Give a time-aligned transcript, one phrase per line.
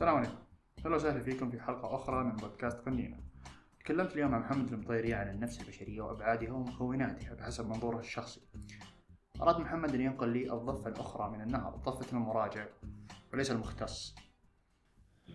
[0.00, 0.38] السلام عليكم.
[0.84, 3.20] أهلا وسهلا فيكم في حلقة أخرى من بودكاست قنينة.
[3.80, 8.40] تكلمت اليوم مع محمد المطيري عن النفس البشرية وأبعادها ومكوناتها بحسب منظوره الشخصي.
[9.42, 12.66] أراد محمد أن ينقل لي الضفة الأخرى من النهر ضفة المراجع
[13.32, 14.14] وليس المختص.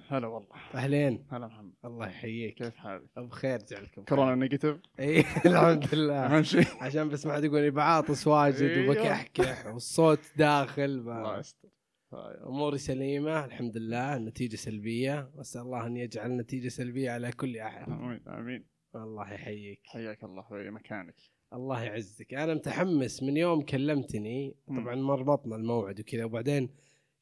[0.10, 0.56] هلا والله.
[0.76, 1.26] أهلين.
[1.32, 1.74] هلا محمد.
[1.86, 2.56] الله يحييك.
[2.56, 4.04] كيف حالك؟ بخير جعلكم.
[4.04, 6.26] كورونا negative؟ إي الحمد لله.
[6.26, 8.92] اهم شيء عشان بس ما حد يقول لي بعاطس واجد أيوه.
[8.92, 11.75] وبكحكح والصوت داخل الله يستر.
[12.14, 15.32] أموري سليمة الحمد لله النتيجة سلبية.
[15.42, 17.90] أسأل الله أن يجعل النتيجة سلبية على كل أحد.
[17.90, 18.66] آمين آمين.
[18.96, 19.80] الله يحييك.
[19.84, 21.16] حياك الله في مكانك.
[21.54, 22.34] الله يعزك.
[22.34, 24.56] أنا متحمس من يوم كلمتني.
[24.68, 26.70] طبعا مربطنا الموعد وكذا وبعدين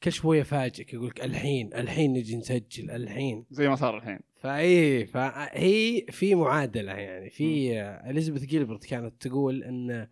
[0.03, 3.45] كل شوية فاجئك يقول لك الحين الحين نجي نسجل الحين.
[3.51, 4.19] زي ما صار الحين.
[4.35, 10.07] فاي فهي في معادلة يعني في إليزابيث جيلبرت كانت تقول إن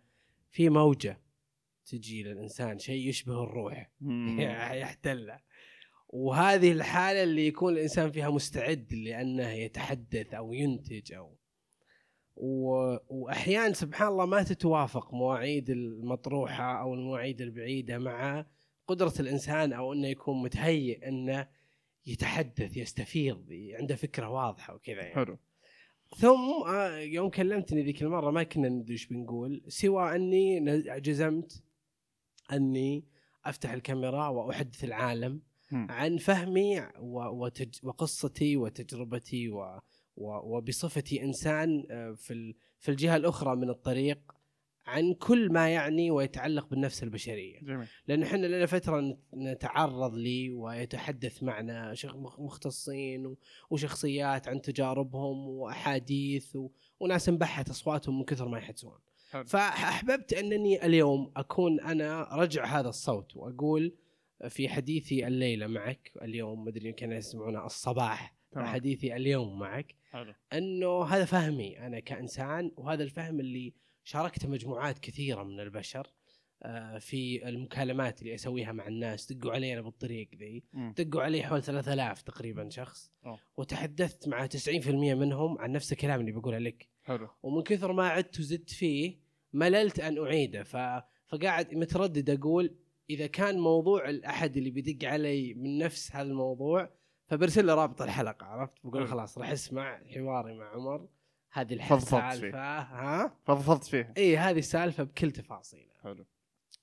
[0.50, 1.21] في موجة
[1.86, 3.90] تجي للإنسان شيء يشبه الروح.
[4.82, 5.38] يحتله
[6.12, 11.36] وهذه الحالة اللي يكون الإنسان فيها مستعد لأنه يتحدث أو ينتج أو
[12.36, 12.96] و...
[13.08, 18.46] وأحيانا سبحان الله ما تتوافق مواعيد المطروحة أو المواعيد البعيدة مع
[18.86, 21.48] قدرة الإنسان أو إنه يكون متهيئ إنه
[22.06, 23.46] يتحدث يستفيض
[23.78, 25.14] عنده فكرة واضحة وكذا يعني.
[25.14, 25.38] حلو
[26.16, 30.60] ثم آه، يوم كلمتني ذيك المرة ما كنا ندري إيش بنقول سوى أني
[31.00, 31.62] جزمت
[32.52, 33.04] أني
[33.44, 35.42] أفتح الكاميرا وأحدث العالم.
[35.90, 39.80] عن فهمي وتج وقصتي وتجربتي و
[40.16, 44.18] و وبصفتي إنسان آه، في ال- في الجهة الأخرى من الطريق
[44.86, 47.60] عن كل ما يعني ويتعلق بالنفس البشرية.
[47.60, 47.86] جميل.
[48.06, 51.94] لأن إحنا لنا فترة نت- نتعرض لي ويتحدث معنا
[52.38, 53.36] مختصين
[53.70, 58.98] وشخصيات عن تجاربهم وأحاديث و- وناس انبحت أصواتهم من كثر ما يحدثون.
[59.32, 59.44] حلو.
[59.44, 63.96] فأحببت أنني اليوم أكون أنا رجع هذا الصوت وأقول
[64.48, 68.66] في حديثي الليلة معك اليوم مدري يمكن يسمعونه الصباح تمام.
[68.66, 73.72] حديثي اليوم معك حلو أنه هذا فهمي أنا كإنسان وهذا الفهم اللي
[74.04, 76.06] شاركته مجموعات كثيرة من البشر
[76.64, 80.64] آه، في المكالمات اللي أسويها مع الناس دقوا علي أنا بالطريق ذي.
[80.74, 83.38] دقوا علي حول 3000 تقريبا شخص أوه.
[83.56, 88.40] وتحدثت مع 90% منهم عن نفس الكلام اللي بقوله لك حلو ومن كثر ما عدت
[88.40, 89.21] وزدت فيه
[89.52, 90.62] مللت أن أعيده.
[90.62, 90.76] ف...
[91.26, 92.74] فقاعد متردد أقول
[93.10, 96.90] إذا كان موضوع الأحد اللي بيدق علي من نفس هذا الموضوع
[97.26, 99.08] فبرسل له رابط الحلقة عرفت؟ بقول.
[99.08, 101.08] خلاص راح أسمع حواري مع عمر.
[101.52, 101.94] هذه.
[101.94, 104.12] السالفة ها؟ فضفضت فيه.
[104.16, 105.94] اي هذه السالفة بكل تفاصيلها.
[106.02, 106.26] حلو.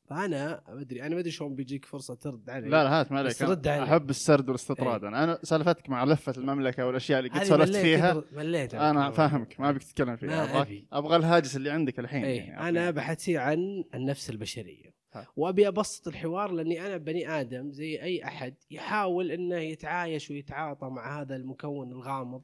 [0.10, 3.20] فانا ما ادري أنا ما ادري شلون بيجيك فرصة ترد علي لا لا هات ما
[3.20, 3.84] عليك رد علي.
[3.84, 8.74] أحب السرد والاستطراد أنا أنا سالفتك مع لفة المملكة والأشياء اللي قد سولفت فيها مليت
[8.76, 10.88] أنا فاهمك ما أبيك تتكلم فيها أبغى.
[10.94, 12.70] أبغى الهاجس اللي عندك الحين اي يعني.
[12.70, 15.28] أنا بحثي عن النفس البشرية ها.
[15.36, 21.22] وأبي أبسط الحوار لأني أنا بني آدم زي أي أحد يحاول إنه يتعايش ويتعاطى مع
[21.22, 22.42] هذا المكون الغامض.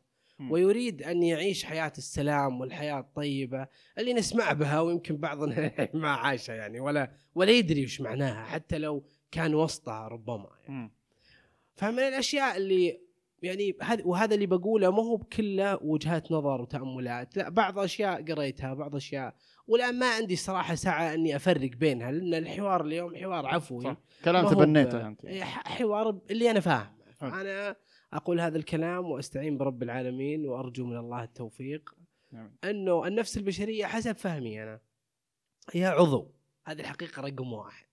[0.50, 6.80] ويريد أن يعيش حياة السلام والحياة الطيبة اللي نسمع بها ويمكن بعضنا ما عاشها يعني
[6.80, 10.92] ولا ولا يدري وش معناها حتى لو كان وسطها ربما يعني.
[11.76, 13.06] فمن الأشياء اللي
[13.42, 17.38] يعني هذا وهذا اللي بقوله ما هو بكله وجهات نظر وتأملات.
[17.38, 19.36] لا بعض أشياء قريتها بعض أشياء.
[19.68, 23.84] والآن ما عندي صراحة سعه إني أفرق بينها لأن الحوار اليوم حوار عفوي.
[23.84, 23.98] صح.
[24.26, 26.92] كلام تبنيته أنت إيه، ح- حوار اللي أنا فاهمه.
[27.22, 27.76] أنا
[28.16, 31.96] أقول هذا الكلام وأستعين برب العالمين وأرجو من الله التوفيق
[32.34, 32.52] جميل.
[32.64, 34.80] أنه النفس البشرية حسب فهمي أنا
[35.74, 36.32] هي عضو
[36.66, 37.88] هذه الحقيقة رقم واحد.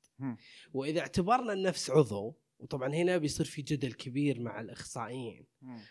[0.73, 5.47] وإذا اعتبرنا النفس عضو وطبعا هنا بيصير في جدل كبير مع الأخصائيين.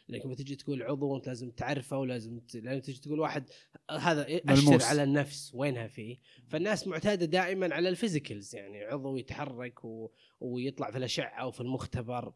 [0.07, 2.55] لانك لما تجي تقول عضو أنت لازم تعرفه ولازم ت...
[2.55, 3.49] لأن تجي تقول واحد
[3.89, 4.69] هذا ملموس.
[4.69, 6.17] أشر على النفس وينها فيه
[6.47, 10.11] فالناس معتادة دائما على الفيزيكلز يعني عضو يتحرك و...
[10.39, 12.33] ويطلع في الأشعة وفي المختبر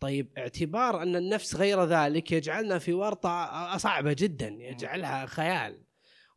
[0.00, 5.82] طيب اعتبار أن النفس غير ذلك يجعلنا في ورطة صعبه جدا يجعلها خيال.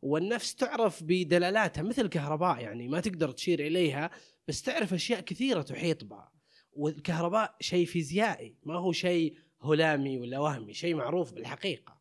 [0.02, 4.10] والنفس تعرف بدلالاتها مثل الكهرباء يعني ما تقدر تشير إليها
[4.48, 6.32] بس تعرف أشياء كثيرة تحيط بها
[6.72, 12.00] والكهرباء شيء فيزيائي ما هو شيء هلامي ولا وهمي شيء معروف بالحقيقة.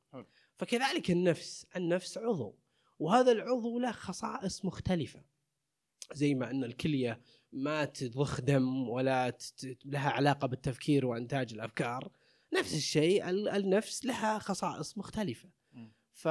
[0.58, 2.58] فكذلك النفس النفس عضو
[3.00, 5.24] وهذا العضو له خصائص مختلفة.
[6.14, 7.22] زي ما أن الكلية
[7.54, 12.12] ما تضخ دم ولا تت- لها علاقة بالتفكير وإنتاج الأفكار.
[12.60, 15.50] نفس الشيء ال- النفس لها خصائص مختلفة.
[16.14, 16.28] ف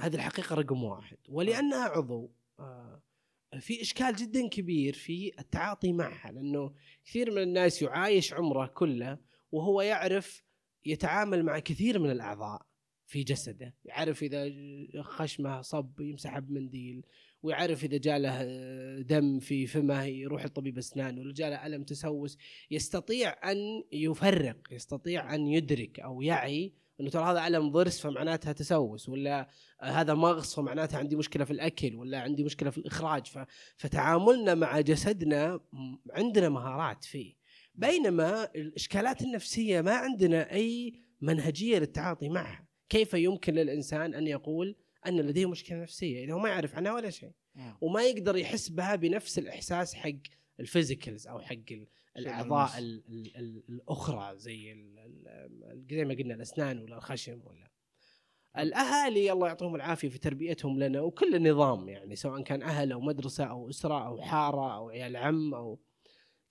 [0.00, 1.16] هذه الحقيقة رقم واحد.
[1.28, 3.02] ولأنها عضو آه،
[3.60, 6.32] في إشكال جدا كبير في التعاطي معها.
[6.32, 6.74] لأنه
[7.04, 9.18] كثير من الناس يعايش عمره كله
[9.52, 10.42] وهو يعرف
[10.86, 12.66] يتعامل مع كثير من الأعضاء
[13.06, 13.74] في جسده.
[13.84, 14.50] يعرف إذا
[15.02, 17.06] خشمه صب يمسحه بمنديل.
[17.44, 22.38] ويعرف إذا جاله آه، دم في فمه يروح لطبيب اسنان ولا جاله ألم تسوس
[22.70, 29.08] يستطيع أن يفرق يستطيع أن يدرك أو يعي إنه ترى هذا ألم ضرس فمعناتها تسوس
[29.08, 29.48] ولا
[29.80, 33.26] هذا مغص فمعناتها عندي مشكلة في الأكل ولا عندي مشكلة في الإخراج.
[33.76, 35.60] فتعاملنا مع جسدنا
[36.10, 37.34] عندنا مهارات فيه.
[37.74, 42.66] بينما الإشكالات النفسية ما عندنا أي منهجية للتعاطي معها.
[42.88, 47.10] كيف يمكن للإنسان أن يقول أن لديه مشكلة نفسية إذا هو ما يعرف عنها ولا
[47.10, 47.76] شيء مم.
[47.80, 50.10] وما يقدر يحس بها بنفس الإحساس حق
[50.60, 51.86] الفيزيكلز أو حق ال-
[52.16, 52.78] الأعضاء ملموس.
[52.78, 54.74] ال ال ال الأخرى زي
[55.90, 57.70] زي ما قلنا الأسنان ولا الخشم ولا
[58.58, 63.44] الأهالي الله يعطيهم العافية في تربيتهم لنا وكل النظام يعني سواء كان أهل أو مدرسة
[63.44, 65.80] أو أسرة أو حارة أو عيال عم أو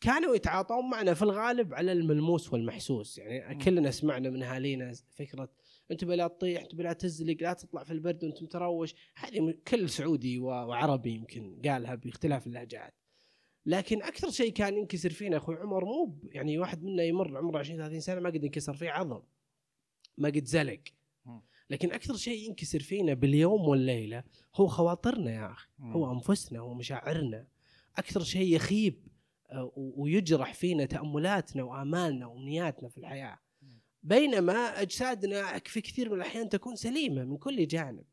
[0.01, 3.61] كانوا يتعاطون معنا في الغالب على الملموس والمحسوس يعني مم.
[3.61, 5.49] كلنا سمعنا من أهالينا فكرة
[5.91, 8.95] انتبه لا تطيح انتبه لا تزلق لا تطلع في البرد وانت متروش.
[9.15, 12.93] هذه كل سعودي وعربي يمكن قالها باختلاف اللهجات.
[13.65, 17.77] لكن أكثر شيء كان ينكسر فينا أخوي عمر مو يعني واحد منا يمر عمره 20
[17.79, 19.21] 30 سنة ما قد انكسر فيه عظم
[20.17, 20.81] ما قد زلق.
[21.69, 24.23] لكن أكثر شيء ينكسر فينا باليوم والليلة
[24.55, 25.67] هو خواطرنا يا أخي.
[25.81, 27.47] هو أنفسنا هو مشاعرنا.
[27.97, 29.07] أكثر شيء يخيب
[29.51, 33.39] آه، ويجرح فينا تأملاتنا وآمالنا وأمنياتنا في الحياة.
[34.03, 38.03] بينما أجسادنا في كثير من الأحيان تكون سليمة من كل جانب.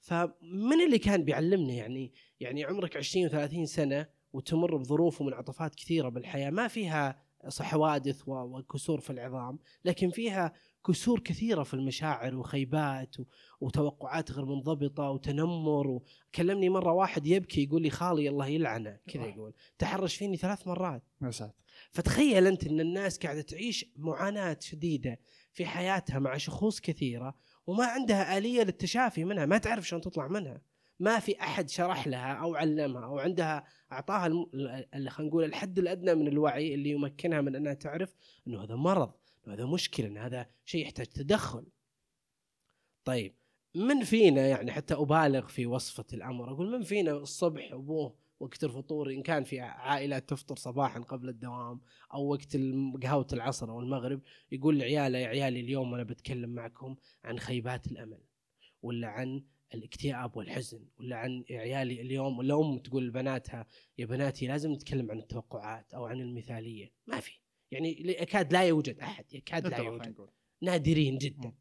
[0.00, 6.50] فمن اللي كان بيعلمنا يعني يعني عمرك 20 و30 سنة وتمر بظروف ومنعطفات كثيرة بالحياة
[6.50, 7.22] ما فيها
[7.60, 10.52] حوادث وكسور في العظام لكن فيها
[10.86, 13.16] كسور كثيرة في المشاعر وخيبات
[13.60, 19.54] وتوقعات غير منضبطة وتنمر وكلمني مرة واحد يبكي يقول لي خالي الله يلعنه كذا يقول
[19.78, 21.02] تحرش فيني ثلاث مرات.
[21.90, 25.18] فتخيل أنت إن الناس قاعدة تعيش معاناة شديدة
[25.52, 27.34] في حياتها مع شخوص كثيرة
[27.66, 30.60] وما عندها آلية للتشافي منها ما تعرف شلون تطلع منها.
[31.00, 34.28] ما في أحد شرح لها أو علمها أو عندها أعطاها
[35.08, 38.14] خلينا نقول الحد الأدنى من الوعي اللي يمكنها من أنها تعرف
[38.46, 39.12] إنه هذا مرض.
[39.48, 41.66] هذا مشكلة انه هذا شيء يحتاج تدخل.
[43.04, 43.34] طيب
[43.74, 49.10] من فينا يعني حتى أبالغ في وصفة الأمر؟ أقول من فينا الصبح أبوه وقت الفطور
[49.10, 51.80] إن كان في عائلات تفطر صباحا قبل الدوام
[52.14, 52.56] أو وقت
[53.02, 54.20] قهوة العصر أو المغرب
[54.52, 58.20] يقول لعياله يا عيالي اليوم أنا بتكلم معكم عن خيبات الأمل
[58.82, 59.44] ولا عن
[59.74, 62.38] الاكتئاب والحزن ولا عن يا عيالي اليوم.
[62.38, 63.66] ولا أم تقول لبناتها
[63.98, 66.92] يا بناتي لازم نتكلم عن التوقعات أو عن المثالية.
[67.06, 67.41] ما في.
[67.72, 70.26] يعني يكاد لا يوجد أحد يكاد لا يوجد.
[70.62, 71.54] نادرين جدا مم.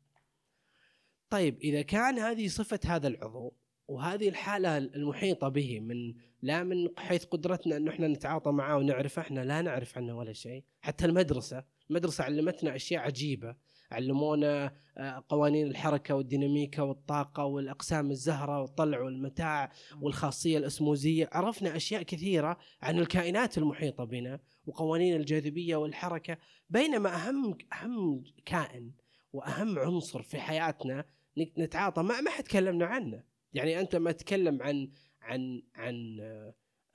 [1.30, 3.54] طيب إذا كان هذه صفة هذا العضو
[3.88, 9.40] وهذه الحالة المحيطة به من لا من حيث قدرتنا انه إحنا نتعاطى معاه ونعرفه إحنا
[9.40, 13.56] لا نعرف عنه ولا شيء حتى المدرسة المدرسة علمتنا أشياء عجيبة
[13.92, 19.72] علمونا آه، قوانين الحركة والديناميكا والطاقة والأقسام الزهرة والطلع والمتاع
[20.02, 21.30] والخاصية الأسموزية.
[21.32, 26.38] عرفنا أشياء كثيرة عن الكائنات المحيطة بنا وقوانين الجاذبية والحركة.
[26.70, 28.92] بينما أهم أهم كائن
[29.34, 31.06] وأهم عنصر في حياتنا
[31.58, 33.24] نتعاطى ما ما حد كلمنا عنه.
[33.54, 34.92] يعني أنت ما تتكلم عن
[35.22, 36.18] عن عن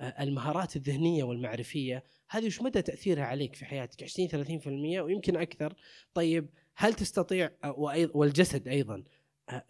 [0.00, 5.74] آه، المهارات الذهنية والمعرفية هذه وش مدى تأثيرها عليك في حياتك؟ 20 30% ويمكن أكثر.
[6.14, 7.50] طيب هل تستطيع
[8.14, 9.04] والجسد أيضا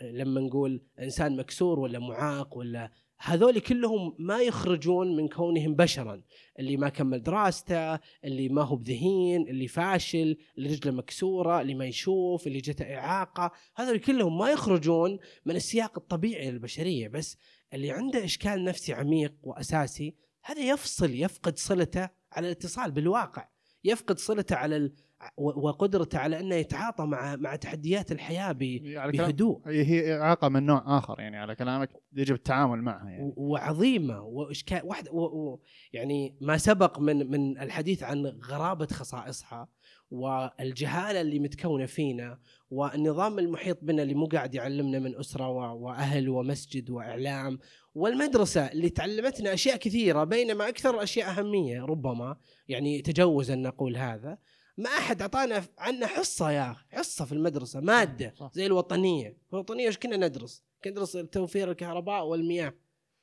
[0.03, 6.23] لما نقول إنسان مكسور ولا معاق ولا هذول كلهم ما يخرجون من كونهم بشرا.
[6.59, 7.95] اللي ما كمل دراسته
[8.25, 13.53] اللي ما هو بذهين اللي فاشل اللي رجله مكسورة اللي ما يشوف اللي جته إعاقة.
[13.77, 17.09] هذول كلهم ما يخرجون من السياق الطبيعي للبشرية.
[17.09, 17.37] بس
[17.73, 23.49] اللي عنده إشكال نفسي عميق وأساسي هذا يفصل يفقد صلته على الاتصال بالواقع.
[23.85, 24.93] يفقد صلته على
[25.37, 31.21] وقدرته على أنه يتعاطى مع مع تحديات الحياة كلام بهدوء هي إعاقة من نوع آخر
[31.21, 35.21] يعني على كلامك يجب التعامل معها يعني وعظيمة واشكال واحد و...
[35.21, 35.61] و...
[35.93, 39.69] يعني ما سبق من من الحديث عن غرابة خصائصها
[40.11, 42.39] والجهالة اللي متكونة فينا
[42.71, 45.73] والنظام المحيط بنا اللي مو قاعد يعلمنا من أسرة.
[45.73, 47.59] وأهل ومسجد وإعلام
[47.95, 52.37] والمدرسة اللي تعلمتنا أشياء كثيرة بينما أكثر الأشياء أهمية ربما
[52.69, 54.39] يعني تجوز ان نقول هذا
[54.77, 58.51] ما أحد أعطانا عنه حصة يا أخي حصة في المدرسة مادة صح.
[58.55, 62.75] زي الوطنية الوطنية إيش كنا ندرس كنا ندرس توفير الكهرباء والمياه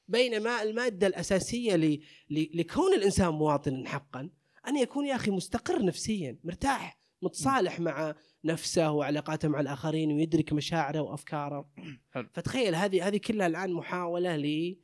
[0.07, 1.99] بينما المادة الأساسية ل...
[2.29, 2.59] ل...
[2.59, 4.29] لكون الإنسان مواطن حقا
[4.67, 10.99] أن يكون يا أخي مستقر نفسيا مرتاح متصالح مع نفسه وعلاقاته مع الآخرين ويدرك مشاعره
[10.99, 11.69] وأفكاره
[12.11, 12.27] حلو.
[12.33, 14.77] فتخيل هذه هذه كلها الآن محاولة ل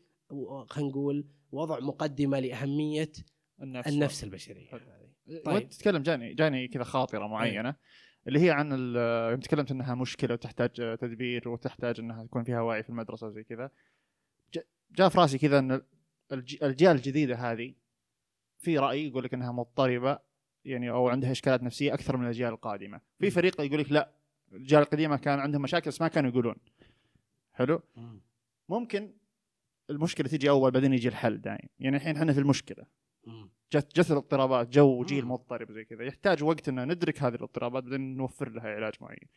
[0.68, 3.12] خلينا نقول وضع مقدمة لأهمية
[3.62, 4.99] النفس النفس البشرية حلو.
[5.30, 5.48] طيب.
[5.56, 7.76] وانت تتكلم جاني جاني كذا خاطرة معينة
[8.28, 8.72] اللي هي عن
[9.32, 13.72] يوم تكلمت إنها مشكلة وتحتاج تدبير وتحتاج إنها تكون فيها وعي في المدرسة وزي كذا
[14.92, 15.82] جاء في راسي كذا إن
[16.32, 17.74] الاجيال الجديدة هذه
[18.58, 20.20] في رأي يقول لك إنها مضطربة
[20.66, 23.30] يعني أو عندها إشكالات نفسية أكثر من الأجيال القادمة في.
[23.30, 24.12] فريق يقول لك لا
[24.52, 26.56] الأجيال القديمة كان عندهم مشاكل بس ما كانوا يقولون
[27.54, 28.22] حلو مم.
[28.70, 29.14] ممكن
[29.90, 32.86] المشكلة تيجي أول بعدين يجي الحل دايم يعني الحين إحنا في المشكلة.
[33.74, 35.26] جت جت الاضطرابات جو جيل.
[35.26, 36.04] مضطرب زي كذا.
[36.04, 39.28] يحتاج وقت ان ندرك هذه الاضطرابات بعدين نوفر لها علاج معين.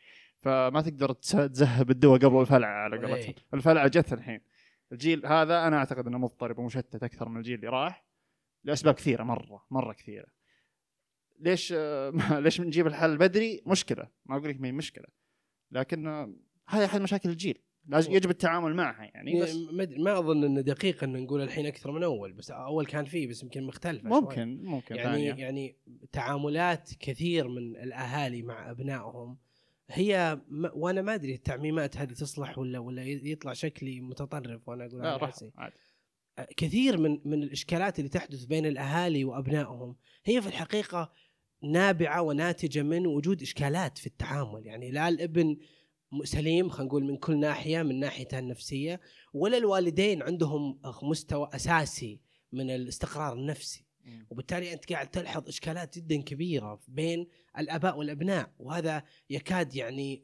[0.43, 3.15] فما تقدر تذهب الدواء قبل الفلعه على قولتهم.
[3.15, 3.35] إيه.
[3.55, 4.41] الفلعه جت الحين.
[4.93, 8.05] الجيل هذا أنا أعتقد إنه مضطرب ومشتت أكثر من الجيل اللي راح
[8.65, 10.27] لأسباب كثيرة مرة مرة كثيرة.
[11.39, 11.75] ليش
[12.45, 14.09] ليش بنجيب الحل بدري مشكلة.
[14.27, 15.07] ما أقول لك ما هي مشكلة.
[15.71, 16.07] لكن
[16.69, 17.63] هذه أحد مشاكل الجيل.
[17.89, 21.93] لازم يجب التعامل معها يعني بس ما ما أظن انه دقيق إن نقول الحين أكثر
[21.93, 24.21] من أول بس أول كان فيه بس يمكن مختلفة شوي.
[24.21, 25.35] ممكن ممكن يعني ثانية.
[25.35, 25.77] يعني
[26.13, 29.39] تعاملات كثير من الأهالي مع أبنائهم
[29.91, 35.03] هي ما وأنا ما أدري التعميمات هذه تصلح ولا ولا يطلع شكلي متطرف وأنا أقول
[35.03, 35.75] لا عادي.
[36.57, 41.13] كثير من من الإشكالات اللي تحدث بين الأهالي وأبنائهم هي في الحقيقة
[41.63, 45.57] نابعة وناتجة من وجود إشكالات في التعامل يعني لا الإبن
[46.25, 49.01] سليم خلينا نقول من كل ناحية من ناحيته النفسية.
[49.35, 52.21] ولا الوالدين عندهم مستوى أساسي
[52.53, 53.87] من الاستقرار النفسي.
[54.31, 57.27] وبالتالي أنت قاعد تلحظ إشكالات جدا كبيرة بين
[57.59, 58.53] الأباء والأبناء.
[58.59, 60.23] وهذا يكاد يعني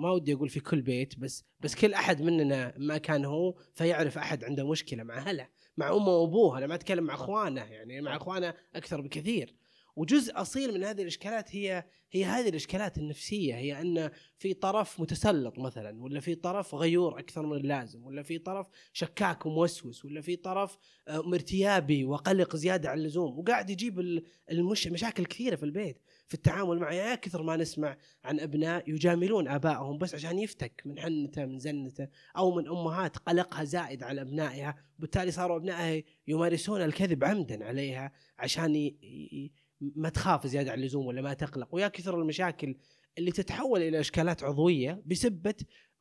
[0.00, 4.18] ما ودي أقول في كل بيت بس بس كل أحد مننا ما كان هو فيعرف
[4.18, 6.58] أحد عنده مشكلة مع أهله مع أمه وأبوه.
[6.58, 9.54] أنا ما أتكلم مع أخوانه يعني مع أخوانه أكثر بكثير.
[9.96, 15.58] وجزء أصيل من هذه الإشكالات هي هي هذه الإشكالات النفسية هي أن في طرف متسلط
[15.58, 20.36] مثلا ولا في طرف غيور أكثر من اللازم ولا في طرف شكاك وموسوس ولا في
[20.36, 20.76] طرف
[21.08, 26.34] آه، مرتيابي وقلق زيادة عن اللزوم وقاعد يجيب ال- المش مشاكل كثيرة في البيت في
[26.34, 31.44] التعامل معه يا كثر ما نسمع عن أبناء يجاملون آبائهم بس عشان يفتك من حنته
[31.46, 37.64] من زنته أو من أمهات قلقها زائد على أبنائها وبالتالي صاروا أبنائها يمارسون الكذب عمدا
[37.64, 39.52] عليها عشان ي...
[39.80, 42.76] ما تخاف زيادة عن اللزوم ولا ما تقلق ويا كثر المشاكل
[43.18, 45.54] اللي تتحول إلى إشكالات عضوية بسبه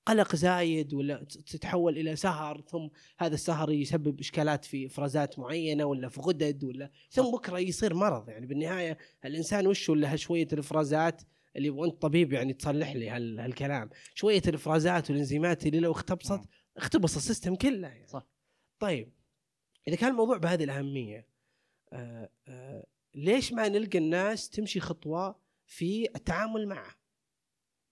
[0.05, 2.87] قلق زايد ولا تتحول إلى سهر ثم
[3.19, 8.29] هذا السهر يسبب إشكالات في إفرازات معينة ولا في غدد ولا ثم بكرة يصير مرض
[8.29, 11.21] يعني بالنهاية الإنسان وش له شوية الإفرازات
[11.55, 16.45] اللي وأنت طبيب يعني تصلح لي هال- هالكلام شوية الإفرازات والإنزيمات اللي لو اختبصت نعم.
[16.77, 18.07] اختبص السيستم كله يعني.
[18.07, 18.27] صح.
[18.79, 19.11] طيب
[19.87, 21.27] إذا كان الموضوع بهذه الأهمية
[21.93, 26.95] آه آه ليش ما نلقى الناس تمشي خطوة في التعامل معه؟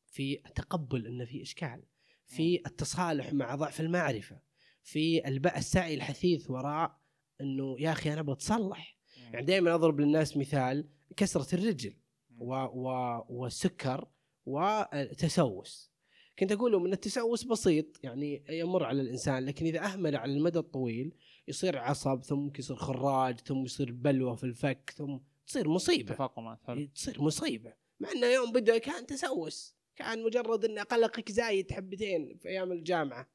[0.05, 1.83] في تقبل إنه في إشكال
[2.25, 4.41] في التصالح مع ضعف المعرفة
[4.83, 5.27] في
[5.57, 6.99] السعي الحثيث وراء
[7.41, 8.97] إنه يا أخي أنا بتصلح
[9.31, 11.95] يعني دائما أضرب للناس مثال كسرة الرجل
[12.37, 12.89] و و
[13.29, 14.07] والسكر
[14.45, 15.93] والتسوس.
[16.39, 20.59] كنت أقول لهم إن التسوس بسيط يعني يمر على الإنسان لكن إذا أهمل على المدى
[20.59, 21.15] الطويل
[21.47, 26.13] يصير عصب ثم ممكن يصير خراج ثم يصير بلوه في الفك ثم تصير مصيبة.
[26.13, 26.87] تفاقمات حلو.
[26.95, 27.73] تصير مصيبة.
[27.99, 29.75] مع إنه يوم بدا كان تسوس.
[29.95, 33.27] كان مجرد ان قلقك زايد حبتين في أيام الجامعة.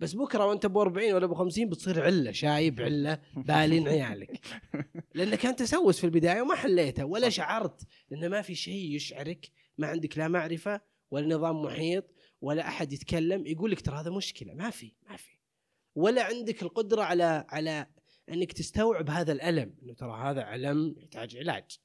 [0.00, 4.40] بس بكرة وأنت ب 40 ولا ب 50 بتصير علة شايب علة بالين عيالك.
[5.14, 7.28] لأنه كان تسوس في البداية وما حليته ولا.
[7.28, 7.82] شعرت.
[8.10, 10.80] لأنه ما في شيء يشعرك ما عندك لا معرفة
[11.10, 12.04] ولا نظام محيط
[12.40, 14.54] ولا أحد يتكلم يقول لك ترى هذا مشكلة.
[14.54, 15.35] ما في ما في.
[15.96, 17.86] ولا عندك القدرة على على
[18.28, 19.74] إنك تستوعب هذا الألم.
[19.82, 21.78] إنه ترى هذا ألم يحتاج علاج.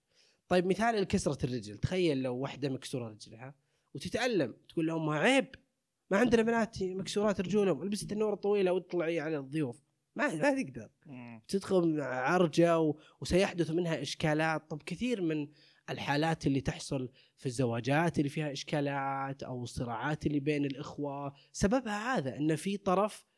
[0.48, 1.78] طيب مثال الكسرة الرجل.
[1.78, 3.56] تخيل لو واحدة مكسورة رجلها
[3.96, 4.56] وتتألم.
[4.70, 5.56] تقول لأمها عيب.
[6.12, 7.84] ما عندنا بنات مكسورات رجولهم.
[7.84, 9.84] لبست النور الطويلة وتطلعي على الضيوف.
[10.16, 10.90] ما ما تقدر.
[11.48, 13.00] تدخل عرجة و...
[13.22, 14.70] وسيحدث منها إشكالات.
[14.70, 15.48] طب كثير من
[15.90, 21.34] الحالات اللي تحصل في الزواجات اللي فيها إشكالات أو الصراعات اللي بين الإخوة.
[21.52, 22.38] سببها هذا.
[22.38, 23.31] أن في طرف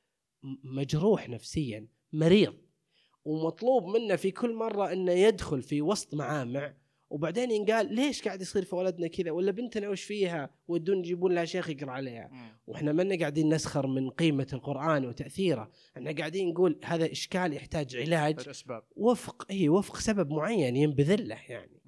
[0.63, 2.53] مجروح نفسيا مريض
[3.25, 6.73] ومطلوب منه في كل مرة أنه يدخل في وسط معامع
[7.13, 11.45] وبعدين ينقال ليش قاعد يصير في ولدنا كذا؟ ولا بنتنا وش فيها؟ ودون يجيبون لها
[11.45, 12.29] شيخ يقرأ عليها.
[12.67, 15.71] وإحنا ما قاعدين نسخر من قيمة القرآن وتأثيره.
[15.97, 18.83] إحنا قاعدين نقول هذا إشكال يحتاج علاج الأسباب.
[18.95, 21.81] وفق اي وفق سبب معين ينبذل له يعني.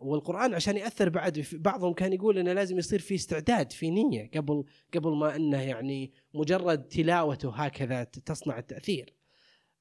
[0.00, 4.64] والقرآن عشان يأثر بعد بعضهم كان يقول إنه لازم يصير في استعداد في نية قبل
[4.94, 9.14] قبل ما إنه يعني مجرد تلاوته هكذا تصنع التأثير.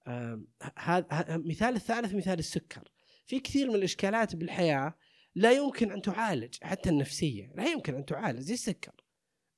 [0.07, 0.41] آه،
[0.77, 2.91] هذا مثال الثالث مثال السكر.
[3.25, 4.95] في كثير من الإشكالات بالحياة
[5.35, 8.93] لا يمكن أن تعالج حتى النفسية لا يمكن أن تعالج زي السكر.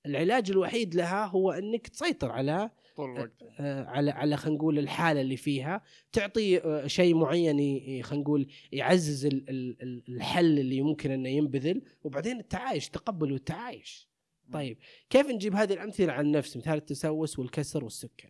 [0.05, 3.31] العلاج الوحيد لها هو إنك تسيطر على طول الوقت.
[3.59, 5.81] آه، على على خلينا نقول الحالة اللي فيها
[6.11, 7.57] تعطي آه، شيء معين
[8.03, 14.09] خلينا نقول يعزز ال- ال- ال- الحل اللي ممكن إنه ينبذل وبعدين التعايش تقبل والتعايش.
[14.53, 14.77] طيب
[15.09, 18.29] كيف نجيب هذه الأمثلة عن النفس مثال التسوس والكسر والسكر.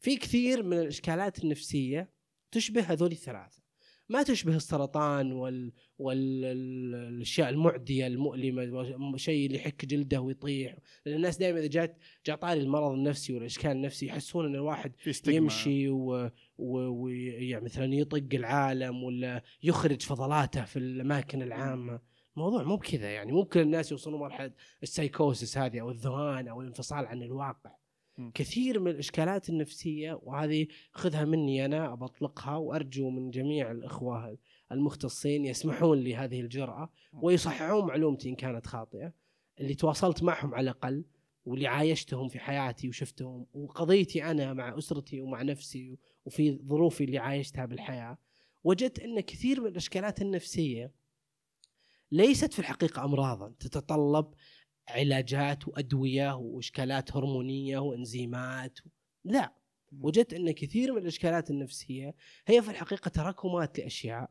[0.00, 2.08] في كثير من الإشكالات النفسية
[2.50, 3.63] تشبه هذول الثلاثة.
[4.08, 11.58] ما تشبه السرطان وال والاشياء المعدية المؤلمة شيء اللي يحك جلده ويطيح لأن الناس دائما
[11.58, 14.92] إذا جات جاء طاري المرض النفسي والاشكال النفسي يحسون إن الواحد.
[15.36, 16.30] يمشي و...
[16.58, 17.08] و...
[17.08, 22.00] يعني مثلا يطق العالم ولا يخرج فضلاته في الأماكن العامة
[22.36, 27.06] الموضوع مو بكذا يعني مو بكل الناس يوصلون مرحله السايكوسس هذه أو الذهان أو الانفصال
[27.06, 27.83] عن الواقع.
[28.34, 34.38] كثير من الإشكالات النفسية وهذه خذها مني أنا بطلقها وأرجو من جميع الإخوة
[34.72, 39.12] المختصين يسمحون لي هذه الجرأة ويصححون معلومتي إن كانت خاطئة.
[39.60, 41.04] اللي تواصلت معهم على الأقل
[41.44, 47.66] واللي عايشتهم في حياتي وشفتهم وقضيتي أنا مع أسرتي ومع نفسي وفي ظروفي اللي عايشتها
[47.66, 48.18] بالحياة
[48.64, 50.92] وجدت أن كثير من الإشكالات النفسية
[52.10, 54.34] ليست في الحقيقة امراضا تتطلب
[54.88, 58.78] علاجات وأدوية وإشكالات هرمونية وإنزيمات
[59.24, 59.54] لا.
[60.00, 62.14] وجدت إن كثير من الإشكالات النفسية
[62.46, 64.30] هي في الحقيقة تراكمات لأشياء.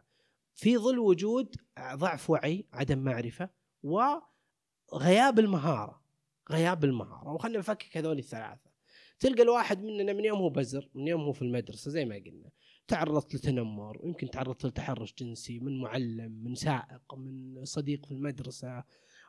[0.56, 1.56] في ظل وجود
[1.94, 3.50] ضعف وعي عدم معرفة
[3.84, 6.04] وغياب المهارة.
[6.52, 7.34] غياب المهارة.
[7.34, 8.74] وخلنا نفكك هذول الثلاثة.
[9.20, 12.50] تلقى الواحد مننا من يوم هو بزر من يوم هو في المدرسة زي ما قلنا.
[12.88, 18.84] تعرضت لتنمر ويمكن تعرضت لتحرش جنسي من معلم من سائق من صديق في المدرسة.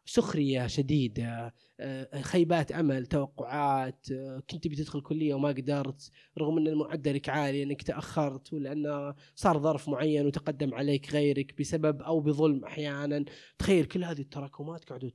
[0.07, 7.29] سخرية شديدة آه، خيبات أمل توقعات آه، كنت بتدخل كلية وما قدرت رغم أن معدلك
[7.29, 13.25] عالي أنك تأخرت ولأنه صار ظرف معين وتقدم عليك غيرك بسبب أو بظلم أحيانا.
[13.59, 15.13] تخيل كل هذه التراكمات قاعدة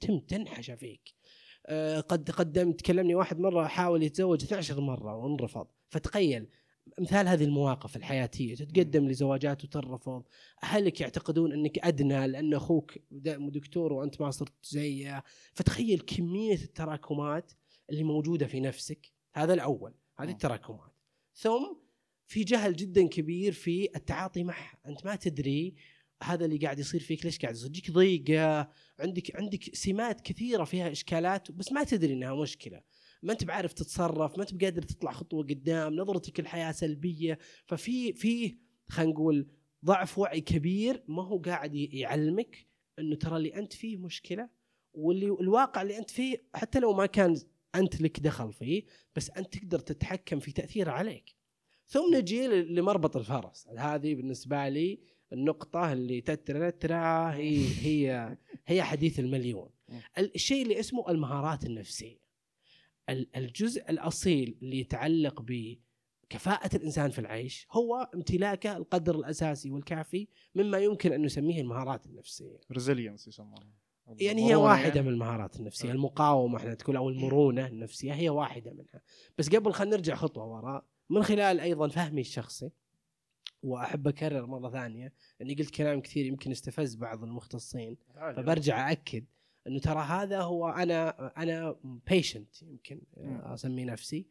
[0.00, 1.14] تم تنحش فيك.
[1.66, 5.66] آه، قد قدمت كلمني واحد مرة حاول يتزوج 12 مرة وانرفض.
[5.90, 6.48] فتخيل
[6.98, 10.22] امثال هذه المواقف الحياتية تتقدم لزواجات وترفض.
[10.62, 15.24] اهلك يعتقدون أنك أدنى لأن أخوك دكتور وأنت ما صرت زيه؟
[15.54, 17.52] فتخيل كمية التراكمات
[17.90, 19.12] اللي موجودة في نفسك.
[19.34, 19.94] هذا الأول.
[20.18, 20.30] هذه.
[20.30, 20.92] التراكمات.
[21.34, 21.74] ثم
[22.26, 24.78] في جهل جدا كبير في التعاطي معها.
[24.86, 25.74] أنت ما تدري
[26.22, 27.68] هذا اللي قاعد يصير فيك ليش قاعد يصير.
[27.68, 28.70] يجيك ضيقة.
[29.00, 32.80] عندك عندك سمات كثيرة فيها إشكالات بس ما تدري إنها مشكلة.
[33.22, 38.56] ما أنت بعرف تتصرف ما أنت بقادر تطلع خطوة قدام نظرتك للحياة سلبية ففي في
[38.88, 39.46] خلينا نقول
[39.84, 42.66] ضعف وعي كبير ما هو قاعد يعلمك
[42.98, 44.48] إنه ترى اللي أنت فيه مشكلة
[44.94, 47.36] واللي الواقع اللي أنت فيه حتى لو ما كان
[47.74, 48.84] أنت لك دخل فيه
[49.16, 51.34] بس أنت تقدر تتحكم في تاثيره عليك
[51.86, 55.00] ثم نجي لمربط الفرس هذه بالنسبة لي
[55.32, 56.72] النقطة اللي تترى
[57.32, 59.70] هي هي هي حديث المليون.
[60.18, 62.21] الشيء اللي اسمه المهارات النفسية.
[63.08, 70.78] ال- الجزء الأصيل اللي يتعلق بكفاءة الإنسان في العيش هو امتلاكه القدر الأساسي والكافي مما
[70.78, 72.60] يمكن أن نسميه المهارات النفسية.
[72.72, 73.82] ريزيلينس يسمونها
[74.20, 74.54] يعني هي
[74.96, 75.08] يعني.
[75.08, 75.92] من المهارات النفسية آه.
[75.92, 79.02] المقاومة إحنا تقول أو المرونة النفسية هي واحدة منها
[79.38, 82.70] بس قبل خلينا نرجع خطوة وراء من خلال أيضا فهمي الشخصي
[83.62, 85.12] وأحب أكرر مرة ثانية
[85.42, 87.96] أني قلت كلام كثير يمكن استفز بعض المختصين.
[88.36, 89.24] فبرجع أكد
[89.66, 91.76] أنه ترى هذا هو أنا أنا
[92.10, 93.36] patient يمكن مم.
[93.36, 94.26] أسمي نفسي.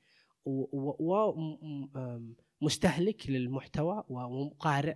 [2.61, 4.95] ومستهلك للمحتوى وقارئ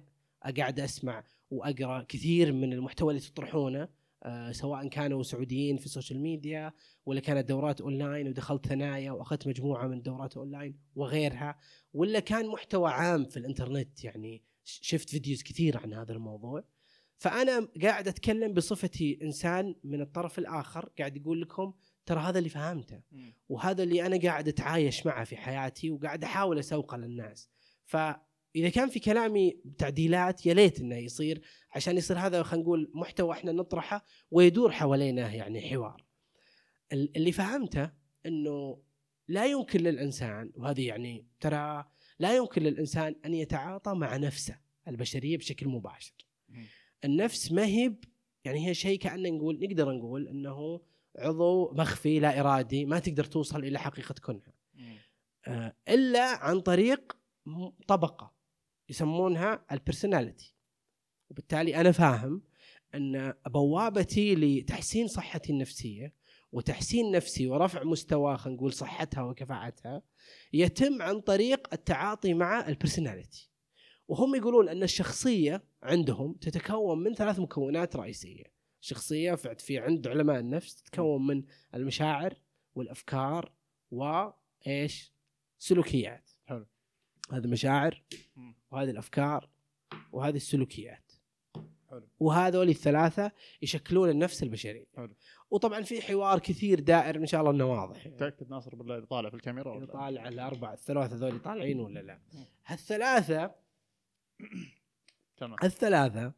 [0.57, 3.87] قاعد أسمع وأقرأ كثير من المحتوى اللي تطرحونه
[4.23, 6.73] آه، سواء كانوا سعوديين في ال social media
[7.05, 11.59] ولا كانت دورات اونلاين ودخلت ثنايا وأخذت مجموعة من دورات اونلاين وغيرها
[11.93, 14.03] ولا كان محتوى عام في الإنترنت.
[14.03, 16.63] يعني شفت videos كثير عن هذا الموضوع.
[17.17, 21.73] فأنا قاعد أتكلم بصفتي إنسان من الطرف الآخر قاعد يقول لكم
[22.05, 23.01] ترى هذا اللي فهمته.
[23.49, 27.49] وهذا اللي أنا قاعد أتعايش معه في حياتي وقاعد أحاول أسوقه للناس
[27.85, 33.31] فإذا كان في كلامي تعديلات يا ليت إنه يصير عشان يصير هذا خلينا نقول محتوى
[33.31, 36.05] إحنا نطرحه ويدور حوالينا يعني حوار
[36.93, 37.91] ال- اللي فهمته
[38.25, 38.81] إنه
[39.27, 41.85] لا يمكن للإنسان وهذه يعني ترى
[42.19, 46.13] لا يمكن للإنسان أن يتعاطى مع نفسه البشرية بشكل مباشر.
[47.03, 47.95] النفس ما هي
[48.45, 50.81] يعني هي شيء كأننا نقول نقدر نقول إنه
[51.15, 54.53] عضو مخفي لا إرادي ما تقدر توصل إلى حقيقة كونها.
[54.73, 54.97] مم.
[55.47, 57.17] آه، إلا عن طريق
[57.87, 58.33] طبقة
[58.89, 60.55] يسمونها البرسوناليتي
[61.29, 62.41] وبالتالي أنا فاهم
[62.95, 66.13] إن بوابتي لتحسين صحتي النفسية
[66.51, 70.01] وتحسين نفسي ورفع مستوى خلينا نقول صحتها وكفاءتها
[70.53, 73.49] يتم عن طريق التعاطي مع البرسوناليتي
[74.07, 80.39] وهم يقولون أن الشخصية عندهم تتكون من ثلاث مكونات رئيسية الشخصيه في في عند علماء
[80.39, 81.43] النفس تتكون من
[81.75, 82.33] المشاعر
[82.75, 83.51] والأفكار
[83.91, 85.13] وايش
[85.57, 86.65] سلوكيات حلو.
[87.31, 88.03] هذه مشاعر
[88.35, 88.55] مم.
[88.71, 89.49] وهذه الأفكار
[90.11, 91.11] وهذه السلوكيات
[91.89, 92.07] حلو.
[92.19, 95.15] وهذول الثلاثة يشكلون النفس البشريه حلو.
[95.51, 98.17] وطبعا في حوار كثير دائر إن شاء الله إنه واضح يعني.
[98.17, 102.21] تأكد ناصر بالله طالع في الكاميرا ولا لا؟ طالع الاربع الثلاثة هذول طالعين ولا لا.
[102.65, 103.64] هالثلاثة
[105.37, 105.55] تمام.
[105.63, 106.33] الثلاثة.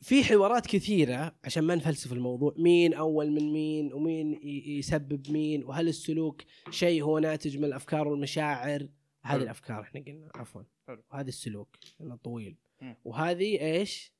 [0.00, 2.54] في حوارات كثيرة عشان ما نفلسف الموضوع.
[2.58, 8.80] مين أول من مين ومين يسبب مين وهل السلوك شيء هو ناتج من الأفكار والمشاعر؟
[9.22, 9.42] هذه حلو.
[9.42, 10.62] الأفكار إحنا قلنا عفوا.
[10.88, 11.02] حلو.
[11.12, 12.56] وهذا السلوك لأنه طويل.
[13.04, 14.12] وهذه إيش؟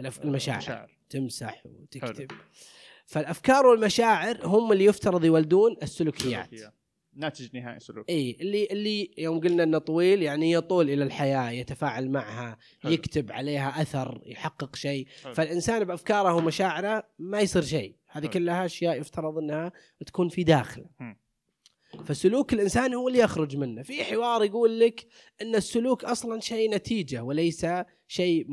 [0.00, 0.24] الأف...
[0.24, 0.58] المشاعر.
[0.58, 2.30] مشاعر تمسح وتكتب.
[3.06, 6.50] فالأفكار والمشاعر هم اللي يفترض يولدون السلوكيات.
[6.50, 6.74] سلوكيات.
[7.14, 12.10] ناتج نهائي سلوك اي اللي اللي يوم قلنا إنه طويل يعني يطول إلى الحياة يتفاعل
[12.10, 12.92] معها حلو.
[12.92, 15.34] يكتب عليها أثر يحقق شيء حلو.
[15.34, 18.26] فالإنسان بأفكاره ومشاعره ما يصير شيء هذه.
[18.26, 19.72] كلها أشياء يفترض إنها
[20.06, 20.86] تكون في داخله.
[22.04, 25.06] فسلوك الإنسان هو اللي يخرج منه في حوار يقول لك
[25.42, 27.66] إن السلوك أصلا شيء نتيجة وليس
[28.08, 28.46] شيء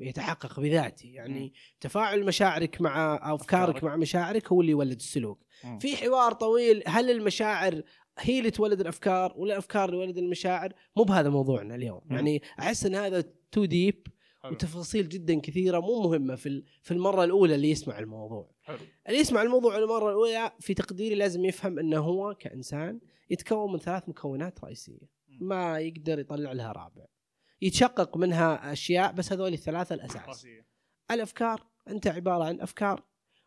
[0.00, 1.52] يتحقق بذاته يعني.
[1.80, 3.84] تفاعل مشاعرك مع أفكارك.
[3.84, 5.44] مع مشاعرك هو اللي يولد السلوك.
[5.80, 7.82] في حوار طويل هل المشاعر
[8.18, 12.16] هي اللي تولد الأفكار ولا الافكار اللي تولد المشاعر مو بهذا موضوعنا اليوم مم.
[12.16, 14.06] يعني أحس إن هذا too deep.
[14.50, 18.78] وتفاصيل جدا كثيرة مو مهمة في في المرة الأولى اللي يسمع الموضوع حلو.
[19.08, 23.00] اللي يسمع الموضوع المرة الأولى في تقديري لازم يفهم إنه هو كإنسان
[23.30, 25.08] يتكون من ثلاث مكونات رئيسية.
[25.40, 27.04] ما يقدر يطلع لها رابع
[27.62, 30.66] يتشقق منها أشياء بس هذول الثلاثة الأساس راسية.
[31.10, 33.02] الأفكار أنت عبارة عن أفكار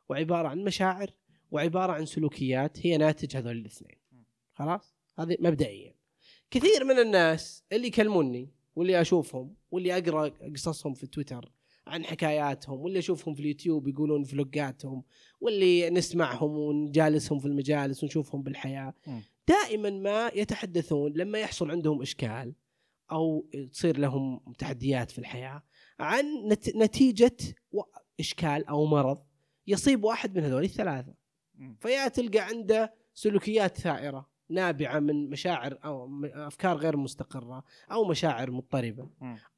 [0.10, 1.12] وعبارة عن مشاعر
[1.52, 4.07] وعبارة عن سلوكيات هي ناتج هذول الاثنين م.
[4.58, 5.94] خلاص هذه مبدئيا
[6.52, 11.52] كثير من الناس اللي يكلموني واللي أشوفهم واللي أقرأ قصصهم في تويتر
[11.88, 15.04] عن حكاياتهم واللي أشوفهم في اليوتيوب يقولون فلوقاتهم
[15.42, 19.20] واللي نسمعهم ونجالسهم في المجالس ونشوفهم بالحياة م.
[19.48, 22.54] دائما ما يتحدثون لما يحصل عندهم إشكال
[23.12, 25.64] أو تصير لهم تحديات في الحياة
[26.00, 27.38] عن نت- نتيجة
[28.20, 29.24] إشكال أو مرض
[29.68, 31.14] يصيب واحد من هذول الثلاثة.
[31.80, 39.10] فيا تلقى عنده سلوكيات ثائرة نابعة من مشاعر أو أفكار غير مستقرة أو مشاعر مضطربة.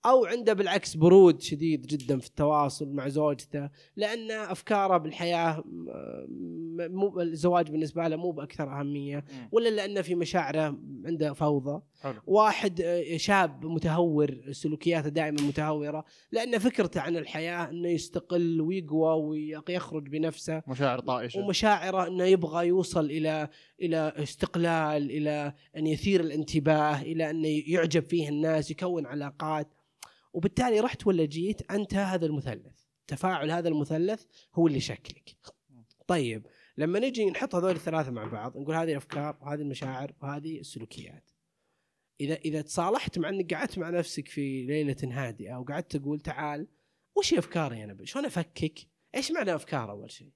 [0.05, 5.63] أو عنده بالعكس برود شديد جدا في التواصل مع زوجته لأن أفكاره بالحياة
[6.79, 9.25] مو الزواج بالنسبة له مو بأكثر أهمية.
[9.51, 11.81] ولا لأن في مشاعره عنده فوضى.
[12.01, 12.21] حلو.
[12.27, 19.13] واحد آه، شاب متهور سلوكياته دائما متهورة لأن فكرته عن الحياة إنه يستقل ويقوى
[19.67, 21.39] ويخرج بنفسه مشاعر طائشة.
[21.39, 23.49] ومشاعره إنه يبغى يوصل إلى
[23.81, 29.67] إلى استقلال إلى أن يثير الانتباه إلى أن يعجب فيه الناس يكون علاقات.
[30.33, 32.83] وبالتالي رحت ولا جيت أنت هذا المثلث.
[33.07, 35.35] تفاعل هذا المثلث هو اللي يشكلك.
[36.07, 41.29] طيب لما نجي نحط هذول الثلاثة مع بعض نقول هذه الأفكار وهذه المشاعر وهذه السلوكيات.
[42.21, 46.67] إذا إذا تصالحت مع إنك قعدت مع نفسك في ليلة هادئة وقعدت تقول تعال
[47.15, 48.79] وش أفكاري أنا شلون أفكك؟
[49.15, 50.31] إيش معنى أفكار أول شيء.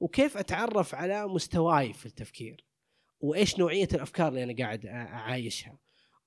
[0.00, 2.64] وكيف أتعرف على مستواي في التفكير؟
[3.20, 5.78] وإيش نوعية الأفكار اللي أنا قاعد أعايشها؟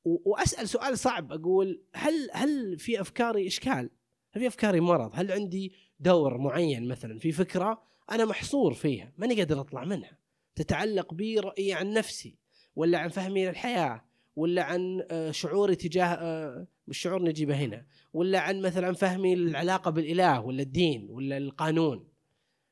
[0.06, 3.90] وأسأل سؤال صعب أقول هل هل في أفكاري إشكال؟
[4.32, 9.36] هل في أفكاري مرض؟ هل عندي دور معين مثلا في فكرة أنا محصور فيها ماني
[9.36, 10.18] قادر أطلع منها
[10.56, 12.38] تتعلق بي رأيي عن نفسي
[12.76, 18.40] ولا عن فهمي للحياة ولا عن آه، شعوري تجاه آه، مش شعور نجيبه هنا ولا
[18.40, 22.08] عن مثلا فهمي العلاقه بالإله ولا الدين ولا القانون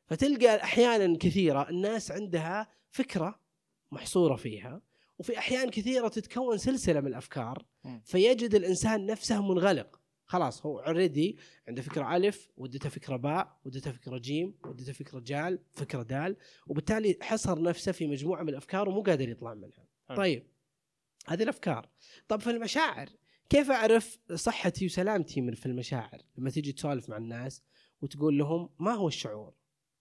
[0.08, 3.40] فتلقى أحيانا كثيرة الناس عندها فكرة
[3.92, 4.82] محصورة فيها
[5.22, 7.66] وفي أحيان كثيرة تتكون سلسلة من الأفكار.
[8.04, 10.02] فيجد الإنسان نفسه منغلق.
[10.26, 11.38] خلاص هو already
[11.68, 17.18] عنده فكرة ألف ودته فكرة باء ودته فكرة جيم ودته فكرة جال فكرة دال وبالتالي
[17.22, 19.86] حصر نفسه في مجموعة من الأفكار ومو قادر يطلع منها.
[20.10, 20.18] حلو.
[20.18, 20.48] طيب
[21.28, 21.90] هذه الأفكار.
[22.28, 23.10] طب في المشاعر
[23.50, 27.64] كيف أعرف صحتي وسلامتي من في المشاعر؟ لما تيجي تسولف مع الناس
[28.02, 29.54] وتقول لهم ما هو الشعور؟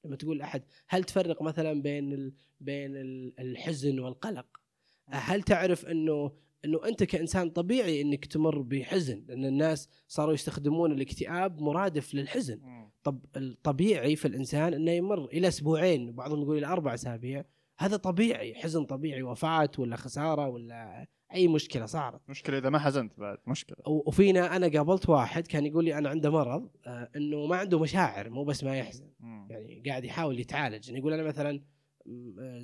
[0.05, 2.33] لما تقول لأحد هل تفرق مثلا بين ال...
[2.61, 4.60] بين ال- الحزن والقلق؟
[5.11, 6.33] هل تعرف إنه
[6.65, 12.61] إنه أنت كإنسان طبيعي إنك تمر بحزن؟ لأن الناس صاروا يستخدمون الاكتئاب مرادف للحزن.
[13.03, 17.45] طب الطبيعي في الإنسان إنه يمر إلى أسبوعين وبعضهم يقول إلى أربع أسابيع.
[17.79, 22.21] هذا طبيعي حزن طبيعي وفاة ولا خسارة ولا أي مشكلة صارت.
[22.29, 23.77] مشكلة إذا ما حزنت بعد مشكلة.
[23.87, 28.31] وفينا أنا قابلت واحد كان يقول لي أنا عنده مرض آه، إنه ما عنده مشاعر
[28.31, 29.11] مو بس ما يحزن.
[29.21, 29.47] مم.
[29.51, 30.89] يعني قاعد يحاول يتعالج.
[30.89, 31.61] يعني يقول أنا مثلا آه،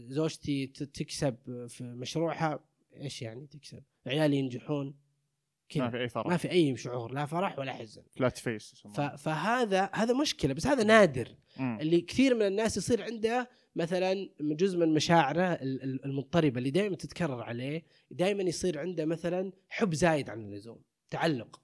[0.09, 2.65] زوجتي تكسب في مشروعها
[2.97, 7.27] إيش يعني تكسب؟ عيالي ينجحون ما كذا في أي فرق ما في أي شعور لا
[7.27, 8.03] فرح ولا حزن.
[8.17, 8.75] فلات فيس
[9.17, 11.29] فهذا هذا مشكلة بس هذا نادر.
[11.57, 11.79] مم.
[11.81, 16.97] اللي كثير من الناس يصير عنده مثلا جزء من مشاعره ال- ال- المضطربة اللي دائما
[16.97, 21.63] تتكرر عليه دائما يصير عنده مثلا حب زايد عن اللزوم تعلق.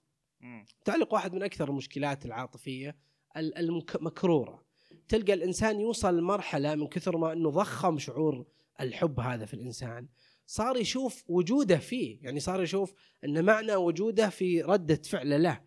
[0.85, 2.95] تعلق واحد من أكثر المشكلات العاطفية
[3.37, 3.57] ال-
[3.95, 4.63] المكروره
[5.07, 8.45] تلقى الإنسان يوصل لمرحلة من كثر ما إنه ضخم شعور
[8.81, 10.07] الحب هذا في الإنسان.
[10.45, 12.93] صار يشوف وجوده فيه يعني صار يشوف
[13.25, 15.61] إن معنى وجوده في ردة فعله له.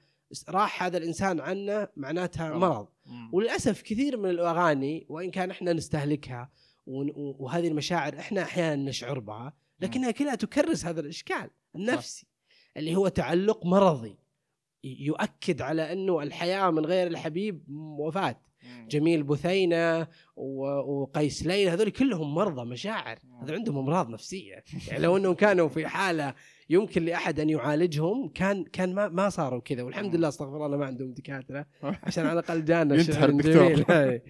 [0.49, 2.88] راح هذا الإنسان عنا معناتها مرض.
[3.33, 6.51] وللأسف كثير من الأغاني وإن كان إحنا نستهلكها
[6.87, 12.27] وهذه المشاعر إحنا أحيانا نشعر بها لكنها كلها تكرس هذا الإشكال النفسي
[12.77, 14.18] اللي هو تعلق مرضي
[14.85, 17.64] يؤكد على إنه الحياة من غير الحبيب
[17.99, 18.40] وفاة.
[18.88, 23.18] جميل بثينه وقيس ليلى هذول كلهم مرضى مشاعر.
[23.42, 24.64] هذول عندهم أمراض نفسية.
[24.88, 26.35] يعني لو إنهم كانوا في حالة
[26.70, 29.83] يمكن لأحد أن يعالجهم كان كان ما ما صاروا كذا.
[29.83, 31.66] والحمد لله استغفر الله ما عندهم دكاترة.
[32.07, 33.85] عشان على الأقل جانا ينتحر الدكتور.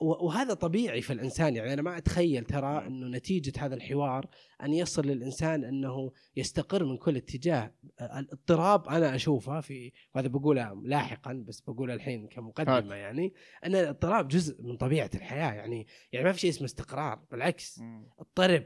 [0.00, 1.56] وهذا طبيعي في الإنسان.
[1.56, 4.26] يعني أنا ما أتخيل ترى إنه نتيجة هذا الحوار
[4.62, 7.74] أن يصل للإنسان أنه يستقر من كل اتجاه.
[8.00, 14.62] الاضطراب أنا أشوفه في وهذا بقوله لاحقا بس بقوله الحين كمقدمة يعني أن الاضطراب جزء
[14.62, 15.52] من طبيعة الحياة.
[15.52, 17.80] يعني يعني ما في شيء اسمه استقرار بالعكس.
[18.18, 18.64] اضطرب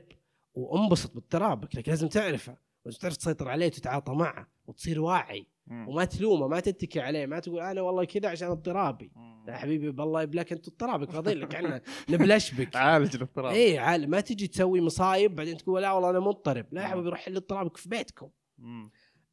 [0.54, 2.56] وانبسط باضطرابك لكن لازم تعرفه
[2.86, 5.51] لازم تعرف تسيطر عليه وتتعاطى معه وتصير واعي.
[5.70, 9.12] وما تلومه ما تتكي عليه ما تقول أنا والله كذا عشان اضطرابي.
[9.46, 13.54] لا حبيبي بالله يبلاك أنت اضطرابك فاضي لك إحنا نبلش بك عالج الاضطراب.
[13.54, 16.66] اي عال ما تجي تسوي مصايب بعدين تقول لا والله أنا مضطرب.
[16.72, 18.28] لا يا حبيبي روح حل اضطرابك في بيتكم.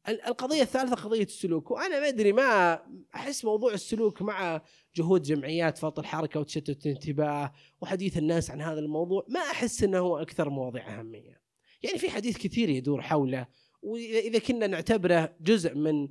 [0.08, 1.70] القضية الثالثة قضية السلوك.
[1.70, 2.78] وأنا ما أدري ما
[3.14, 4.62] أحس موضوع السلوك مع
[4.96, 10.18] جهود جمعيات فرط الحركة وتشتت الانتباه وحديث الناس عن هذا الموضوع ما أحس إنه هو
[10.18, 11.40] أكثر مواضيع أهمية.
[11.82, 13.46] يعني في حديث كثير يدور حوله
[13.82, 16.08] وإذا كنا نعتبره جزء من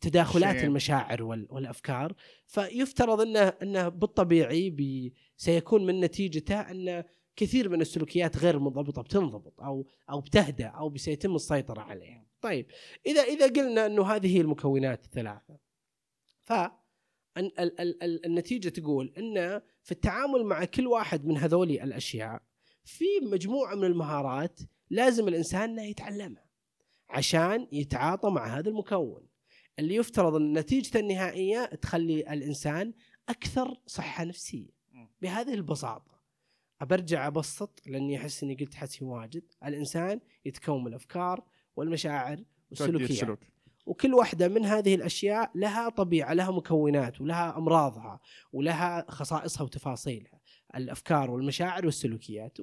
[0.00, 0.64] تداخلات شيء.
[0.64, 2.12] المشاعر وال- والأفكار
[2.46, 7.04] فيفترض إنه إنه بالطبيعي بي سيكون من نتيجته أن
[7.36, 12.26] كثير من السلوكيات غير منضبطة بتنضبط أو أو بتهدى أو سيتم السيطرة عليها.
[12.40, 12.66] طيب
[13.06, 15.58] إذا إذا قلنا إنه هذه هي المكونات الثلاثة
[16.40, 16.70] ف ال-
[17.36, 22.42] ال- ال- ال- النتيجة تقول إن في التعامل مع كل واحد من هذول الأشياء
[22.84, 26.43] في مجموعة من المهارات لازم الإنسان إنه يتعلمها
[27.10, 29.26] عشان يتعاطى مع هذا المكون.
[29.78, 32.92] اللي يفترض إن نتيجته النهائية تخلي الإنسان
[33.28, 34.70] أكثر صحة نفسية.
[35.22, 36.14] بهذه البساطة
[36.80, 39.42] برجع أبسط لأني أحس إني قلت حسي واجد.
[39.64, 41.44] الإنسان يتكون من الأفكار
[41.76, 43.10] والمشاعر والسلوكيات.
[43.10, 43.38] السلوك.
[43.86, 48.20] وكل واحدة من هذه الأشياء لها طبيعة لها مكونات ولها أمراضها
[48.52, 50.40] ولها خصائصها وتفاصيلها.
[50.76, 52.60] الأفكار والمشاعر والسلوكيات.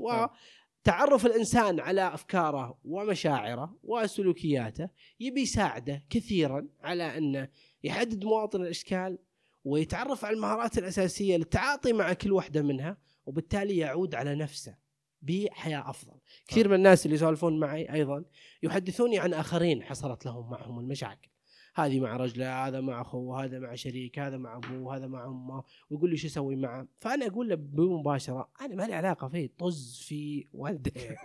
[0.82, 4.90] وتعرف الإنسان على أفكاره ومشاعره وسلوكياته
[5.20, 7.48] يبي يساعده كثيرا على أنه
[7.84, 9.18] يحدد مواطن الإشكال
[9.64, 14.76] ويتعرف على المهارات الأساسية للتعاطي مع كل واحدة منها وبالتالي يعود على نفسه
[15.22, 16.20] بحياة أفضل.
[16.48, 18.24] كثير من الناس اللي يسولفون معي أيضا
[18.64, 21.31] يحدثوني عن آخرين حصلت لهم معهم المشاكل.
[21.76, 25.64] هذه مع رجله هذا مع أخوه هذا مع شريك هذا مع أبوه هذا مع أمه
[25.90, 30.02] ويقول لي شو أسوي معه؟ فأنا أقول له بمباشرة أنا ما لي علاقة فيه طز
[30.08, 30.92] في والده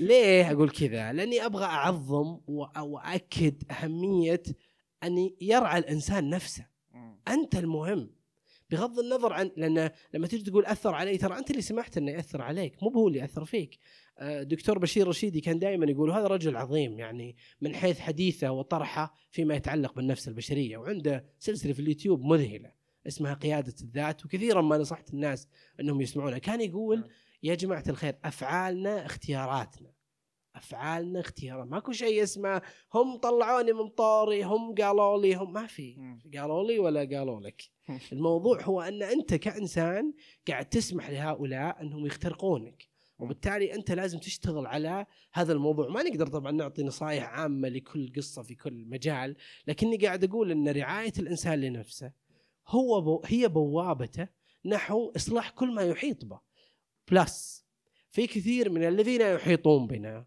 [0.00, 2.40] ليه أقول كذا؟ لأني أبغى أعظم
[2.78, 4.42] واكد أهمية
[5.02, 6.66] أن يرعى الإنسان نفسه.
[7.28, 8.10] أنت المهم.
[8.70, 12.42] بغض النظر عن لأن لما تيجي تقول أثر علي ترى أنت اللي سمحت إنه يأثر
[12.42, 13.78] عليك مو هو اللي اثر فيك.
[14.22, 19.54] دكتور بشير رشيدي كان دائما يقول هذا رجل عظيم يعني من حيث حديثه وطرحه فيما
[19.54, 22.72] يتعلق بالنفس البشرية وعنده سلسلة في اليوتيوب مذهلة
[23.06, 25.48] اسمها قيادة الذات وكثيرا ما نصحت الناس
[25.80, 27.10] أنهم يسمعونها كان يقول
[27.42, 29.94] يا جماعة الخير أفعالنا اختياراتنا
[30.56, 31.68] أفعالنا اختيارات.
[31.68, 32.62] ماكو شيء اسمه
[32.94, 35.96] هم طلعوني من طوري هم قالوا لي هم ما في.
[35.98, 36.20] مم.
[36.38, 37.62] قالوا لي ولا قالوا لك.
[38.12, 40.12] الموضوع هو أن أنت كإنسان
[40.48, 42.93] قاعد تسمح لهؤلاء أنهم يخترقونك.
[43.18, 45.88] وبالتالي أنت لازم تشتغل على هذا الموضوع.
[45.88, 50.68] ما نقدر طبعا نعطي نصائح عامة لكل قصة في كل مجال لكني قاعد أقول إن
[50.68, 52.12] رعاية الإنسان لنفسه
[52.68, 54.28] هو بو هي بوابته
[54.64, 56.40] نحو إصلاح كل ما يحيط به.
[57.10, 57.64] plus
[58.10, 60.26] في كثير من الذين يحيطون بنا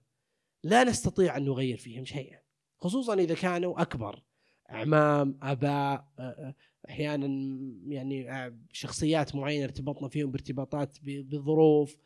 [0.63, 2.39] لا نستطيع أن نغير فيهم شيئا
[2.77, 4.23] خصوصا إذا كانوا أكبر
[4.71, 6.07] أعمام آباء
[6.89, 7.27] أحيانا
[7.87, 8.27] يعني
[8.71, 11.97] شخصيات معينة ارتبطنا فيهم بارتباطات بظروف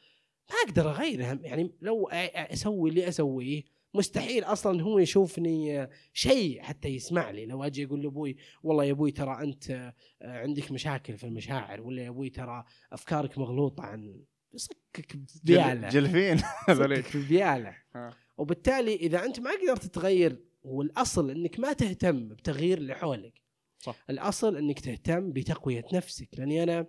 [0.52, 7.32] ما أقدر أغيرها يعني لو أسوي اللي أسويه مستحيل أصلا هو يشوفني شيء حتى يسمع
[7.32, 7.46] لي.
[7.46, 12.10] لو أجي أقول لأبوي والله يا أبوي ترى أنت عندك مشاكل في المشاعر ولا يا
[12.10, 14.22] أبوي ترى أفكارك مغلوطة عن
[14.54, 15.90] يصكك ببيالة.
[15.90, 16.36] جلفين
[16.70, 17.76] يصكك ببيالة.
[17.96, 18.14] ها.
[18.38, 23.42] وبالتالي إذا أنت ما قدرت تغير والأصل إنك ما تهتم بتغيير اللي حولك.
[23.80, 23.96] صح.
[24.10, 26.30] الأصل إنك تهتم بتقوية نفسك.
[26.38, 26.86] لأني أنا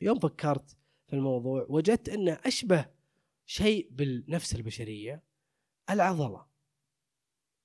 [0.00, 2.86] يوم فكرت في الموضوع وجدت أنه أشبه
[3.46, 5.22] شيء بالنفس البشرية
[5.90, 6.46] العضلة.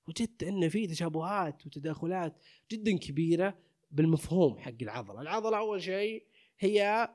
[0.08, 3.58] وجدت أن في تشابهات وتداخلات جدا كبيرة
[3.90, 6.26] بالمفهوم حق العضلة، العضلة أول شيء
[6.58, 7.08] هي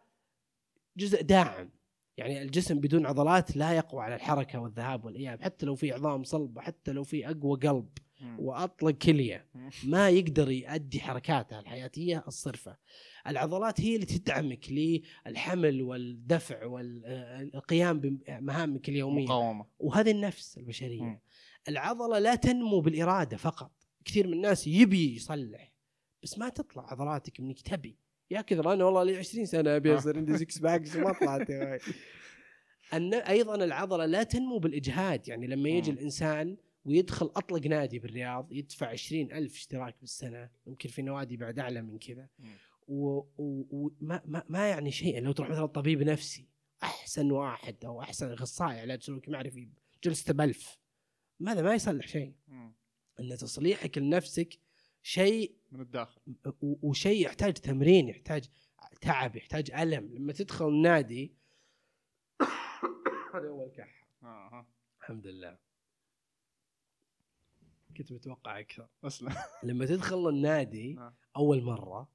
[0.98, 1.70] جزء داعم.
[2.18, 6.62] يعني الجسم بدون عضلات لا يقوى على الحركة والذهاب والإياب حتى لو في عظام صلبه
[6.62, 7.90] حتى لو في أقوى قلب.
[8.40, 9.46] وأطلق كلية.
[9.84, 12.78] ما يقدر يؤدي حركاته الحياتية الصرفة.
[13.28, 14.66] العضلات هي اللي تدعمك
[15.28, 21.22] للحمل والدفع والقيام بمهامك اليومية مقاومة وهذه النفس البشرية.
[21.70, 23.72] العضلة لا تنمو بالإرادة فقط،
[24.06, 25.74] كثير من الناس يبي يصلح
[26.24, 27.98] بس ما تطلع عضلاتك لأنك تبي.
[28.32, 29.98] يا كثر أنا والله لي 20 سنة أبي آه.
[29.98, 31.92] أصير عندي six packs وما طلعت يا أخي.
[32.94, 35.92] أن أيضا العضلة لا تنمو بالإجهاد يعني لما يجي.
[35.92, 41.82] الإنسان ويدخل أطلق نادي بالرياض يدفع 20 ألف اشتراك بالسنة يمكن في نوادي بعد أعلى
[41.82, 42.30] من كذا.
[42.88, 45.22] وما ما, ما يعني شيء.
[45.22, 46.48] لو تروح مثلا طبيب نفسي
[46.84, 49.70] أحسن واحد أو أحسن أخصائي علاج سلوكي معرفي
[50.04, 50.80] جلسته بألف
[51.40, 52.34] ماذا؟ ما يصلح شيء.
[53.20, 54.60] إن تصليحك لنفسك
[55.02, 56.22] شيء من الداخل.
[56.62, 58.50] وشيء يحتاج تمرين يحتاج
[59.02, 60.14] تعب يحتاج ألم.
[60.14, 61.34] لما تدخل النادي
[63.34, 64.08] هذا أول كحة.
[64.24, 64.68] آه.
[65.02, 65.67] الحمد لله.
[67.98, 71.16] كنت متوقع أكثر اسلم لما تدخل النادي آه.
[71.38, 72.10] أول مرة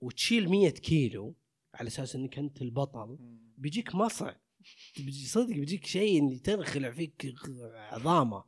[0.00, 1.34] وتشيل 100 كيلو
[1.74, 3.18] على أساس إنك أنت البطل
[3.56, 4.32] بيجيك مصع.
[4.96, 7.34] بيجي صدق بيجيك شيء اللي تنخلع فيك
[7.74, 8.44] عظامة.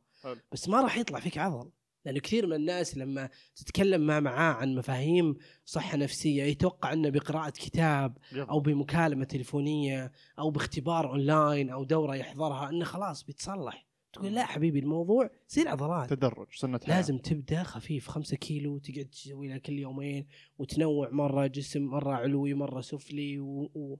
[0.51, 1.71] بس ما راح يطلع فيك عضل.
[2.05, 7.49] لأنه كثير من الناس لما تتكلم مع معاه عن مفاهيم صحة نفسية يتوقع إنه بقراءة
[7.49, 13.84] كتاب أو بمكالمة تليفونية أو باختبار أونلاين أو دورة يحضرها إنه خلاص بيتصلح.
[14.15, 16.09] تقول لا حبيبي الموضوع يصير عضلات.
[16.09, 16.95] تدرج سنة حياة.
[16.95, 22.53] لازم تبدأ خفيف خمسة كيلو تقعد تسوي لها كل يومين وتنوع مرة جسم مرة علوي
[22.53, 23.71] مرة سفلي و...
[23.75, 23.99] و...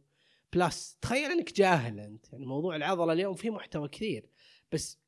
[0.53, 2.33] plus تخيل إنك جاهل أنت.
[2.33, 4.29] يعني موضوع العضلة اليوم فيه محتوى كثير
[4.71, 4.99] بس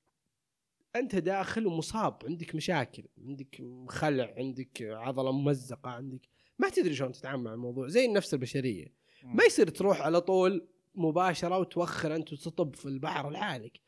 [0.95, 6.21] أنت داخل ومصاب عندك مشاكل عندك خلع عندك عضلة ممزقة عندك
[6.59, 8.93] ما تدري شلون تتعامل مع الموضوع زي النفس البشرية.
[9.23, 13.79] ما يصير تروح على طول مباشرة وتوخر أنت وتطب في البحر لحالك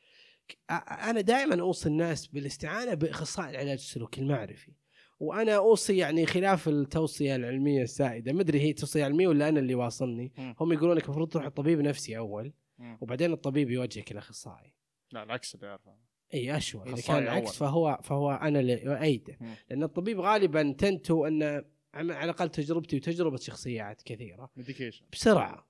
[1.09, 4.71] أنا دائما أوصي الناس بالاستعانة باخصائي العلاج السلوكي المعرفي.
[5.19, 8.33] وأنا أوصي يعني خلاف التوصية العلمية السائدة.
[8.33, 10.33] ما أدري هي توصية علمية ولا أنا اللي واصلني.
[10.59, 12.53] هم يقولون لك المفروض تروح الطبيب نفسي أول.
[13.01, 14.73] وبعدين الطبيب يوجهك الاخصائي
[15.11, 15.95] لا العكس اللي أعرفه.
[16.33, 17.57] إي اشوى إذا كان العكس.
[17.57, 19.37] فهو فهو أنا اللي أؤيده.
[19.41, 19.55] مم.
[19.69, 24.51] لأن الطبيب غالبا تنتو انه على الأقل تجربتي وتجربة شخصيات كثيرة.
[24.55, 25.69] medication بسرعة.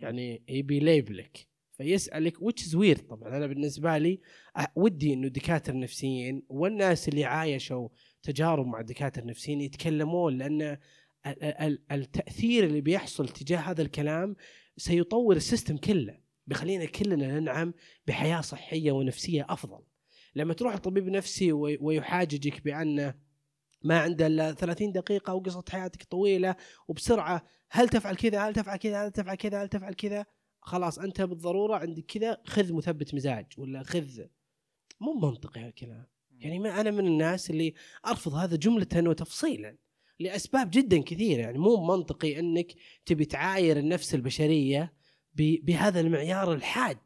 [0.00, 3.00] يعني يبي label ك فيسألك which is weird.
[3.08, 4.20] طبعا أنا بالنسبة لي
[4.76, 7.88] ودي إنه الدكاترة النفسيين والناس اللي عايشوا
[8.22, 10.78] تجارب مع الدكاترة النفسيين يتكلمون لأن ال-
[11.44, 14.36] ال- التأثير اللي بيحصل تجاه هذا الكلام
[14.76, 17.74] سيطور ال system كله بيخلينا كلنا ننعم
[18.06, 19.80] بحياة صحية ونفسية أفضل.
[20.34, 23.14] لما تروح لطبيب نفسي وي- ويحاججك بأنه
[23.82, 26.56] ما عنده إلا 30 دقيقة وقصة حياتك طويلة
[26.88, 30.26] وبسرعة هل تفعل كذا؟ هل تفعل كذا؟ هل تفعل كذا؟ هل تفعل كذا؟
[30.64, 34.20] خلاص أنت بالضرورة عندك كذا خذ مثبت مزاج ولا خذ.
[35.00, 36.06] مو منطقي هالكلام.
[36.38, 37.74] يعني ما أنا من الناس اللي
[38.06, 39.76] أرفض هذا جملة وتفصيلا
[40.20, 41.40] لأسباب جدا كثيرة.
[41.40, 42.74] يعني مو منطقي أنك
[43.06, 44.92] تبي تعاير النفس البشرية
[45.34, 46.98] بهذا المعيار الحاد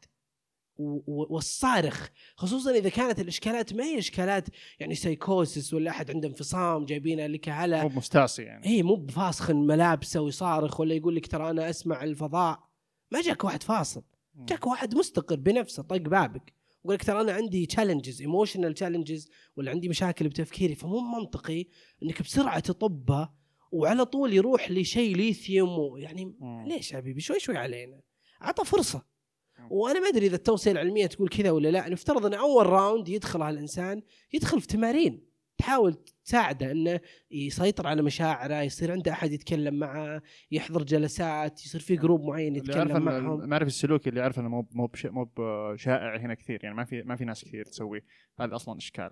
[1.06, 2.08] والصارخ.
[2.36, 4.48] خصوصا إذا كانت الإشكالات ما هي إشكالات
[4.80, 8.66] يعني سايكوسس ولا أحد عنده انفصام جايبينها لك هلا مو مستعصي يعني.
[8.66, 12.67] اي مو بفاسخ ملابسه ويصارخ ولا يقول لك ترى أنا أسمع الفضاء.
[13.10, 14.02] ما جاك واحد فاصل.
[14.36, 16.54] جاك واحد مستقر بنفسه طق بابك.
[16.84, 20.74] يقول لك ترى أنا عندي challenges emotional challenges ولا عندي مشاكل بتفكيري.
[20.74, 21.66] فمو منطقي
[22.02, 23.34] إنك بسرعة تطبها
[23.72, 26.66] وعلى طول يروح لشيء ليثيوم ويعني مم.
[26.66, 28.00] ليش يا حبيبي؟ شوي شوي علينا.
[28.40, 29.06] عطى فرصة.
[29.70, 31.88] وأنا ما أدري إذا التوصيه العلمية تقول كذا ولا لا.
[31.88, 35.27] نفترض إن أول راوند يدخلها الإنسان يدخل في تمارين.
[35.58, 35.94] تحاول
[36.24, 42.24] تساعده إنه يسيطر على مشاعره يصير عنده أحد يتكلم معه يحضر جلسات يصير في جروب
[42.24, 43.40] معين يتكلم معهم.
[43.42, 47.02] المعرفي السلوكي اللي عارف إنه مو مو بش- مو بشائع هنا كثير يعني ما في
[47.02, 48.02] ما في ناس كثير تسوي.
[48.40, 49.10] هذا أصلا إشكال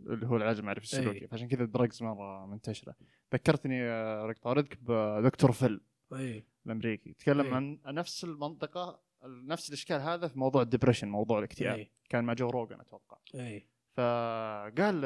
[0.00, 1.28] اللي هو العلاج المعرفي السلوكي أي.
[1.28, 2.94] فعشان كذا الدرجز مرة منتشرة.
[3.34, 5.80] ذكرتني آه، رق طاردك بدكتور فيل
[6.12, 7.54] اي الأمريكي يتكلم أي.
[7.54, 11.78] عن نفس المنطقة نفس الإشكال هذا في موضوع ال depression موضوع الاكتئاب.
[11.78, 13.18] اي كان مع جو روجن أتوقع.
[13.34, 15.04] اي فقال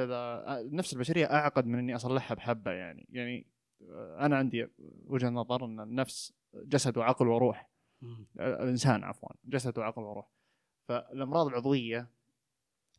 [0.72, 3.06] النفس البشرية أعقد من إني أصلحها بحبة يعني.
[3.10, 3.46] يعني
[4.20, 4.68] أنا عندي
[5.06, 7.68] وجهة نظر إن النفس جسد وعقل وروح.
[8.40, 10.28] الإنسان عفوا جسد وعقل وروح.
[10.88, 12.08] فالأمراض العضوية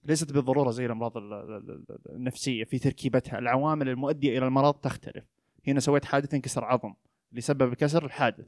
[0.03, 3.39] ليست بالضرورة زي الأمراض ال- ال- ال- النفسية في تركيبتها.
[3.39, 5.25] العوامل المؤدية إلى المرض تختلف.
[5.67, 6.93] هنا سويت حادث انكسر عظم.
[7.31, 8.47] اللي سبب الكسر الحادث.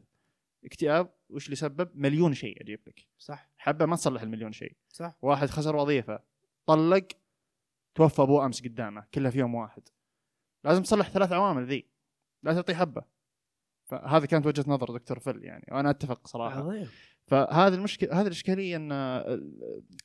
[0.65, 3.07] اكتئاب وش اللي سبب؟ مليون شيء أجيب لك.
[3.17, 3.49] صح.
[3.57, 4.75] حبة ما تصلح المليون شيء.
[4.89, 5.17] صح.
[5.21, 6.19] واحد خسر وظيفة.
[6.65, 7.07] طلق
[7.95, 9.83] توفى أبوه أمس قدامه كلها في يوم واحد.
[10.63, 11.89] لازم تصلح ثلاث عوامل ذي.
[12.43, 13.03] لا تعطيه حبة.
[13.89, 16.59] فهذه كانت وجهة نظر دكتور فل يعني وأنا أتفق صراحة.
[16.59, 16.87] عظيم.
[17.27, 18.91] فهذه المشكلة هذه الإشكالية إن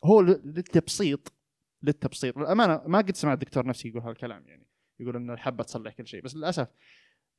[0.05, 1.33] هو للتبسيط
[1.83, 2.37] للتبسيط.
[2.37, 4.67] للامانه ما قد سمعت دكتور نفسي يقول هذا الكلام يعني.
[5.01, 6.23] يقول إن الحبة تصلح كل شيء.
[6.23, 6.69] بس للأسف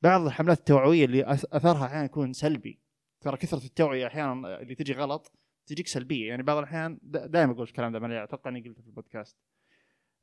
[0.02, 2.82] بعض الحملات التوعوية اللي أثرها أحيانا يكون سلبي.
[3.20, 5.32] ترى كثرة التوعية أحيانا اللي تجي غلط
[5.66, 6.28] تجيك سلبية.
[6.28, 9.36] يعني بعض الأحيان دائما أقول الكلام ده ما أتوقع إني قلته في البودكاست.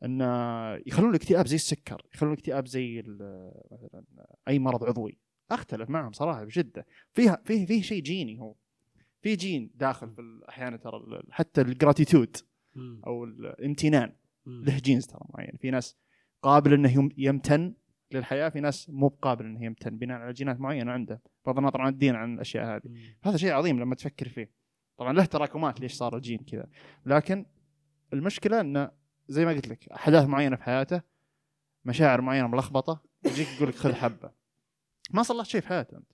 [0.05, 0.21] إن
[0.87, 3.03] يخلون الاكتئاب زي السكر يخلون الاكتئاب زي
[3.83, 4.03] مثلا
[4.47, 5.17] أي مرض عضوي.
[5.51, 6.85] أختلف معهم صراحة بشدة.
[7.13, 8.55] فيها فيه فيه شيء جيني هو.
[9.21, 12.37] في جين داخل في أحيانا ترى حتى الجراتيتود.
[13.07, 14.13] أو الامتنان.
[14.45, 15.57] له جينز ترى معين.
[15.61, 15.97] في ناس
[16.41, 17.73] قابل إنه يم- يمتن
[18.11, 21.21] للحياة في ناس مو بقابل إنه يمتن بناء على جينات معينة عنده.
[21.45, 23.15] بغض النظر عن الدين عن الأشياء هذه.
[23.23, 24.51] هذا شيء عظيم لما تفكر فيه.
[24.97, 26.67] طبعا له تراكمات ليش صار الجين كذا.
[27.05, 27.45] لكن
[28.13, 28.91] المشكلة إنه
[29.29, 31.01] زي ما قلت لك أحداث معينة في حياته
[31.85, 34.31] مشاعر معينة ملخبطة يجيك يقول لك خذ حبة
[35.11, 36.11] ما صلحت شيء في حياته أنت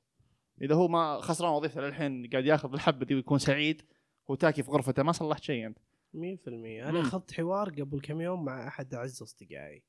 [0.61, 3.81] إذا هو ما خسران وظيفته للحين قاعد ياخذ الحبة دي ويكون سعيد
[4.31, 7.01] هو تاكي في غرفته ما صلحت شيء أنت 100% أنا.
[7.01, 9.83] أخذت حوار قبل كم يوم مع أحد أعز أصدقائي.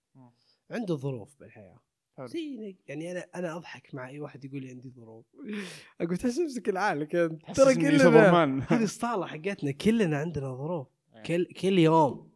[0.70, 1.81] عنده ظروف بالحياة.
[2.20, 5.27] زي يعني أنا أنا أضحك مع أي واحد يقول لي عندي ظروف
[6.01, 7.12] أقول تحس نفسك العالك
[7.55, 8.66] ترى كلنا.
[8.68, 11.22] هذه الصالة حقتنا كلنا عندنا ظروف إيه.
[11.22, 12.31] كل كل يوم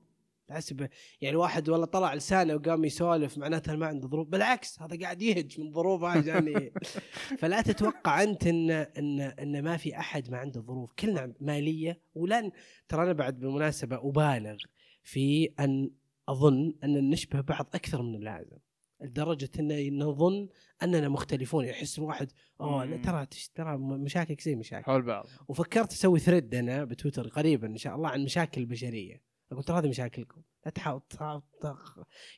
[0.52, 0.88] حسب
[1.20, 4.28] يعني واحد والله طلع لسانه وقام يسولف معناته ما عنده ظروف.
[4.28, 6.70] بالعكس هذا قاعد يهج من ظروفه عشان
[7.40, 10.92] فلا تتوقع أنت إن إن إن ما في أحد ما عنده ظروف.
[10.92, 12.50] كلنا مالية ولن
[12.88, 14.56] ترى أنا بعد بالمناسبة أبالغ
[15.02, 15.90] في أن
[16.28, 18.56] أظن أن نشبه بعض أكثر من اللازم
[19.00, 20.48] لدرجة إن نظن
[20.82, 21.64] أننا مختلفون.
[21.64, 22.96] يحس الواحد أوه لا.
[22.96, 24.84] ترى ترى مشاكلك زي مشاكل.
[24.84, 25.26] حول بعض.
[25.48, 29.29] وفكرت أسوي ثريد أنا بتويتر قريبا إن شاء الله عن مشاكل البشرية.
[29.52, 31.02] أقول ترى هذه مشاكلكم لا تحاول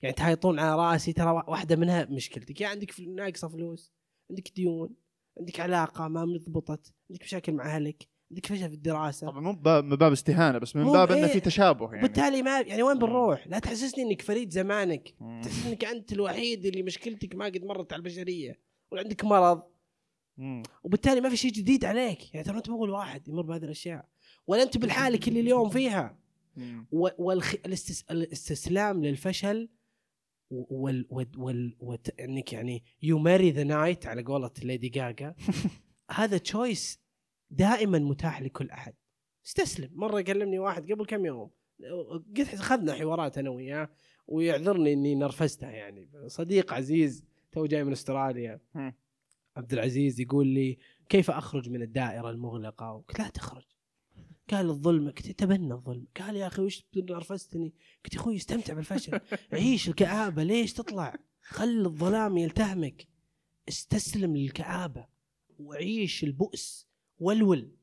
[0.02, 3.92] يعني تحايطون على رأسي ترى واحدة منها مشكلتك يا عندك فل- ناقصة فلوس
[4.30, 4.94] عندك ديون
[5.38, 9.84] عندك علاقة ما مضبطت عندك مشاكل مع أهلك عندك فشل في الدراسة طبعا مو باب-
[9.84, 11.32] من باب استهانة بس من باب إنه إيه.
[11.32, 12.98] في تشابه يعني وبالتالي ما يعني وين.
[12.98, 15.40] بنروح؟ لا تحسسني إنك فريد زمانك مم.
[15.44, 18.60] تحس إنك أنت الوحيد اللي مشكلتك ما قد مرت على البشرية
[18.92, 19.62] وعندك مرض
[20.36, 20.62] مم.
[20.82, 24.08] وبالتالي ما في شيء جديد عليك يعني ترى أنت مو اول واحد يمر بهذه الأشياء
[24.46, 26.21] ولا أنت بالحالك اللي اليوم فيها.
[28.10, 29.68] والاستسلام للفشل
[30.50, 35.34] وال وال وال وت- إنك يعني you marry the night على قولة ليدي جاجا
[36.10, 37.00] هذا choice
[37.50, 38.94] دائما متاح لكل أحد.
[39.46, 39.90] استسلم.
[39.94, 41.50] مرة كلمني واحد قبل كم يوم
[42.36, 43.90] قد اخذنا حوارات أنا وياه
[44.26, 46.08] ويعذرني إني نرفزته يعني.
[46.26, 48.60] صديق عزيز تو جاي من أستراليا.
[49.56, 50.78] عبد العزيز يقول لي
[51.08, 53.64] كيف أخرج من الدائرة المغلقة؟ قلت لا تخرج.
[54.50, 56.06] قال الظلم قلت تبنى الظلم.
[56.20, 57.74] قال يا أخي وش نرفزتني
[58.04, 59.20] قلت يا أخوي استمتع بالفشل.
[59.52, 60.42] عيش الكآبة.
[60.42, 63.08] ليش تطلع؟ خل الظلام يلتهمك.
[63.68, 65.06] استسلم للكآبة
[65.58, 66.88] وعيش البؤس
[67.18, 67.76] ولول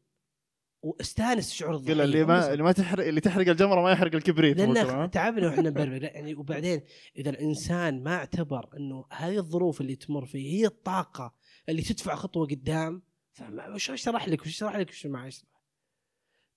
[0.82, 2.54] واستانس بشعور الضحيه قل اللي ما.
[2.54, 5.12] اللي ما تحرق اللي تحرق الجمرة ما يحرق الكبريت لأن.
[5.12, 6.82] تعبنا وإحنا نبرر لا، يعني وبعدين
[7.18, 11.34] إذا الإنسان ما اعتبر إنه هذه الظروف اللي تمر فيه هي الطاقة
[11.70, 13.02] اللي تدفع خطوة قدام
[13.32, 15.50] فما- وش أشرح لك؟ وش أشرح لك؟ وش ما أشرح؟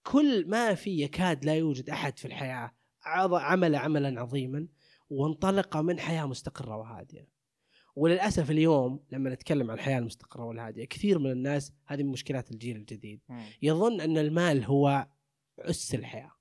[0.02, 2.72] كل ما في يكاد لا يوجد أحد في الحياة
[3.04, 4.68] عض- عمل عملا عظيما
[5.10, 7.26] وانطلق من حياة مستقرة وهادئه
[7.96, 12.76] وللأسف اليوم لما نتكلم عن الحياة المستقرة والهادئه كثير من الناس هذه من مشكلات الجيل
[12.76, 13.20] الجديد.
[13.62, 15.08] يظن أن المال هو
[15.58, 16.32] اس الحياة.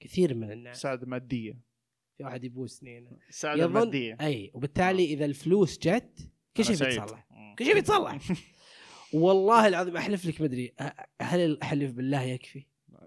[0.00, 0.80] كثير من الناس.
[0.80, 1.60] سعادة مادية.
[2.16, 6.76] في واحد يبوسني هنا السعادة يظن المادية أي وبالتالي إذا الفلوس جت كل شيء.
[6.76, 7.28] بيتصلح.
[7.58, 8.18] كل شيء بيتصلح.
[9.12, 10.74] والله العظيم أحلف لك مدري
[11.20, 12.66] هل احلف بالله يكفي؟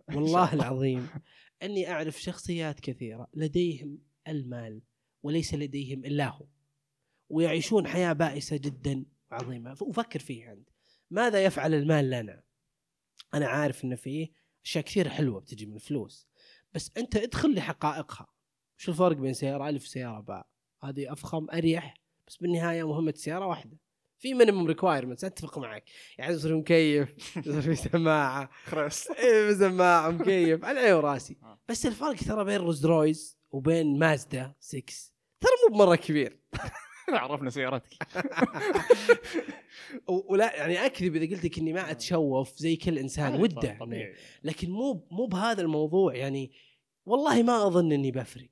[0.16, 1.10] والله العظيم.
[1.64, 4.82] إني أعرف شخصيات كثيرة لديهم المال
[5.24, 6.48] وليس لديهم إلا هو.
[7.30, 9.76] ويعيشون حياة بائسة جدا وعظيمة.
[9.82, 10.70] وفكر فيها انت
[11.12, 12.44] ماذا يفعل المال لنا؟
[13.34, 14.32] أنا عارف إن فيه
[14.66, 16.28] أشياء كثير حلوة بتجي من الفلوس.
[16.74, 18.28] بس أنت ادخل لحقائقها
[18.78, 20.48] شو الفرق بين سيارة ألف وسياره باء؟
[20.84, 21.94] هذه أفخم أريح
[22.28, 23.78] بس بالنهاية مهمة السياره واحدة.
[24.20, 25.84] في minimum requirements أتفق معك.
[26.18, 28.50] يعني يصير مكيف يصير في سماعة.
[28.66, 29.12] خرس.
[29.20, 31.60] إيه سماعة مكيف على عيني وراسي آه.
[31.70, 34.82] بس الفرق ترى بين روز رويز وبين مازدا 6
[35.42, 36.40] ترى مو بمرة كبير.
[37.10, 37.94] عرفنا سيارتك.
[40.30, 43.78] ولا يعني أكذب إذا قلت لك إني ما أتشوف زي كل إنسان ودة.
[44.44, 46.16] لكن مو مو بهذا الموضوع.
[46.16, 46.52] يعني
[47.06, 48.50] والله ما أظن إني بفرق.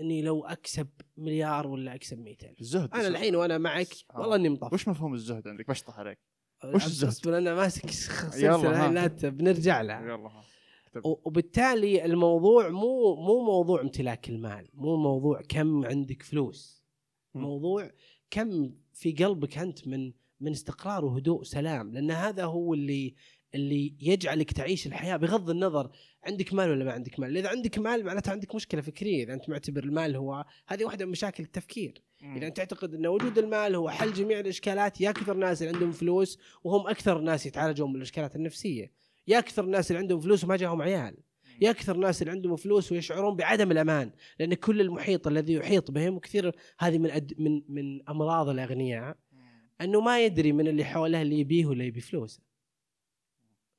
[0.00, 4.72] إني لو أكسب مليار ولا أكسب 200 الزهد أنا الحين وأنا معك والله إني مطفش
[4.72, 6.18] وش مفهوم الزهد عندك بشطح عليك
[6.64, 7.90] وش الزهد؟ أنا ماسك
[8.30, 8.90] سلسلة.
[8.90, 10.44] لا بنرجع لها يلا ها.
[11.04, 16.84] وبالتالي الموضوع مو مو موضوع امتلاك المال مو موضوع كم عندك فلوس.
[17.34, 17.90] موضوع
[18.30, 23.14] كم في قلبك أنت من من استقرار وهدوء وسلام لأن هذا هو اللي
[23.56, 25.90] اللي يجعلك تعيش الحياة بغض النظر
[26.24, 27.36] عندك مال ولا ما عندك مال.
[27.36, 29.24] إذا عندك مال معناته عندك مشكلة فكرية.
[29.24, 32.02] إذا أنت معتبر المال هو هذه واحدة من مشاكل التفكير.
[32.36, 35.92] إذا أنت تعتقد إن وجود المال هو حل جميع الإشكالات يا كثر الناس اللي عندهم
[35.92, 38.92] فلوس وهم أكثر ناس يتعالجون من الإشكالات النفسية.
[39.26, 41.16] يا كثر الناس اللي عندهم فلوس وما جاهم عيال.
[41.60, 44.10] يا كثر الناس اللي عندهم فلوس ويشعرون بعدم الأمان.
[44.40, 49.16] لأن كل المحيط الذي يحيط بهم وكثير هذه من أد من من أمراض الأغنياء.
[49.80, 52.40] أنه ما يدري من اللي حوله اللي يبيه ولا يبي فلوسه.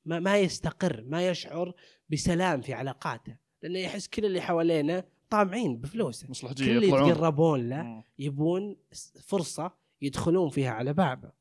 [0.07, 1.73] ما ما يستقر ما يشعر
[2.09, 3.35] بسلام في علاقاته.
[3.63, 6.29] لأنه يحس كل اللي حوالينا طامعين بفلوسه.
[6.29, 8.03] مصلحجية كل اللي يتقربون له.
[8.19, 8.75] يبون
[9.23, 11.31] فرصة يدخلون فيها على بابه.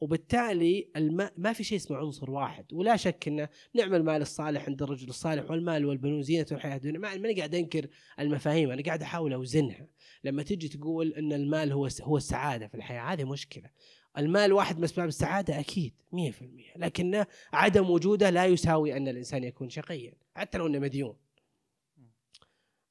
[0.00, 1.30] وبالتالي الم...
[1.36, 2.72] ما في شيء اسمه عنصر واحد.
[2.72, 6.98] ولا شك إنه نعم المال الصالح عند الرجل الصالح والمال والبنون زينة الحياة الدنيا.
[6.98, 7.86] ما ماني قاعد أنكر
[8.20, 9.86] المفاهيم أنا قاعد أحاول أوزنها.
[10.24, 13.70] لما تجي تقول إن المال هو هو السعادة في الحياة هذه مشكلة.
[14.18, 19.70] المال واحد من اسباب السعادة أكيد 100% لكن عدم وجوده لا يساوي أن الإنسان يكون
[19.70, 21.16] شقيا حتى لو إنه مديون.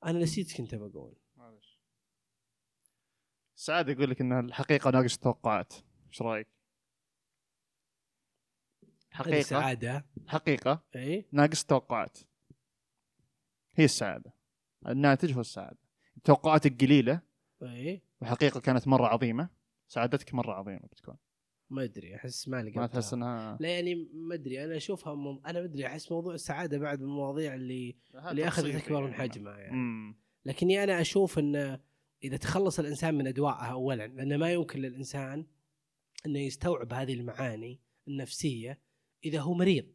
[0.05, 1.79] أنا نسيت كنت بقول معلش.
[3.55, 5.73] سعد يقول لك إن الحقيقة ناقص التوقعات
[6.07, 6.47] إيش رأيك؟
[9.11, 11.25] حقيقة؟ السعاده حقيقة؟ إي.
[11.31, 12.17] ناقص التوقعات
[13.75, 14.33] هي السعادة.
[14.87, 15.79] الناتج هو السعادة.
[16.23, 17.21] توقعاتك قليلة.
[17.63, 18.01] إي.
[18.21, 19.49] والحقيقة كانت مرة عظيمة.
[19.87, 21.15] سعادتك مرة عظيمة بتكون.
[21.69, 25.41] ما أدري أحس ما لقيت ما تحس انها لا يعني ما أدري أنا أشوفها مو...
[25.45, 29.57] أنا ما أدري أحس موضوع السعادة بعد من المواضيع اللي اللي أخذت أكبر من حجمها
[29.57, 29.73] يعني.
[29.73, 30.15] امم
[30.45, 31.79] لكني أنا أشوف إن
[32.23, 35.45] إذا تخلص الإنسان من أدوائها اولا لأن ما يمكن للإنسان
[36.25, 38.79] إنه يستوعب هذه المعاني النفسية
[39.25, 39.85] إذا هو مريض.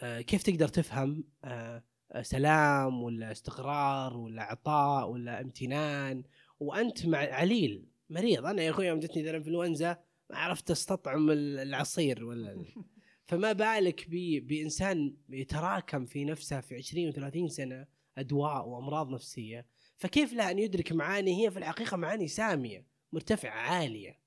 [0.00, 6.24] آه، كيف تقدر تفهم آه، آه، سلام ولا استقرار ولا عطاء ولا امتنان؟
[6.60, 7.91] وأنت مع عليل.
[8.12, 8.46] مريض.
[8.46, 9.98] أنا يا أخوي يوم جتني ذا الإنفلونزا
[10.30, 12.64] ما عرفت أستطعم ال- العصير ولا
[13.28, 14.06] فما بالك
[14.40, 17.86] بإنسان يتراكم في نفسه في 20 و30 سنة
[18.18, 19.66] أدواء وأمراض نفسية.
[19.96, 24.18] فكيف له أن يدرك معاني؟ هي في الحقيقة معاني سامية مرتفعة عالية.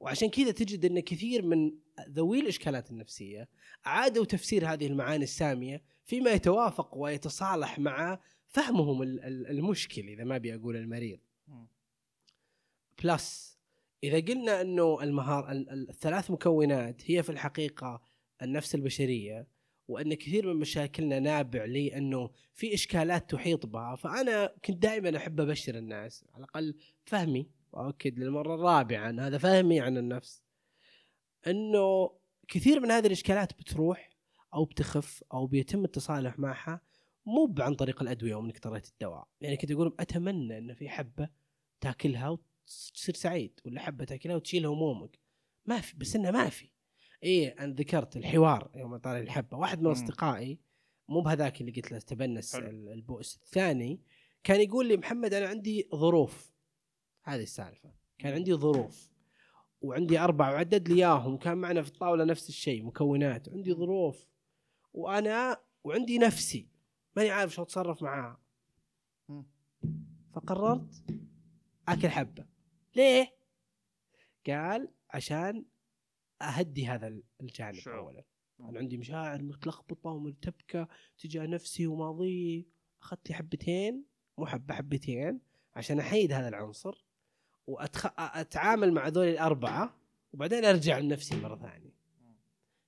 [0.00, 1.72] وعشان كذا تجد أن كثير من
[2.10, 3.48] ذوي الإشكالات النفسية
[3.86, 10.36] أعادوا تفسير هذه المعاني السامية فيما يتوافق ويتصالح مع فهمهم ال- ال- المشكل إذا ما
[10.36, 11.18] أبي أقول المريض.
[13.02, 13.58] بلس.
[14.04, 18.00] إذا قلنا إنه المهار ال- ال- الثلاث مكونات هي في الحقيقة
[18.42, 19.46] النفس البشرية
[19.88, 25.74] وإن كثير من مشاكلنا نابع لأنه في إشكالات تحيط بها فأنا كنت دائما أحب أبشر
[25.74, 26.74] الناس على الأقل
[27.04, 30.42] فهمي وأؤكد للمرة الرابعة إن هذا فهمي عن النفس.
[31.46, 32.10] إنه
[32.48, 34.10] كثير من هذه الإشكالات بتروح
[34.54, 36.80] أو بتخف أو بيتم التصالح معها
[37.26, 39.28] مو عن طريق الأدوية وإنك طريت الدواء.
[39.40, 41.28] يعني كنت أقول أتمنى إن في حبة
[41.80, 45.18] تاكلها وتصير سعيد ولا حبة تاكلها وتشيل همومك
[45.66, 46.68] ما في بس إنه ما في.
[47.22, 49.56] إيه أنا ذكرت الحوار يوم طالع الحبة.
[49.56, 49.90] واحد من.
[49.90, 50.58] أصدقائي
[51.08, 51.98] مو بهذاك اللي قلت له.
[52.70, 53.36] ال- البؤس.
[53.36, 54.00] الثاني
[54.44, 56.52] كان يقول لي محمد أنا عندي ظروف.
[57.22, 57.92] هذه السالفة.
[58.18, 59.10] كان عندي ظروف.
[59.80, 61.36] وعندي أربع وعدد لي إياهم.
[61.36, 63.48] كان معنا في الطاولة نفس الشيء مكونات.
[63.48, 64.28] عندي ظروف.
[64.92, 66.68] وأنا وعندي نفسي.
[67.16, 68.40] ماني عارف شو أتصرف معاها.
[70.34, 71.04] فقررت
[71.88, 72.53] أكل حبة.
[72.96, 73.34] ليه؟
[74.46, 75.64] قال عشان
[76.42, 77.98] أهدي هذا الجانب شعور.
[77.98, 78.24] اولا.
[78.60, 80.88] أنا عندي مشاعر متلخبطة ومرتبكة
[81.18, 82.66] تجاه نفسي وماضي.
[83.02, 84.04] أخذت لي حبتين
[84.38, 85.40] مو حبة حبتين
[85.76, 87.04] عشان أحيد هذا العنصر
[87.66, 89.96] واتعامل مع ذول الأربعة
[90.32, 91.94] وبعدين أرجع لنفسي مرة ثانية.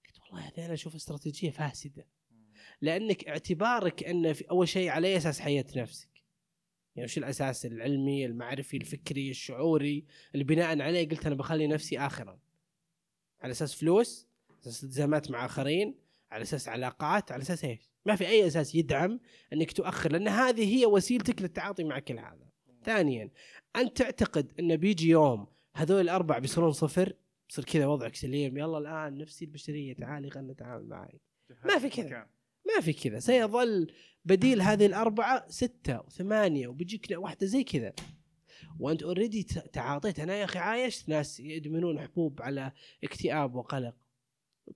[0.07, 2.07] قلت والله هذه أنا أشوف استراتيجية فاسدة.
[2.81, 6.16] لأنك اعتبارك إن في أول شيء على أساس حيت نفسك.
[6.97, 10.05] يعني وش الأساس؟ العلمي المعرفي الفكري الشعوري.
[10.35, 12.39] اللي بناء عليه قلت أنا بخلي نفسي اخرا.
[13.41, 15.95] على أساس فلوس على أساس التزامات مع آخرين
[16.31, 19.21] على أساس علاقات على أساس إيش؟ ما في أي أساس يدعم
[19.53, 22.49] إنك تؤخر لأن هذه هي وسيلتك للتعاطي مع كل هذا.
[22.85, 23.31] ثانيا
[23.77, 27.13] أنت تعتقد انه بيجي يوم هذول الأربع بيصيرون صفر؟
[27.49, 28.59] بيصير كذا وضعك سليم.
[28.59, 31.21] يلا الآن نفسي البشرية تعالي خلينا نتعامل معي
[31.65, 32.27] ما في كذا.
[32.75, 33.19] ما في كذا.
[33.19, 33.93] سيظل
[34.25, 37.93] بديل هذه الأربعة ستة وثمانية وبيجيك واحدة زي كذا.
[38.79, 39.43] وأنت اوريدي
[39.73, 40.21] تعاطيت.
[40.21, 42.73] أنا يا أخي عايشت ناس يدمنون حبوب على
[43.05, 43.95] اكتئاب وقلق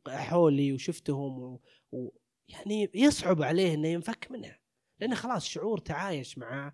[0.08, 1.60] حولي وشفتهم و...
[1.92, 2.08] و...
[2.48, 4.58] يعني يصعب عليه إنه ينفك منها.
[5.00, 6.72] لأنه خلاص شعور تعايش مع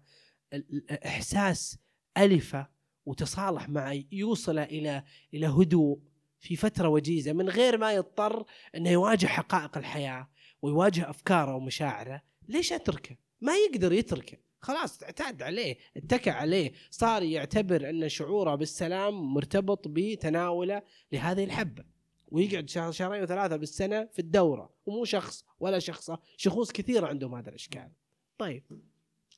[1.07, 1.79] إحساس
[2.19, 2.69] ألفة
[3.07, 5.05] وتصالح معه يوصل إلى
[5.35, 6.01] إلى هدوء
[6.41, 8.45] في فترة وجيزة من غير ما يضطر
[8.75, 10.29] إنه يواجه حقائق الحياة.
[10.67, 14.39] ويواجه أفكاره ومشاعره ليش أتركه؟ ما يقدر يتركه.
[14.61, 16.73] خلاص اعتاد عليه اتكى عليه.
[16.91, 21.85] صار يعتبر أن شعوره بالسلام مرتبط بتناوله لهذه الحبة.
[22.29, 24.71] ويقعد شهر شهرين وثلاثة بالسنة في الدورة.
[24.87, 26.19] ومو شخص ولا شخصة.
[26.37, 27.91] شخوص كثيرة عندهم هذا الإشكال.
[28.39, 28.62] طيب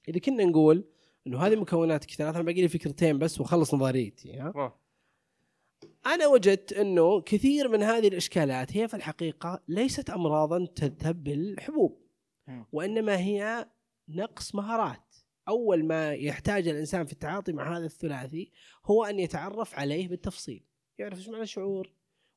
[0.08, 0.84] إذا كنا نقول
[1.26, 4.78] إنه هذه مكونات ثلاثة أنا باقي لي فكرتين بس وأخلص نظريتي ها.
[6.08, 12.06] أنا وجدت إنه كثير من هذه الإشكالات هي في الحقيقة ليست امراضا تذهب بالحبوب
[12.46, 12.66] مم.
[12.72, 13.68] وإنما هي
[14.08, 15.16] نقص مهارات.
[15.48, 18.50] أول ما يحتاج الإنسان في التعاطي مع هذا الثلاثي
[18.84, 20.64] هو أن يتعرف عليه بالتفصيل.
[20.98, 21.92] يعرف إيش معنى الشعور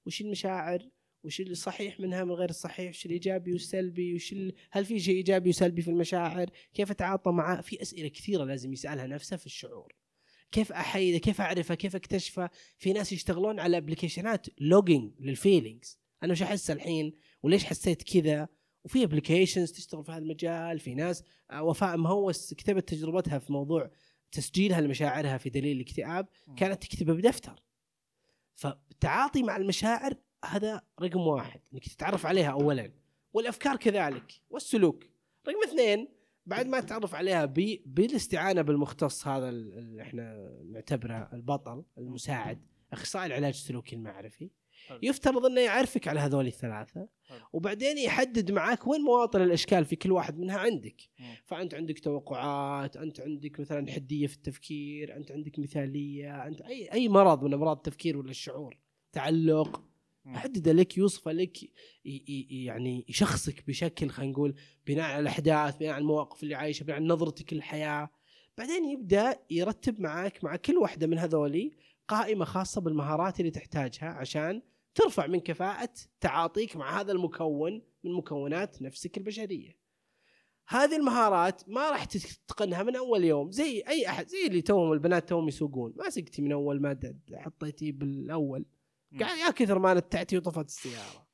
[0.05, 0.89] وش المشاعر
[1.23, 4.53] وش الصحيح منها من غير الصحيح وش الإيجابي والسلبي وش ال...
[4.71, 9.07] هل في شيء إيجابي وسلبي في المشاعر كيف أتعاطى معه؟ في أسئلة كثيرة لازم يسألها
[9.07, 10.00] نفسه في الشعور.
[10.51, 15.99] كيف أحدده كيف أعرفه كيف أكتشفه؟ في ناس يشتغلون على application ات logging لل feelings
[16.23, 18.47] أنا وش أحس الحين؟ وليش حسيت كذا؟
[18.83, 23.91] وفي applications تشتغل في هذا المجال في ناس آه، وفاء مهوس كتبت تجربتها في موضوع
[24.31, 26.27] تسجيلها لمشاعرها في دليل الاكتئاب
[26.57, 27.63] كانت تكتبه بدفتر.
[28.55, 32.91] فالتعاطي مع المشاعر هذا رقم واحد إنك تتعرف عليها اولا.
[33.33, 35.03] والأفكار كذلك والسلوك.
[35.47, 36.07] رقم اثنين
[36.51, 42.61] بعد ما تتعرف عليها بي بالاستعانة بالمختص هذا ال- اللي إحنا نعتبره البطل المساعد
[42.93, 44.49] أخصائي العلاج السلوكي المعرفي
[44.87, 44.99] حلو.
[45.03, 47.39] يفترض إنه يعرفك على هذول الثلاثة حلو.
[47.53, 51.35] وبعدين يحدد معك وين مواطن الأشكال في كل واحد منها عندك مم.
[51.45, 57.09] فأنت عندك توقعات أنت عندك مثلا حدية في التفكير أنت عندك مثالية أنت اي أي
[57.09, 58.77] مرض من أمراض التفكير ولا الشعور
[59.11, 59.83] تعلق
[60.25, 60.35] مم.
[60.35, 61.57] يحدد لك يوصف لك
[62.65, 64.55] يعني يشخصك بشكل خلينا نقول
[64.87, 68.09] بناء على الأحداث بناء على المواقف اللي عايشها بناء على نظرتك للحياة
[68.57, 71.71] بعدين يبدأ يرتب معك مع كل واحدة من هذولي
[72.07, 74.61] قائمة خاصة بالمهارات اللي تحتاجها عشان
[74.95, 79.77] ترفع من كفاءة تعاطيك مع هذا المكون من مكونات نفسك البشرية.
[80.67, 85.29] هذه المهارات ما راح تتقنها من أول يوم زي أي أحد زي اللي توهم البنات
[85.29, 88.65] توهم يسوقون ما سقتي من أول ما د- حطيتي بالأول.
[89.19, 91.27] قاعد يا كثر ما نتعت وطفت السيارة.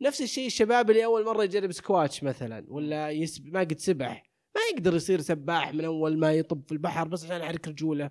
[0.00, 4.30] نفس الشيء الشباب اللي أول مرة يجرب سكواش مثلا ولا يسبح ما قد سبح.
[4.56, 8.10] ما يقدر يصير سباح من أول ما يطب في البحر بس عشان يحرك رجوله.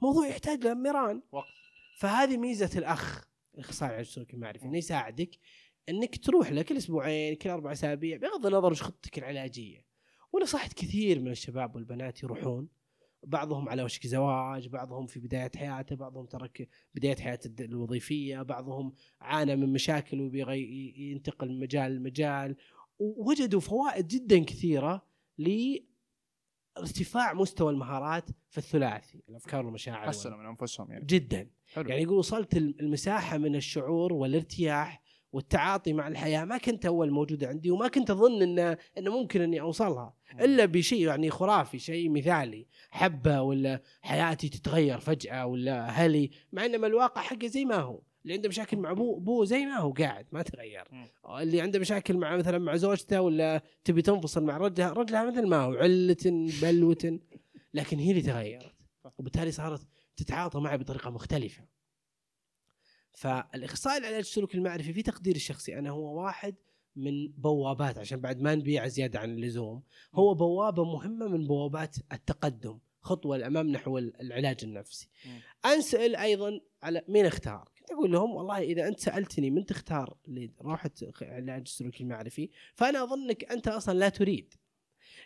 [0.00, 1.22] موضوع يحتاج له ميران.
[1.32, 1.46] وقت.
[1.98, 5.30] فهذه ميزة الأخ الاخصائي العلاج السلوكي المعرفي إنه يساعدك
[5.88, 9.86] إنك تروح له كل أسبوعين كل أربع أسابيع بغض النظر وش خطتك العلاجية.
[10.32, 12.68] ونصحت كثير من الشباب والبنات يروحون.
[13.26, 19.56] بعضهم على وشك زواج بعضهم في بداية حياته بعضهم ترك بداية حياته الوظيفية بعضهم عانى
[19.56, 22.56] من مشاكل وبيغي ينتقل من مجال لمجال.
[22.98, 25.06] ووجدوا فوائد جدا كثيرة
[26.76, 31.04] لارتفاع مستوى المهارات في الثلاثي الأفكار والمشاعر حسنوا من أنفسهم يعني.
[31.04, 31.50] جدا.
[31.72, 31.88] حلو.
[31.88, 35.02] يعني يقول وصلت المساحة من الشعور والارتياح
[35.32, 39.60] والتعاطي مع الحياة ما كنت أول موجودة عندي وما كنت أظن انه انه ممكن إني
[39.60, 40.14] أوصلها.
[40.40, 42.66] إلا بشيء يعني خرافي شيء مثالي.
[42.90, 48.00] حبة ولا حياتي تتغير فجأة ولا أهلي مع انما الواقع حقه زي ما هو.
[48.22, 50.84] اللي عنده مشاكل مع ابوه أبوه زي ما هو قاعد ما تغير.
[51.40, 55.56] اللي عنده مشاكل مع مثلا مع زوجته ولا تبي تنفصل مع رجلها رجلها مثل ما
[55.56, 56.16] هو علة
[56.62, 57.20] بلوة.
[57.74, 58.74] لكن هي اللي تغيرت.
[59.18, 59.80] وبالتالي صارت
[60.16, 61.77] تتعاطى معه بطريقة مختلفة.
[63.18, 66.54] فالإخصائي العلاج السلوكي المعرفي في تقديري الشخصي أنا هو واحد
[66.96, 69.82] من بوابات عشان بعد ما نبيع زيادة عن اللزوم
[70.14, 75.08] هو بوابة مهمة من بوابات التقدم خطوة الامام نحو العلاج النفسي.
[75.26, 75.40] مم.
[75.72, 80.90] أنسأل أيضا على مين اختار؟ كنت أقول لهم والله إذا أنت سألتني من تختار لروحه
[81.22, 84.54] العلاج السلوكي المعرفي فأنا أظنك أنت أصلا لا تريد.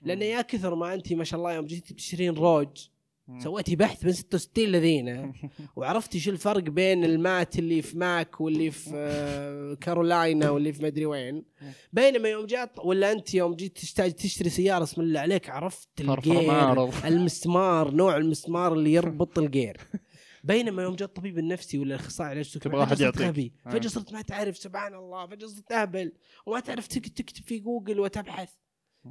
[0.02, 2.88] لأن يا كثر ما أنت ما شاء الله يوم جيتي تشترين روج
[3.28, 3.40] مم.
[3.40, 5.32] سويتي بحث من 66 لذينة.
[5.76, 10.82] وعرفتي شو الفرق بين ال matte اللي في ماك واللي في آه، كارولاينا واللي في
[10.82, 11.44] مدري وين.
[11.92, 16.15] بينما يوم جات ولا أنت يوم جيت تحتاج تشتري سيارة اسم الله عليك عرفت ال
[16.15, 16.88] gear.
[17.08, 19.76] المسمار نوع المسمار اللي يربط ال gear.
[20.44, 23.52] بينما يوم جاء الطبيب النفسي ولا الأخصائي العلاج السلوكي تبغى صرت يعطيك.
[23.66, 23.70] آه.
[23.70, 25.26] فجأة صرت ما تعرف سبحان الله.
[25.26, 26.12] فجأة صرت أهبل.
[26.46, 28.50] وما تعرف تك- تكتب في جوجل وتبحث.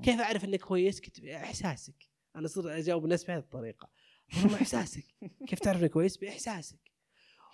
[0.04, 1.02] كيف أعرف إنك كويس؟
[1.36, 2.12] إحساسك.
[2.36, 3.90] أنا صرت أجاوب الناس بهذه الطريقة.
[4.38, 5.06] والله إحساسك.
[5.48, 6.92] كيف تعرف انك كويس؟ بإحساسك.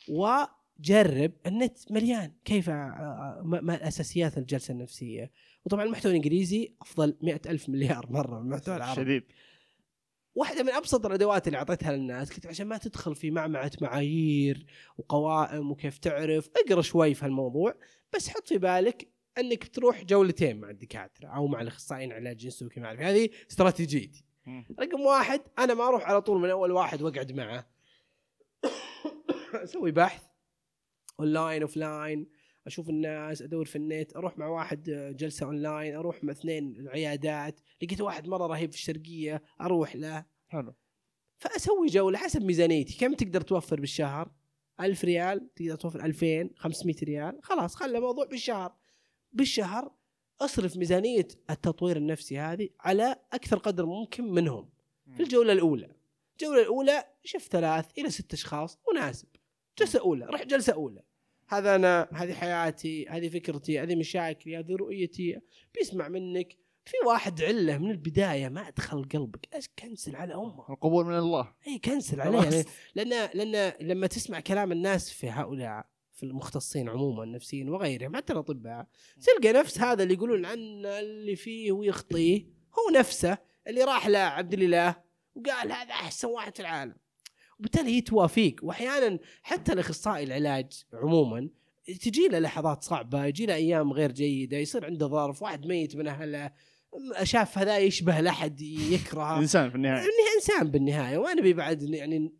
[0.09, 2.33] وجرب النت مليان.
[2.45, 5.31] كيف؟ آه، ما ما الأساسيات الجلسة النفسية.
[5.65, 9.01] وطبعا المحتوى الإنجليزي أفضل مئة ألف مليار مرة من المحتوى العربي.
[9.01, 9.23] شديد.
[10.35, 14.65] واحدة من أبسط الأدوات اللي أعطيتها للناس كنت عشان ما تدخل في معمعة معايير
[14.97, 17.75] وقوائم وكيف تعرف اقرأ شوي في هالموضوع
[18.15, 19.07] بس حط في بالك
[19.37, 24.23] إنك تروح جولتين مع الدكاترة أو مع الأخصائيين علاج سلوكي معرفي هذه استراتيجيتي.
[24.79, 27.67] رقم واحد أنا ما أروح على طول من أول واحد وأقعد معه.
[29.63, 30.23] أسوي بحث
[31.19, 32.27] online offline
[32.67, 37.59] أشوف الناس أدور في النت أروح مع واحد آه، جلسة أونلاين أروح مع اثنين العيادات
[37.81, 40.25] لقيت واحد مرة رهيب في الشرقية أروح له.
[40.47, 40.75] حلو.
[41.37, 42.97] فأسوي جولة حسب ميزانيتي.
[42.97, 44.31] كم تقدر توفر بالشهر؟
[44.79, 47.39] 1000 ريال تقدر توفر 2000 500 ريال.
[47.43, 48.75] خلاص خلى الموضوع بالشهر.
[49.31, 49.91] بالشهر
[50.41, 54.69] أصرف ميزانية التطوير النفسي هذه على أكثر قدر ممكن منهم.
[55.17, 55.89] في الجولة الأولى.
[56.33, 59.27] الجولة الأولى شوف ثلاث إلى ست أشخاص مناسب.
[59.79, 60.25] جلسة أولى.
[60.25, 61.01] رح جلسة أولى.
[61.47, 65.39] هذا أنا هذه حياتي هذه فكرتي هذه مشاكلي هذه رؤيتي.
[65.75, 66.57] بيسمع منك.
[66.85, 69.55] في واحد علة من البداية ما أدخل قلبك.
[69.55, 71.53] إيش كنسل على أمه؟ القبول من الله.
[71.67, 72.41] اي كنسل عليه.
[72.41, 72.65] يعني
[72.95, 75.85] لأن لأن لما تسمع كلام الناس في هؤلاء
[76.17, 78.87] في المختصين عموما نفسيين وغيرهم حتى الأطباء.
[79.21, 82.45] تلقى نفس هذا اللي يقولون عنه اللي فيه ويخطيه
[82.79, 83.37] هو نفسه
[83.67, 84.95] اللي راح لعبد الإله
[85.35, 86.95] وقال هذا أحسن واحد في العالم.
[87.59, 91.49] وبالتالي هي توافيك واحيانا حتى الأخصائي العلاج عموما
[92.01, 96.07] تجي له لحظات صعبة يجي له أيام غير جيدة يصير عنده ظرف واحد ميت من
[96.07, 96.51] أهله
[97.23, 99.39] شاف هذا يشبه لأحد يكرهه.
[99.41, 100.05] إنسان في النهاية.
[100.35, 101.17] إنسان بالنهاية.
[101.17, 102.33] وأنا بعد يعني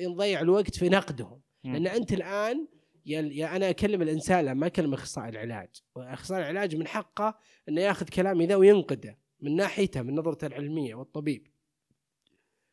[0.00, 1.40] نضيع الوقت في نقدهم.
[1.64, 2.66] لأن أنت الآن
[3.08, 5.68] يا, يا أنا أكلم الإنسان لا ما أكلم أخصائي العلاج.
[5.96, 7.38] أخصائي العلاج من حقه
[7.68, 11.46] إنه ياخذ كلامي ذا وينقده من ناحيته من نظرته العلمية والطبيب.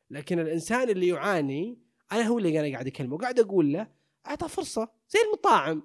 [0.09, 1.79] لكن الإنسان اللي يعاني
[2.11, 3.87] أنا هو اللي أنا قاعد أكلمه وقاعد أقول له
[4.27, 5.83] أعطى فرصة زي المطاعم.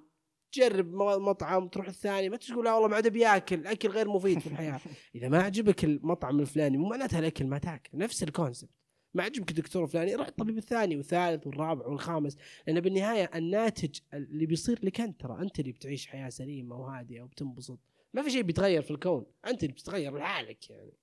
[0.51, 4.47] تجرب مطعم تروح الثاني ما تقول لا والله ما عاد بياكل الاكل غير مفيد في
[4.47, 4.79] الحياة.
[5.15, 8.80] إذا ما عجبك المطعم الفلاني مو معناتها الأكل ما تاكل نفس الكونسبت
[9.13, 12.37] ما عجبك الدكتور الفلاني روح الطبيب الثاني والثالث والرابع والخامس
[12.67, 17.79] لأن بالنهاية الناتج اللي بيصير لك أنت ترى أنت اللي بتعيش حياة سليمة وهادئه وبتنبسط
[18.13, 20.93] ما في شيء بيتغير في الكون أنت اللي بتتغير لحالك يعني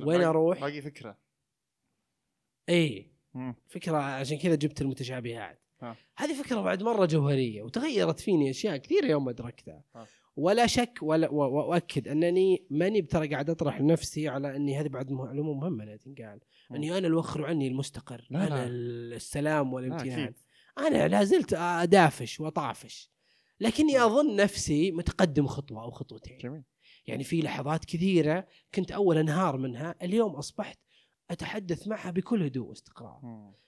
[0.00, 1.18] وين أروح؟ باقي فكرة
[2.68, 3.12] اي.
[3.68, 5.96] فكرة عشان كذا جبت المتشابهات ها.
[6.16, 10.06] هذه فكرة بعد مرة جوهرية وتغيرت فيني أشياء كثيرة يوم أدركتها ها.
[10.36, 14.88] ولا شك ولا و- و- واكد أنني ماني ترى قاعد أطرح نفسي على أني هذه
[14.88, 16.40] بعد معلومة مهمة انها تنقال.
[16.74, 18.66] أني أنا الوخر عني المستقر لا، أنا لا.
[19.16, 20.34] السلام لا، والامتنان.
[20.78, 23.10] أنا لا زلت أدافش وأطافش
[23.60, 26.62] لكني أظن نفسي متقدم خطوة أو خطوتين جميل
[27.06, 30.78] يعني في لحظات كثيرة كنت أول أنهار منها اليوم أصبحت
[31.30, 33.20] أتحدث معها بكل هدوء واستقرار.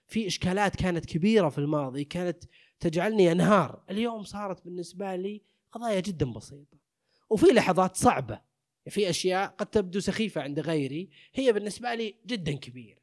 [0.07, 2.45] في إشكالات كانت كبيرة في الماضي كانت
[2.81, 5.43] تجعلني أنهار اليوم صارت بالنسبة لي
[5.75, 6.79] قضايا جدا بسيطة.
[7.31, 8.41] وفي لحظات صعبة.
[8.89, 13.01] في أشياء قد تبدو سخيفة عند غيري هي بالنسبة لي جدا كبيرة.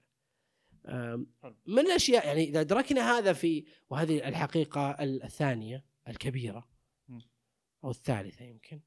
[1.65, 6.67] من الأشياء يعني إذا أدركنا هذا في وهذه الحقيقة الثانية الكبيرة.
[7.83, 8.79] أو الثالثة يمكن.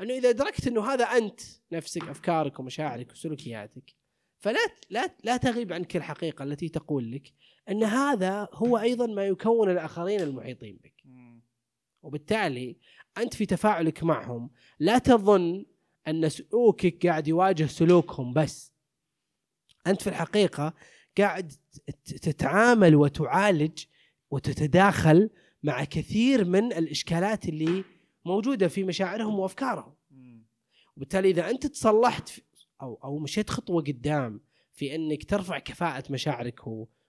[0.00, 1.40] أنه إذا أدركت أنه هذا أنت
[1.72, 3.94] نفسك أفكارك ومشاعرك وسلوكياتك
[4.38, 4.60] فلا
[4.90, 7.32] لا لا تغيب عنك الحقيقة التي تقول لك
[7.68, 11.04] أن هذا هو أيضا ما يكون الآخرين المحيطين بك.
[12.02, 12.76] وبالتالي
[13.18, 15.66] أنت في تفاعلك معهم لا تظن
[16.08, 18.72] أن سلوكك قاعد يواجه سلوكهم بس
[19.86, 20.74] أنت في الحقيقة
[21.18, 21.52] قاعد
[22.04, 23.84] تتعامل وتعالج
[24.30, 25.30] وتتداخل
[25.62, 27.84] مع كثير من الإشكالات اللي
[28.24, 29.94] موجودة في مشاعرهم وأفكارهم.
[30.96, 32.30] وبالتالي إذا أنت تصلحت
[32.82, 34.40] أو أو مشيت خطوة قدام
[34.72, 36.60] في أنك ترفع كفاءة مشاعرك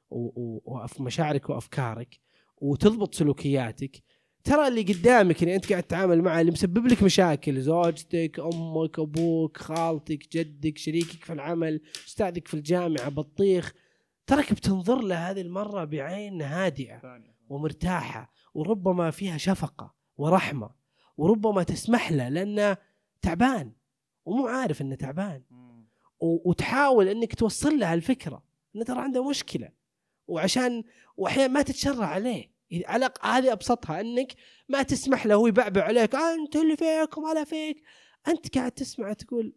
[0.10, 2.20] ومشاعرك وأفكارك
[2.58, 4.04] وتضبط سلوكياتك
[4.44, 9.58] ترى اللي قدامك اللي انت قاعد تتعامل معه اللي مسبب لك مشاكل زوجتك أمك أبوك
[9.58, 13.74] خالتك جدك شريكك في العمل أستاذك في الجامعة بطيخ.
[14.28, 17.00] تراك بتنظر له هذه المرة بعين هادئة.
[17.50, 20.70] ومرتاحة وربما فيها شفقة ورحمة
[21.18, 22.78] وربما تسمح له لأنه
[23.22, 23.72] تعبان
[24.26, 25.44] ومو عارف إنه تعبان.
[26.20, 28.44] وتحاول إنك توصل له الفكرة
[28.76, 29.70] إنه ترى عنده مشكلة
[30.28, 30.84] وعشان
[31.18, 32.51] وأحيانا ما تتشرع عليه.
[32.86, 34.34] على الأق- هذه أبسطها إنك
[34.69, 37.84] ما تسمح له هو يبعبع عليك انت اللي فيك وما فيك.
[38.28, 39.53] أنت قاعد تسمع تقول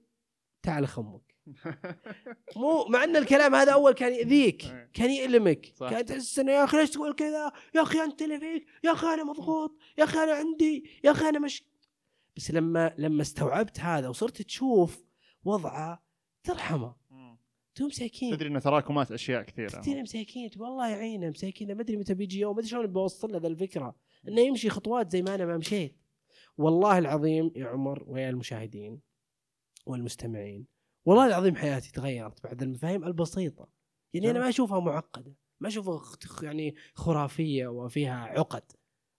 [0.62, 1.34] تعال خمك.
[2.56, 4.90] مو مع إن الكلام هذا أول كان يأذيك إيه.
[4.94, 5.72] كان يألمك.
[5.76, 5.90] صح.
[5.90, 9.06] كان تحس إنه يا أخي ليش تقول كذا؟ يا أخي أنت اللي فيك يا أخي
[9.06, 11.64] أنا مضغوط يا أخي أنا عندي يا أخي أنا مش
[12.36, 15.04] بس لما لما استوعبت هذا وصرت تشوف
[15.44, 16.04] وضعه
[16.44, 16.94] ترحمه.
[17.74, 18.36] تقول مساكين.
[18.36, 19.80] تدري انه تراكمات أشياء كثيرة.
[19.80, 21.74] كثير مساكين تقول الله يعينه مساكين.
[21.74, 23.96] ما أدري متى بيجي يوم ما أدري شلون بوصل له ذا الفكرة.
[24.28, 25.96] إنه يمشي خطوات زي ما أنا ما مشيت.
[26.58, 29.00] والله العظيم يا عمر ويا المشاهدين
[29.86, 30.66] والمستمعين
[31.04, 33.68] والله العظيم حياتي تغيرت بعد المفاهيم البسيطة.
[34.14, 36.02] يعني أنا ما أشوفها معقدة ما أشوفها
[36.42, 38.72] يعني خرافية وفيها عقد.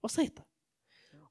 [0.04, 0.46] بسيطة.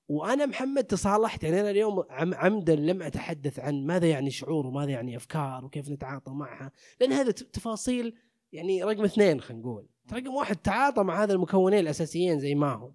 [0.08, 1.44] وأنا محمد تصالحت.
[1.44, 5.88] يعني أنا اليوم عم عمدا لم أتحدث عن ماذا يعني شعور وماذا يعني أفكار وكيف
[5.88, 8.14] نتعاطى معها لأن هذا تفاصيل
[8.52, 9.88] يعني رقم اثنين خلينا نقول.
[10.12, 12.94] رقم واحد تعاطى مع هذا المكونين الأساسيين زي ما هم.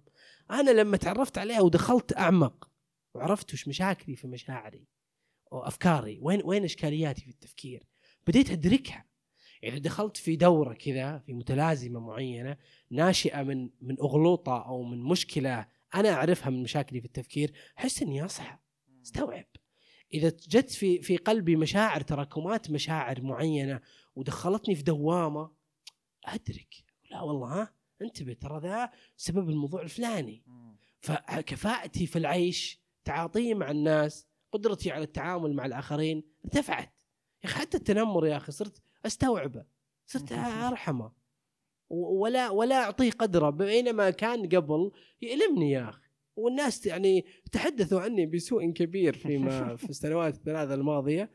[0.50, 2.70] أنا لما تعرفت عليها ودخلت أعمق
[3.14, 4.86] وعرفت وش مشاكلي في مشاعري
[5.52, 7.82] وأفكاري وين وين إشكالياتي في التفكير
[8.26, 9.04] بديت أدركها.
[9.62, 12.56] يعني دخلت في دورة كذا في متلازمة معينة
[12.90, 18.24] ناشئة من من اغلوطه أو من مشكلة أنا أعرفها من مشاكلي في التفكير أحس إني
[18.24, 18.58] أصحى
[19.02, 19.46] أستوعب.
[20.14, 23.80] إذا جت في في قلبي مشاعر تراكمات مشاعر معينة
[24.14, 25.50] ودخلتني في دوامة
[26.24, 26.74] أدرك.
[27.10, 30.44] لا والله ها انتبه ترى ذا سبب الموضوع الفلاني.
[31.00, 36.94] فكفاءتي في العيش تعاطي مع الناس قدرتي على التعامل مع الآخرين ارتفعت.
[37.44, 39.64] يا أخي حتى التنمر يا أخي صرت أستوعبه
[40.06, 40.32] صرت
[40.72, 41.12] أرحمه.
[41.90, 44.90] ولا ولا أعطيه قدره بينما كان قبل
[45.22, 46.10] يألمني يا أخي.
[46.36, 51.30] والناس يعني تحدثوا عني بسوء كبير فيما في السنوات الثلاثة الماضية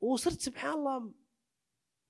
[0.00, 1.12] وصرت سبحان الله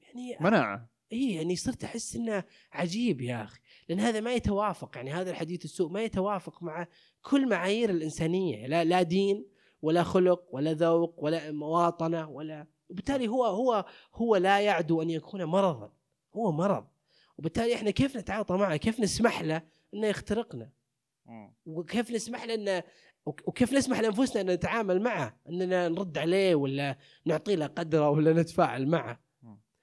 [0.03, 3.61] يعني مناعه اي يعني صرت أحس إنه عجيب يا أخي.
[3.89, 6.87] لأن هذا ما يتوافق يعني هذا الحديث السوء ما يتوافق مع
[7.23, 8.67] كل معايير الإنسانية.
[8.67, 9.47] لا لا دين
[9.83, 15.45] ولا خلق ولا ذوق ولا مواطنة ولا وبالتالي هو هو هو لا يعدو أن يكون
[15.45, 15.93] مرضا.
[16.37, 16.87] هو مرض.
[17.39, 19.63] وبالتالي إحنا كيف نتعاطى معه؟ كيف نسمح له
[19.95, 20.71] إنه يخترقنا؟
[21.67, 22.83] وكيف نسمح له انه
[23.27, 28.87] وكيف نسمح لأنفسنا إن نتعامل معه؟ إننا نرد عليه ولا نعطي له قدره ولا نتفاعل
[28.87, 29.21] معه.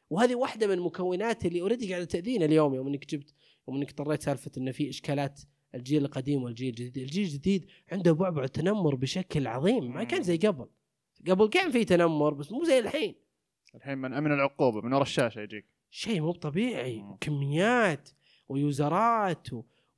[0.10, 3.34] وهذه واحدة من المكونات اللي اوريدي قاعدة تأذينا اليوم يوم إنك جبت
[3.68, 5.42] يوم إنك اضطريت سالفة انه في إشكالات
[5.76, 10.68] الجيل القديم والجيل الجديد، الجيل الجديد عنده بعبع تنمر بشكل عظيم ما كان زي قبل.
[11.28, 13.16] قبل كان في تنمر بس مو زي الحين.
[13.76, 15.66] الحين من أمن العقوبة من ورا الشاشة يجيك.
[15.90, 18.10] شيء مو طبيعي كميات
[18.50, 19.48] ويوزرات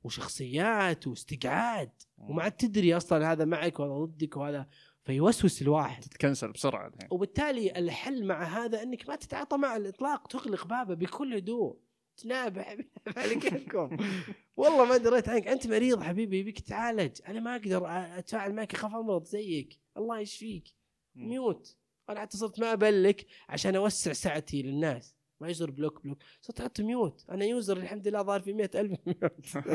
[0.04, 1.90] وشخصيات واستقعاد.
[2.18, 4.66] وما عاد تدري أصلا هذا معك وهذا ضدك وهذا
[5.04, 6.02] فيوسوس الواحد.
[6.02, 7.08] تتكنسل بسرعة الحين.
[7.10, 11.78] وبالتالي الحل مع هذا إنك ما تتعاطى مع الإطلاق تغلق بابه بكل هدوء.
[12.16, 12.76] تنابح
[13.16, 13.96] على كيفكم
[14.56, 15.48] والله ما دريت عنك.
[15.48, 17.20] أنت مريض حبيبي يبيك تعالج.
[17.28, 17.86] أنا ما أقدر
[18.18, 19.80] أتفاعل معك أخاف أمرض زيك.
[19.96, 20.68] الله يشفيك.
[21.14, 21.76] ميوت.
[22.08, 25.14] أنا حتى صرت ما أبلك عشان أوسع سعتي للناس.
[25.42, 26.18] ما يصير block block.
[26.40, 27.24] صرت أحط mute.
[27.30, 29.46] أنا user الحمد لله ظهر في مئة ألف mute.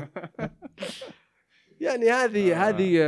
[1.82, 2.70] يعني هذه آه.
[2.70, 3.00] هذه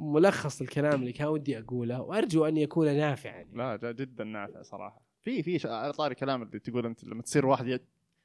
[0.00, 5.02] ملخص الكلام اللي كان ودي أقوله وأرجو أن يكون نافعا لا جدا نافع صراحة.
[5.22, 7.80] في في على طاري كلام اللي تقول أنت لما تصير واحد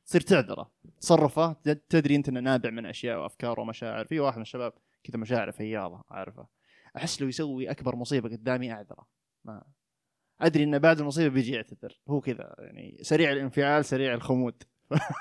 [0.05, 1.53] تصير تعذره تصرفه
[1.89, 4.05] تدري أنت إنه نابع من أشياء وأفكار ومشاعر.
[4.05, 4.73] في واحد من الشباب
[5.03, 6.47] كذا مشاعر فياضة عارفه
[6.97, 9.07] أحس لو يسوي أكبر مصيبة قدامي أعذره.
[9.45, 9.63] ما
[10.41, 11.99] أدري انه بعد المصيبة بيجي يعتذر.
[12.09, 14.63] هو كذا يعني سريع الانفعال سريع الخمود.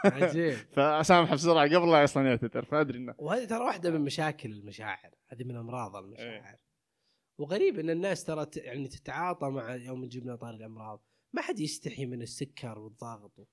[0.04, 0.54] عجيب.
[0.76, 3.14] فاسامحه بسرعة قبل لا أصلا يعتذر فأدري إنه.
[3.18, 6.44] وهذه ترى واحدة من مشاكل المشاعر هذه من أمراض المشاعر.
[6.44, 6.60] إيه.
[7.38, 11.04] وغريب إن الناس ترى يعني تتعاطى مع يوم جبنا طار الأمراض.
[11.32, 13.48] ما حد يستحي من السكر والضغط.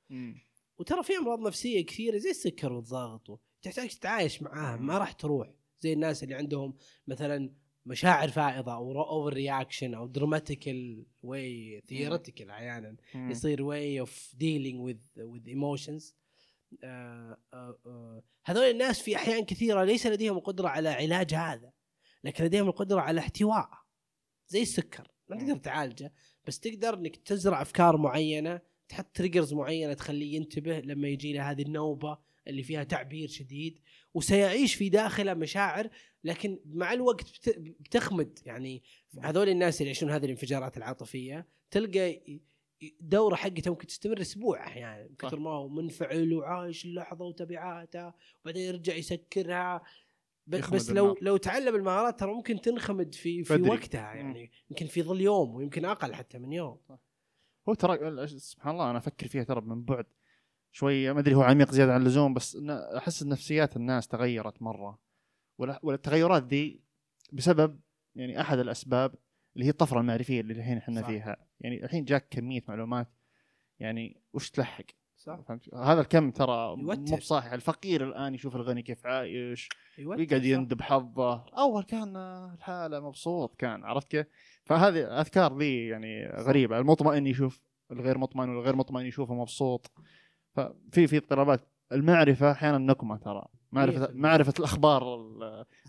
[0.77, 5.53] وترى في أمراض نفسية كثيرة زي السكر والضغط تحتاج تتعايش معاها ما راح تروح.
[5.79, 7.53] زي الناس اللي عندهم مثلا
[7.87, 14.97] مشاعر فائضة أو over reaction أو dramatical way theoretical أحيانا يصير way of dealing with
[15.17, 16.15] with emotions
[18.45, 21.71] هذول الناس في أحيان كثيرة ليس لديهم القدرة على علاج هذا
[22.23, 23.69] لكن لديهم القدرة على احتواء.
[24.47, 26.13] زي السكر ما تقدر تعالجه
[26.47, 31.61] بس تقدر إنك تزرع أفكار معينة تحط triggers معينة تخليه ينتبه لما يجي له هذه
[31.61, 32.17] النوبة
[32.47, 33.79] اللي فيها تعبير شديد
[34.13, 35.89] وسيعيش في داخله مشاعر
[36.27, 38.39] لكن مع الوقت بتخمد.
[38.45, 38.83] يعني
[39.21, 42.21] هذول الناس اللي يعيشون هذه الانفجارات العاطفية تلقى
[42.83, 48.63] الدورة حقته ممكن تستمر أسبوع أحيانا يعني كثر ما هو منفعل وعايش اللحظة وتبعاتها وبعدين
[48.63, 49.81] يرجع يسكرها.
[50.47, 51.17] بس لو النار.
[51.21, 53.69] لو تعلم المهارات ترى ممكن تنخمد في في بدري.
[53.69, 56.77] وقتها يعني يمكن في ظل يوم ويمكن أقل حتى من يوم.
[57.69, 60.05] هو ترى سبحان الله أنا أفكر فيها ترى من بعد
[60.71, 62.57] شوي ما أدري هو عميق زيادة عن اللزوم بس
[62.97, 65.06] أحس نفسيات الناس تغيرت مرة.
[65.57, 66.83] والتغيرات دي
[67.33, 67.79] بسبب
[68.15, 69.15] يعني أحد الأسباب
[69.55, 71.37] اللي هي الطفرة المعرفية اللي الحين إحنا فيها.
[71.59, 73.07] يعني الحين جاك كمية معلومات
[73.79, 74.85] يعني وش تلحق؟
[75.17, 75.39] صح.
[75.47, 77.53] فهمت؟ هذا الكم ترى مو بصحيح.
[77.53, 79.69] الفقير الآن يشوف الغني كيف عايش
[80.05, 81.45] ويقعد يندب حظه.
[81.57, 82.17] أول كان
[82.53, 84.27] الحالة مبسوط كان عرفت كيف؟
[84.65, 86.79] فهذه الأفكار ذي يعني غريبة.
[86.79, 89.91] المطمئن يشوف الغير مطمئن والغير مطمئن يشوفه مبسوط.
[90.55, 91.67] ففي في اضطرابات.
[91.91, 93.45] المعرفة أحيانا نقمة ترى.
[93.71, 95.15] معرفه معرفة الأخبار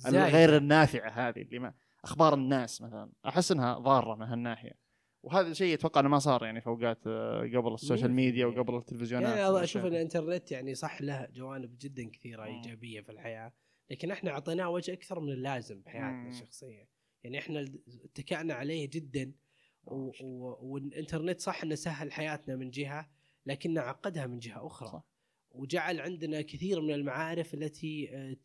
[0.06, 1.74] الغير النافعة هذه اللي ما
[2.04, 3.10] أخبار الناس مثلا.
[3.26, 4.88] أحس إنها ضارة من هالناحية.
[5.22, 8.76] وهذا الشيء أتوقع إنه ما صار يعني في اوقات آه، قبل ال social media وقبل
[8.76, 13.52] التلفزيونات يعني أشوف ان الإنترنت يعني صح له جوانب جدا كثيرة إيجابية في الحياة
[13.90, 16.88] لكن إحنا أعطيناه وجه أكثر من اللازم بحياتنا الشخصية.
[17.24, 17.64] يعني إحنا
[18.04, 19.32] اتكأنا عليه جدا
[19.84, 23.10] والإنترنت صح إنه سهل حياتنا من جهة
[23.46, 24.88] لكنه عقدها من جهة أخرى.
[24.88, 25.04] صح.
[25.52, 28.36] وجعل عندنا كثير من المعارف التي آه،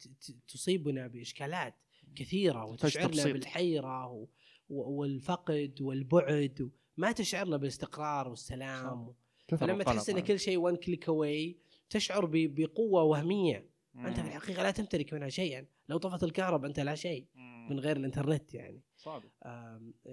[0.47, 1.75] تصيبنا بإشكالات
[2.15, 3.23] كثيرة وتشعرنا.
[3.23, 4.27] بالحيرة
[4.69, 6.71] والفقد والبعد.
[6.97, 9.13] ما تشعرنا بالاستقرار والسلام
[9.57, 10.19] فلما تحس إن.
[10.19, 11.57] كل شيء one click away
[11.89, 12.25] تشعر.
[12.31, 14.27] بقوة وهمية أنت في مم.
[14.27, 17.67] الحقيقة لا تمتلك منها شيئا لو طفت الكهرباء أنت لا شيء مم.
[17.69, 19.29] من غير الإنترنت يعني صادق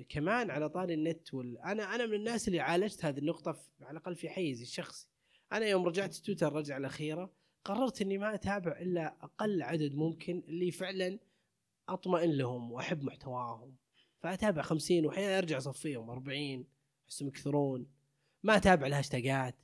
[0.08, 1.58] كمان على طاري النت وال...
[1.58, 3.68] أنا أنا من الناس اللي عالجت هذه النقطة في...
[3.80, 5.08] على الأقل في حيزي الشخصي
[5.52, 7.32] أنا يوم رجعت تويتر الرجعة الأخيرة
[7.64, 11.18] قررت إني ما أتابع إلا أقل عدد ممكن اللي فعلا
[11.88, 13.76] أطمئن لهم وأحب محتواهم.
[14.20, 16.66] فأتابع 50 واحيانا أرجع أصفيهم 40
[17.08, 17.86] احسهم يكثرون.
[18.42, 19.56] ما أتابع الهاشتاجات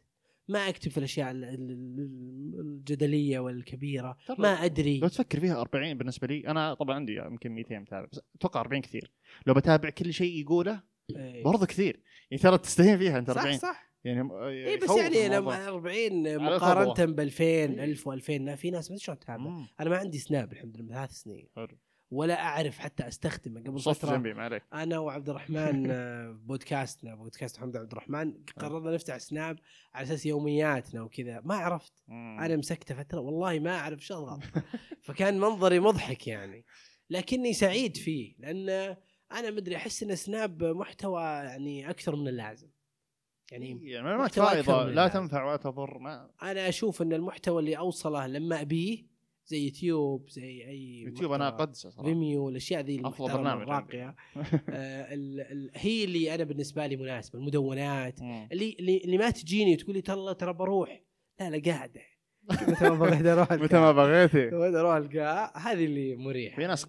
[0.49, 4.99] ما أكتب في الأشياء ال- ال- ال- الجدلية والكبيرة ما أدري.
[4.99, 8.82] لو تفكر فيها 40 بالنسبة لي أنا طبعا عندي يمكن 200 متابع بس أتوقع 40
[8.82, 9.12] كثير.
[9.47, 10.82] لو بتابع كل شيء يقوله
[11.16, 11.45] إيه.
[11.45, 12.03] برضه كثير.
[12.30, 13.86] يعني ترى تستهين فيها أنت 40 صح صح.
[14.07, 15.29] يعني اي بس يعني.
[15.29, 17.13] لما 40 على مقارنة.
[17.13, 19.65] ب 2000 1000 و2000 في ناس ما شلون تتابع.
[19.81, 21.49] أنا ما عندي سناب الحمد لله من ثلاث سنين.
[21.57, 21.79] حلو.
[22.11, 23.61] ولا أعرف حتى أستخدمه.
[23.61, 24.63] قبل فترة جنبي ما عليك.
[24.73, 29.59] أنا وعبد الرحمن آه، podcast نا podcast محمد عبد الرحمن قررنا نفتح سناب
[29.95, 31.41] على أساس يومياتنا وكذا.
[31.45, 31.93] ما عرفت.
[32.09, 32.41] مم.
[32.41, 34.41] أنا مسكته فترة والله ما أعرف شو اضغط
[35.07, 36.65] فكان منظري مضحك يعني.
[37.11, 38.97] لكني سعيد فيه لأن
[39.33, 42.69] أنا مدري أحس إن سناب محتوى يعني أكثر من اللازم.
[43.53, 45.12] يعني يعني معلومات محتوى أكثر فائضه من اللازم.
[45.20, 49.16] تنفع ولا تضر ما أنا أشوف إن المحتوى اللي أوصله لما أبيه
[49.47, 52.09] زي يوتيوب زي أي يوتيوب أنا أقدسه صراحة.
[52.09, 54.09] فيميو الأشياء ذي المحترمه برنامج الراقية.
[54.70, 58.20] آه ال ال هي اللي أنا بالنسبة لي مناسبة المدونات.
[58.53, 61.03] اللي اللي, ما تجيني وتقول لي ترى ترى بروح.
[61.40, 62.01] لا لا قاعدة.
[62.68, 64.49] متى ما بغيت أروح متى ما بغيتي.
[64.55, 66.57] أروح القاء هذه اللي مريحة.
[66.57, 66.86] في ناس.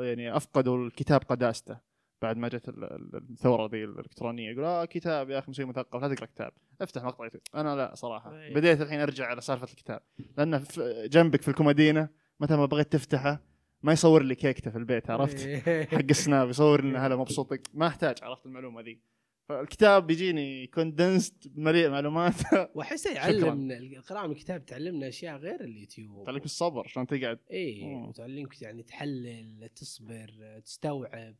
[0.00, 1.87] يعني أفقدوا الكتاب قداسته.
[2.22, 6.02] بعد ما جت ال- ال- الثورة ذي الإلكترونية يقول آه كتاب يا أخي مسوي مثقف
[6.02, 6.52] لا تقرأ كتاب.
[6.80, 8.40] أفتح مقطع يوتيوب أنا لا صراحة.
[8.42, 8.54] أي.
[8.54, 10.00] بديت الحين أرجع على سالفة الكتاب.
[10.38, 12.08] لأنه في- جنبك في الكومودينة
[12.40, 13.42] متى ما بغيت تفتحه
[13.82, 15.86] ما يصور لي كيكته في البيت عرفت؟ إيه.
[15.86, 17.52] حق السناب يصور لنا هلا مبسوط.
[17.74, 19.00] ما أحتاج عرفت المعلومة ذي.
[19.48, 22.34] فالكتاب بيجيني كوندنسد مليء معلومات.
[22.76, 26.26] واحسه يعلم القراءة من الكتاب تعلمنا أشياء غير اليوتيوب.
[26.26, 27.82] تعلمك الصبر عشان تقعد؟ اي.
[28.08, 31.34] وتعلمك يعني تحلل تصبر تستوعب.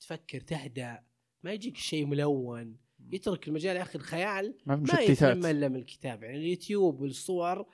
[0.00, 1.02] تفكر تهدأ
[1.42, 2.76] ما يجيك شيء ملون
[3.12, 6.22] يترك المجال يا أخي الخيال ما يتم الا من الكتاب.
[6.22, 7.66] يعني اليوتيوب والصور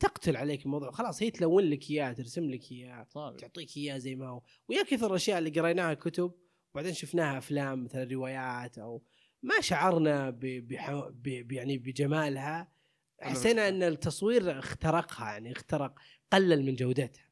[0.00, 0.90] تقتل عليك الموضوع.
[0.90, 3.06] خلاص هي تلون لك إياه ترسم لك إياه.
[3.12, 4.42] تعطيك إياه زي ما هو.
[4.68, 6.32] ويا كثر الأشياء اللي قريناها كتب
[6.74, 9.02] وبعدين شفناها أفلام مثل روايات أو
[9.42, 10.30] ما شعرنا.
[10.30, 10.40] ب...
[11.22, 11.52] ب...
[11.52, 12.72] يعني بجمالها
[13.20, 15.94] حسينا إن التصوير اخترقها يعني اخترق
[16.32, 17.30] قلل من جودتها.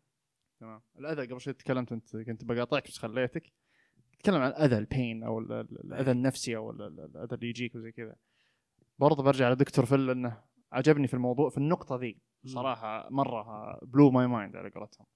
[0.60, 0.82] تمام.
[0.98, 3.52] الأذى قبل شوي تكلمت أنت كنت بقاطعك بس خليتك.
[4.18, 7.74] تتكلم عن الأذى البين أو ال- ال- الأذى النفسي أو ال- ال- الأذى اللي يجيك
[7.74, 8.16] وزي كذا.
[8.98, 10.42] برضه برجع لدكتور فل لأنه
[10.72, 15.06] عجبني في الموضوع في النقطة ذي صراحة مرة blow my mind على قولتهم.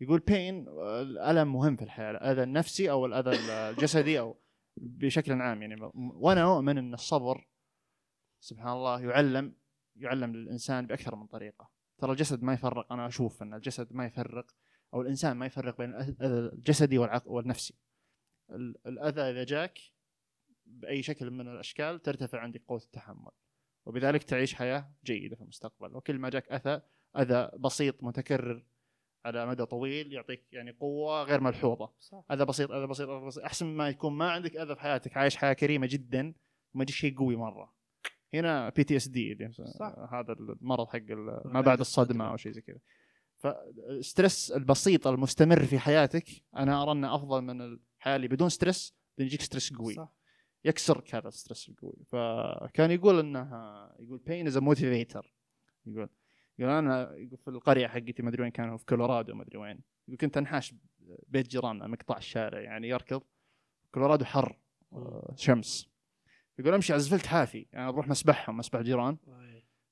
[0.00, 4.36] يقول بين الألم مهم في الحياة الأذى النفسي أو الأذى الجسدي أو
[4.76, 5.62] بشكل عام.
[5.62, 7.46] يعني وأنا أؤمن أن الصبر
[8.40, 9.54] سبحان الله يعلم
[9.96, 11.70] يعلم للإنسان بأكثر من طريقة.
[11.98, 14.46] ترى الجسد ما يفرق أنا أشوف أن الجسد ما يفرق
[14.94, 17.74] أو الإنسان ما يفرق بين الأذى الجسدي والعق- والنفسي.
[17.74, 17.89] ال-
[18.86, 19.78] الأذى إذا جاك
[20.66, 23.30] بأي شكل من الأشكال ترتفع عندك قوة التحمل.
[23.86, 25.96] وبذلك تعيش حياة جيدة في المستقبل.
[25.96, 26.82] وكل ما جاك أذى
[27.16, 28.64] أذى بسيط متكرر
[29.24, 31.92] على مدى طويل يعطيك يعني قوة غير ملحوظة.
[32.00, 32.24] صح.
[32.32, 33.44] أذى بسيط أذى بسيط أذى بسيط.
[33.44, 36.34] أحسن ما يكون ما عندك أذى في حياتك عايش حياة كريمة جدا
[36.74, 37.74] وما يجيك شيء قوي مرة.
[38.34, 39.34] هنا PTSD.
[40.12, 41.10] هذا المرض حق
[41.44, 42.78] ما بعد الصدمة أو شيء زي كذا.
[43.40, 48.94] فال stress البسيط المستمر في حياتك أنا أرى أنه أفضل من الحياة اللي بدون stress
[49.18, 49.94] لأن يجيك stress قوي.
[49.94, 50.12] صح.
[50.64, 52.04] يكسرك هذا ال stress القوي.
[52.06, 53.40] فكان يقول إنه
[53.98, 55.34] يقول بين as motivator
[55.86, 56.08] يقول
[56.58, 59.80] يقول أنا يقول في القرية حقتي ما أدري وين كانوا في كولورادو ما أدري وين.
[60.08, 60.74] يقول كنت أنحاش
[61.28, 63.22] بيت جيراننا مقطع الشارع يعني يركض.
[63.94, 64.58] كولورادو حر
[65.36, 65.90] شمس.
[66.58, 67.66] يقول أمشي على الزفلت حافي.
[67.72, 69.16] يعني بروح مسبحهم مسبح جيران.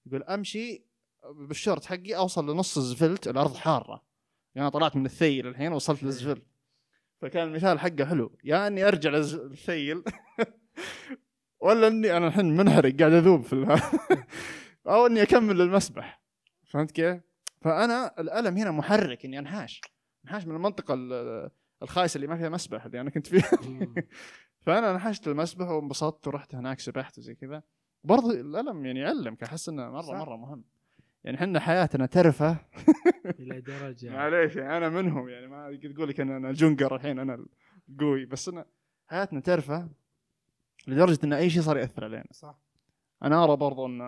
[0.07, 0.88] يقول أمشي
[1.35, 4.03] بالشورت حقي أوصل لنص الزفلت الأرض حارة.
[4.55, 6.43] يعني أنا طلعت من الثيل الحين وصلت للزفلت.
[7.21, 8.39] فكان المثال حقه حلو.
[8.45, 10.03] يا إني أرجع للثيل
[11.61, 13.53] ولا إني أنا الحين منحرق قاعد أذوب في
[14.87, 16.23] أو إني أكمل المسبح
[16.65, 17.21] فهمت كيف؟
[17.61, 19.81] فأنا الألم هنا محرك إني أنحاش.
[20.25, 21.51] أنحاش من المنطقة ال-
[21.83, 23.51] الخايسة اللي ما فيها مسبح اللي أنا كنت فيها.
[24.67, 27.63] فأنا نحشت المسبح وانبسطت ورحت هناك سبحت وزي كذا.
[28.05, 30.15] برضه الألم يعني يعلمك أحس إنه مرة صح.
[30.15, 30.65] مرة مهم.
[31.29, 32.59] يعني إحنا حياتنا ترفه.
[33.41, 34.11] إلى درجة.
[34.11, 37.47] معليش يعني أنا منهم يعني ما تقول لك ان أنا جونكر الحين أنا
[37.89, 38.67] القوي بس انا
[39.07, 39.89] حياتنا ترفه
[40.87, 42.25] لدرجة إن أي شيء صار يأثر علينا.
[42.31, 42.59] صح.
[43.23, 44.01] أنا أرى برضو إن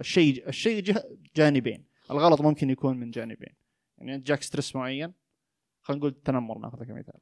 [0.00, 0.94] الشيء الشيء
[1.36, 1.84] جانبين.
[2.10, 3.54] الغلط ممكن يكون من جانبين.
[3.98, 5.12] يعني انت جاك stress معين
[5.82, 7.20] خلينا نقول التنمر ناخذه كمثال.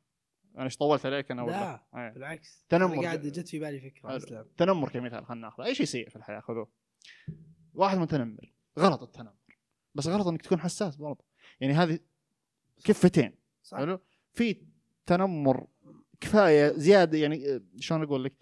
[0.56, 2.12] أنا إيش طولت عليك أنا ولا؟ لا إيه.
[2.14, 2.64] بالعكس.
[2.68, 2.94] تنمر.
[2.94, 4.16] أنا قاعد جت في بالي فكرة.
[4.16, 5.64] اسلم تنمر كمثال خلينا ناخذه.
[5.64, 6.68] أي شيء سيء في الحياة خذوه.
[7.74, 8.57] واحد متنمر.
[8.78, 9.32] غلط التنمر.
[9.94, 11.24] بس غلط إنك تكون حساس برضه.
[11.60, 11.98] يعني هذه
[12.84, 13.34] كفتين.
[13.72, 14.00] حلو؟
[14.32, 14.62] في
[15.06, 15.66] تنمر
[16.20, 18.34] كفاية زيادة يعني شلون أقول لك؟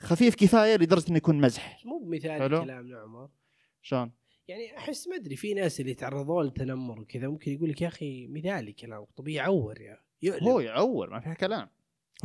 [0.00, 1.86] خفيف كفاية لدرجة إنه يكون مزح.
[1.86, 2.38] مو بمثال.
[2.38, 3.28] كلامنا عمر
[3.82, 4.12] شلون؟
[4.48, 8.26] يعني أحس ما أدري في ناس اللي تعرضوا للتنمر وكذا ممكن يقول لك يا أخي
[8.26, 10.48] مثالي كلامك طب يعور يا يؤلم.
[10.48, 11.68] هو يعور ما فيها كلام.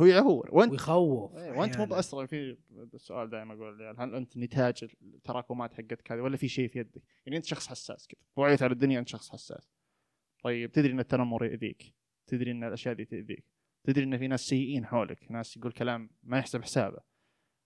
[0.00, 1.86] هو يعور وانت ويخوف إيه، وأنت مو.
[1.86, 2.56] بأسرع في
[2.94, 7.02] السؤال دائما أقول يعني هل أنت نتاج التراكمات حقتك هذه ولا في شيء في يدك؟
[7.26, 9.70] يعني أنت شخص حساس كذا وعيت على الدنيا أنت شخص حساس.
[10.44, 11.94] طيب تدري إن التنمر يؤذيك،
[12.26, 13.44] تدري إن الأشياء دي تؤذيك،
[13.84, 16.98] تدري إن في ناس سيئين حولك، ناس يقول كلام ما يحسب حسابه.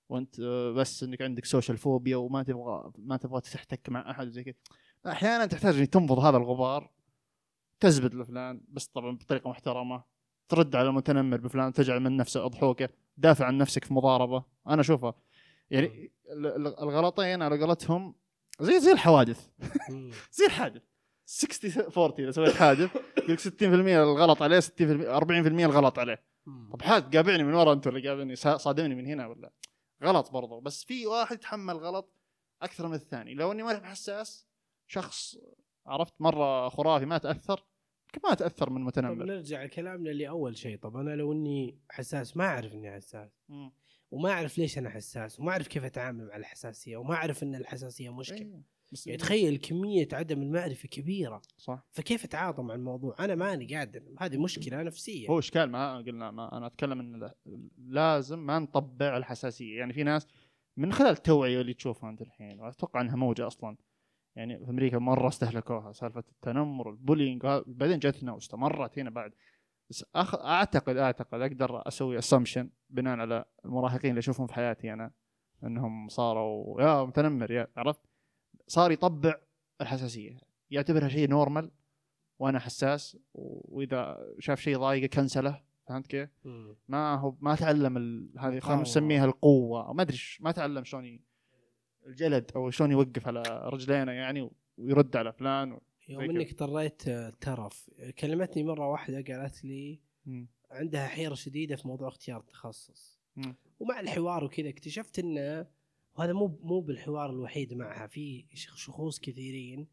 [0.08, 4.44] وأنت آه، بس إنك عندك social phobia وما تبغى ما تبغى تحتك مع أحد زي
[4.44, 4.54] كذا.
[5.06, 6.90] أحيانا تحتاج إنك تنفض هذا الغبار
[7.80, 10.04] تزبد لفلان بس طبعا بطريقة محترمة
[10.48, 14.44] ترد على المتنمر بفلان تجعل من نفسه أضحوكه دافع عن نفسك في مضاربة.
[14.66, 15.14] أنا أشوفها.
[15.70, 18.14] يعني ال- ال- الغلطين على قولتهم
[18.60, 19.48] زي زي الحوادث.
[20.38, 20.82] زي الحادث.
[21.24, 24.80] 60 40 إذا سويت حادث يقول لك 60% الغلط عليه 60% 40%
[25.64, 26.24] الغلط عليه.
[26.72, 29.52] طب حاد قابعني من ورا أنت اللي قابلني؟ صادمني من هنا ولا؟
[30.04, 30.60] غلط برضو.
[30.60, 32.12] بس في واحد يتحمل غلط
[32.62, 33.34] أكثر من الثاني.
[33.34, 34.46] لو إني ماني حساس
[34.86, 35.36] شخص
[35.86, 37.64] عرفت مرة خرافي ما تأثر
[38.24, 40.76] ما تاثر من طب متنمر نرجع لكلامنا اللي اول شيء.
[40.78, 43.30] طب أنا لو إني حساس ما أعرف إني حساس.
[43.48, 43.72] مم.
[44.10, 48.14] وما أعرف ليش أنا حساس وما أعرف كيف أتعامل مع الحساسية وما أعرف إن الحساسية
[48.14, 48.38] مشكلة.
[48.38, 48.62] إيه.
[48.92, 51.42] بس يعني تخيل كمية عدم المعرفة كبيرة.
[51.56, 51.86] صح.
[51.90, 54.02] فكيف أتعاطى مع الموضوع؟ أنا ماني قادر.
[54.18, 55.28] هذه مشكلة نفسية.
[55.28, 57.34] هو إشكال ما قلنا ما أنا أتكلم إن لا-
[57.78, 59.78] لازم ما نطبع الحساسية.
[59.78, 60.26] يعني في ناس
[60.76, 63.76] من خلال التوعيه اللي تشوفها أنت الحين وأتوقع إنها موجة أصلا.
[64.38, 69.32] يعني في أمريكا مرة استهلكوها سالفة التنمر وال bullying بعدين جتنا واستمرت هنا بعد
[69.90, 70.34] بس أخ...
[70.34, 75.10] أعتقد أعتقد أقدر أسوي assumption بناء على المراهقين اللي أشوفهم في حياتي أنا
[75.64, 78.00] إنهم صاروا يا متنمر يا عرفت
[78.66, 79.34] صار يطبع
[79.80, 80.38] الحساسية
[80.70, 81.70] يعتبرها شيء normal
[82.38, 86.30] وأنا حساس وإذا شاف شيء ضايقه cancel ه فهمت كيف؟
[86.88, 88.30] ما هو ما تعلم ال...
[88.38, 88.82] هذه خلينا.
[88.82, 91.20] نسميها القوة ما أدري ما تعلم شلون.
[92.06, 95.78] الجلد أو شلون يوقف على رجلينه يعني ويرد على فلان.
[96.08, 96.22] يوم.
[96.22, 97.02] إنك اضطريت
[97.40, 100.48] ترف كلمتني مرة واحدة قالت لي مم.
[100.70, 103.18] عندها حيرة شديدة في موضوع اختيار التخصص.
[103.80, 105.66] ومع الحوار وكذا اكتشفت انه
[106.16, 109.86] وهذا مو مو بالحوار الوحيد معها في شخ- شخوص كثيرين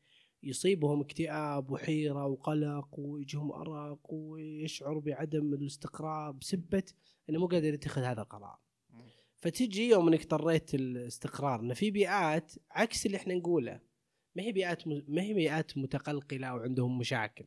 [0.43, 6.83] يصيبهم اكتئاب وحيرة وقلق ويجيهم أرق ويشعر بعدم الاستقرار بسبة
[7.29, 8.57] إنه مو قادر يتخذ هذا القرار.
[9.45, 13.79] فتجي يوم إنك اضطريت الاستقرار إنه في بيئات عكس اللي إحنا نقوله.
[14.35, 17.45] ما هي بيئات م- ما هي بيئات متقلقلة وعندهم مشاكل.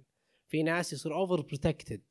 [0.48, 2.02] في ناس يصير over protected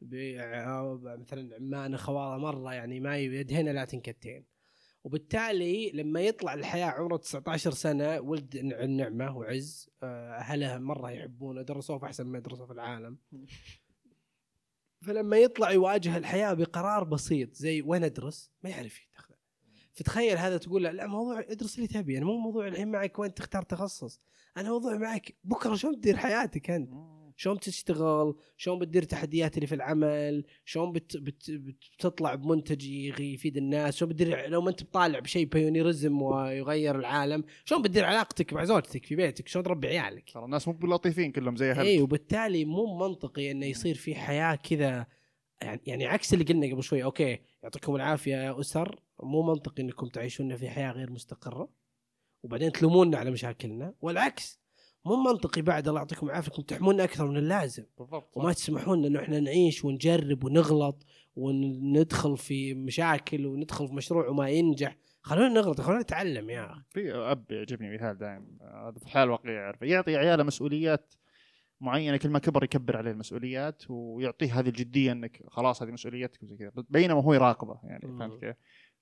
[0.00, 4.44] بيع- مثلا عمان خوارة مرة يعني ما يدهن لا تنكتين.
[5.04, 11.62] وبالتالي لما يطلع الحياة عمره 19 سنة ولد نع- النعمة وعز آه، أهله مرة يحبونه
[11.62, 13.18] درسوه في أحسن ما يدرسوا في العالم.
[15.00, 19.34] فلما يطلع يواجه الحياة بقرار بسيط زي وين أدرس؟ ما يعرف يتخذ.
[19.92, 23.34] فتخيل هذا تقول له لا موضوع ادرس اللي تبي أنا مو موضوع الحين معك وين
[23.34, 24.20] تختار تخصص.
[24.56, 29.74] أنا موضوع معك بكرة شلون تدير حياتك أنت؟ شلون تشتغل شلون بتدير التحديات اللي في
[29.74, 35.46] العمل؟ شلون بت بت بتطلع بمنتج يفيد الناس؟ شلون بتدير لو ما انت بطالع بشيء
[35.46, 40.68] بايونيرزم ويغير العالم شلون بتدير علاقتك مع زوجتك في بيتك؟ شلون تربي عيالك؟ ترى الناس
[40.68, 45.06] مو بلطيفين كلهم زي أهل اي وبالتالي مو منطقي إنه يصير في حياة كذا
[45.62, 49.00] يعني يعني عكس اللي قلنا قبل شوي أوكي يعطيكم العافية يا أسر.
[49.22, 51.68] مو منطقي إنكم تعيشون في حياة غير مستقرة
[52.42, 54.60] وبعدين تلوموننا على مشاكلنا والعكس.
[55.04, 57.84] مو منطقي بعد الله يعطيكم العافية انكم تحملنا أكثر من اللازم.
[57.98, 58.36] بالضبط.
[58.36, 61.06] وما تسمحون إنه إحنا نعيش ونجرب ونغلط
[61.36, 64.96] وندخل في مشاكل وندخل في مشروع وما ينجح.
[65.22, 66.82] خلونا نغلط خلونا نتعلم يا أخي.
[66.90, 71.14] في أب يعجبني مثال دائم هذا في الحياة الواقعيه يعرف يعطي عياله مسؤوليات
[71.80, 76.56] معينة كل ما كبر يكبر عليه المسؤوليات ويعطيه هذه الجدية إنك خلاص هذه مسؤوليتك وزي
[76.56, 76.72] كذا.
[76.88, 78.00] بينما هو يراقبه يعني.
[78.00, 78.56] فهمت كيف؟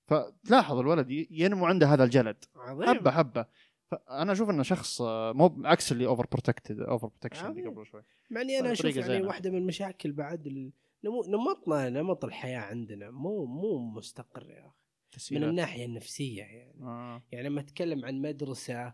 [0.07, 2.45] فتلاحظ الولد ينمو عنده هذا الجلد.
[2.55, 2.87] عظيم.
[2.87, 3.45] حبة حبة.
[3.91, 7.65] فأنا أشوف إنه شخص آه، مو عكس اللي over protected over protection اللي.
[7.67, 9.23] قبل شوي مع إني أنا أشوف يعني.
[9.25, 10.71] واحدة من المشاكل بعد ال-
[11.27, 14.71] نمطنا نمط الحياة عندنا مو مو مستقر يا
[15.15, 15.43] أخي من.
[15.43, 17.23] الناحية النفسية يعني آه.
[17.31, 18.93] يعني لما أتكلم عن مدرسة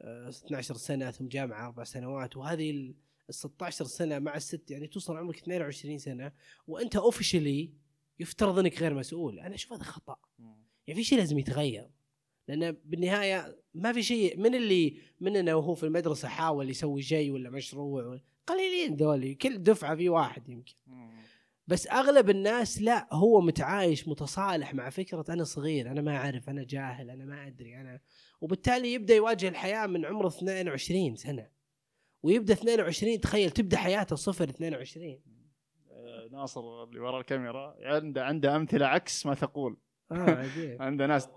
[0.00, 2.94] آه، 12 سنة ثم جامعة أربع سنوات وهذه ال
[3.28, 6.32] ال 16 سنة مع الست يعني توصل عمرك 22 سنة
[6.66, 7.72] وأنت اوفشلي
[8.20, 10.16] يفترض إنك غير مسؤول أنا أشوف هذا خطأ.
[10.86, 11.90] يعني في شيء لازم يتغير
[12.48, 17.50] لأن بالنهاية ما في شيء من اللي مننا وهو في المدرسة حاول يسوي شيء ولا
[17.50, 20.74] مشروع ولا- قليلين ذولي كل دفعة في واحد يمكن.
[21.66, 26.64] بس أغلب الناس لا هو متعايش متصالح مع فكرة أنا صغير أنا ما أعرف أنا
[26.64, 28.00] جاهل أنا ما أدري أنا
[28.40, 31.48] وبالتالي يبدأ يواجه الحياة من عمر 22 سنة.
[32.22, 35.20] ويبدأ 22 تخيل تبدأ حياته صفر 22
[35.90, 39.76] آه، ناصر اللي ورا الكاميرا عنده عنده أمثلة عكس ما تقول.
[40.12, 40.82] آه عجيب.
[40.82, 41.28] عنده ناس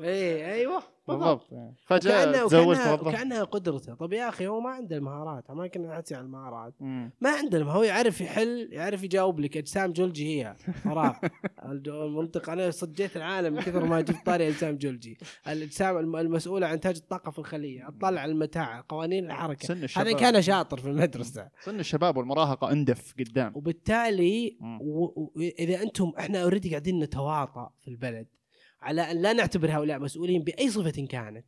[0.00, 0.82] إيه أيوه.
[1.08, 1.52] بالضبط.
[1.52, 1.74] يعني.
[1.86, 3.94] فجأة وكأنها تزوج وكأنها, توظف وكأنها قدرته.
[3.94, 6.74] طب يا أخي هو ما عنده المهارات ما كنا نحكي عن المهارات.
[6.80, 7.10] مم.
[7.20, 9.56] ما عنده هو يعرف يحل يعرف يجاوب لك.
[9.56, 10.56] أجسام جولجي هي.
[11.68, 15.18] الج- المنطقة أنا صجيت العالم كثر ما جبت طاري أجسام جولجي.
[15.48, 19.66] الأجسام الم- المسؤولة عن انتاج الطاقة في الخلية اطلع على المتاع قوانين الحركة.
[19.66, 20.06] سن الشباب.
[20.06, 21.48] هذا كان شاطر في المدرسة.
[21.64, 23.52] سن الشباب والمراهقة أندف قدام.
[23.56, 24.56] وبالتالي.
[24.80, 25.04] و...
[25.04, 25.32] و...
[25.58, 28.26] إذا أنتم إحنا أوريدي قاعدين نتواطأ في البلد.
[28.84, 31.44] على أن لا نعتبر هؤلاء مسؤولين بأي صفة كانت.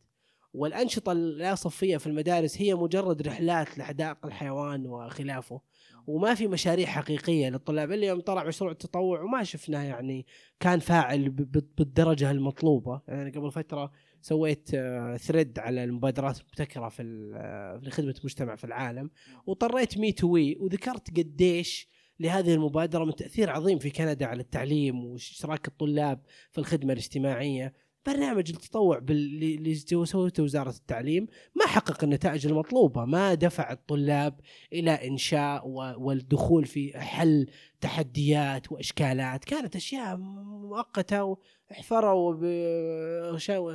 [0.54, 5.60] والأنشطة اللا صفية في المدارس هي مجرد رحلات لحدائق الحيوان وخلافه.
[6.06, 7.92] وما في مشاريع حقيقية للطلاب.
[7.92, 10.26] الا يوم طلع مشروع التطوع وما شفناه يعني
[10.60, 13.00] كان فاعل ب- ب- بالدرجة المطلوبة.
[13.08, 14.68] يعني قبل فترة سويت
[15.16, 17.02] thread على المبادرات المبتكرة في
[17.36, 19.10] آه، لخدمه المجتمع في العالم.
[19.46, 21.88] وطريت Me to We وذكرت قديش
[22.20, 26.20] لهذه المبادرة من تأثير عظيم في كندا على التعليم واشتراك الطلاب
[26.52, 27.86] في الخدمة الاجتماعية.
[28.06, 29.74] برنامج التطوع اللي
[30.04, 34.40] سوته وزارة التعليم ما حقق النتائج المطلوبة ما دفع الطلاب
[34.72, 35.68] إلى إنشاء
[35.98, 37.46] والدخول في حل
[37.90, 41.36] تحديات وإشكالات كانت أشياء مؤقتة
[41.70, 42.36] وحفروا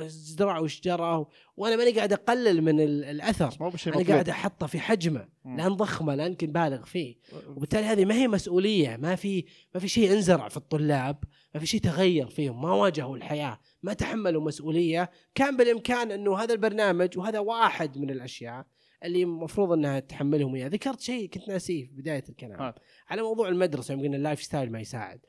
[0.08, 3.54] زرعوا وشجرة وأنا ماني قاعد أقلل من ال- الأثر.
[3.60, 5.56] مو بشيء مطلوب قاعد أحطه في حجمه مم.
[5.56, 7.16] لا نضخمه لا يمكن بالغ فيه.
[7.48, 9.44] وبالتالي هذه ما هي مسؤولية ما في
[9.74, 11.24] ما في شيء انزرع في الطلاب
[11.54, 15.10] ما في شيء تغير فيهم ما واجهوا الحياة ما تحملوا مسؤولية.
[15.34, 18.66] كان بالإمكان إنه هذا البرنامج وهذا واحد من الأشياء
[19.04, 22.74] اللي المفروض إنها تحملهم إياه ذكرت شيء كنت ناسيه في بداية الكلام آه.
[23.08, 25.20] على موضوع المدرسة يوم قلنا ال lifestyle ما يساعد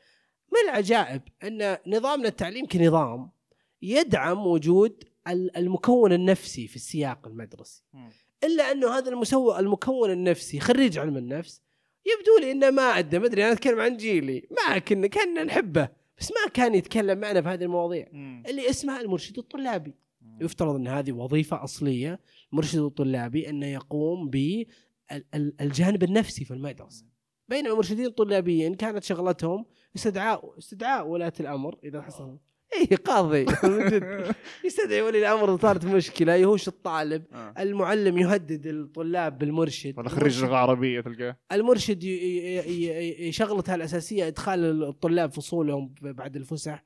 [0.52, 3.32] من العجائب إن نظامنا التعليم كنظام
[3.82, 7.84] يدعم وجود ال- المكون النفسي في السياق المدرسي.
[8.44, 11.62] إلا إنه هذا المسوى المكون النفسي خريج علم النفس
[12.06, 15.90] يبدو لي إنه ما عنده ما أدري أنا أتكلم عن جيلي ما كنا كنا نحبه
[16.20, 18.08] بس ما كان يتكلم معنا في هذه المواضيع.
[18.48, 19.95] اللي اسمها المرشد الطلابي.
[20.41, 22.20] يفترض إن هذه وظيفة أصلية
[22.52, 27.06] المرشد الطلابي انه يقوم بالجانب النفسي في المدرسة.
[27.50, 32.38] بينما المرشدين الطلابيين كانت شغلتهم استدعاء استدعاء ولاة الأمر إذا حصل.
[32.78, 33.45] اي قاضي.
[33.64, 34.36] من جد.
[34.66, 37.24] يستدعي ولي الأمر صارت مشكلة يهوش الطالب.
[37.34, 37.54] آه.
[37.60, 39.94] المعلم يهدد الطلاب بالمرشد.
[39.98, 41.38] ولا خريج لغة عربية تلقاه.
[41.52, 42.04] المرشد
[43.30, 46.86] شغلته الأساسية إدخال الطلاب فصولهم بعد الفسح.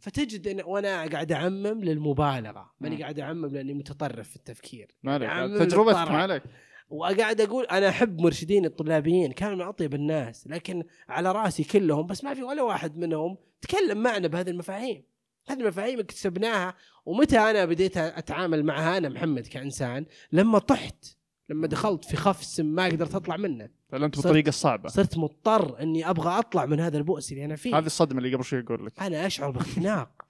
[0.00, 2.70] فتجد إن وأنا قاعد أعمم للمبالغة.
[2.80, 3.02] ماني.
[3.02, 4.94] قاعد أعمم لأني متطرف في التفكير.
[5.02, 5.28] ما عليك.
[5.28, 6.12] عامل تجربتك للطرح.
[6.12, 6.42] ما عليك.
[6.88, 12.24] وقاعد أقول أنا أحب مرشدين الطلابيين كانوا من أطيب الناس لكن على رأسي كلهم بس
[12.24, 15.13] ما في ولا واحد منهم تكلم معنا بهذه المفاهيم.
[15.46, 16.74] هذه المفاهيم اكتسبناها
[17.06, 21.04] ومتى أنا بديت أتعامل معها أنا محمد كإنسان لما طحت
[21.48, 23.68] لما دخلت في خفس ما قدرت أطلع منه.
[23.92, 27.78] صرت- بالطريقة الصعبه صرت مضطر إني أبغى أطلع من هذا البؤس اللي أنا فيه.
[27.78, 29.02] هذه الصدمة اللي قبل شوي أقول لك.
[29.02, 30.22] أنا أشعر باختناق.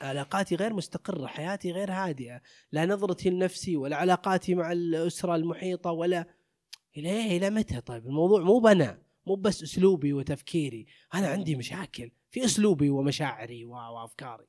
[0.00, 2.40] علاقاتي غير مستقرة حياتي غير هادئة.
[2.72, 6.26] لا نظرتي لنفسي ولا علاقاتي مع الأسرة المحيطة ولا
[6.96, 10.86] إلى إلى متى؟ طيب الموضوع مو بنا مو بس أسلوبي وتفكيري.
[11.14, 12.10] أنا عندي مشاكل.
[12.30, 14.46] في أسلوبي ومشاعري وأفكاري.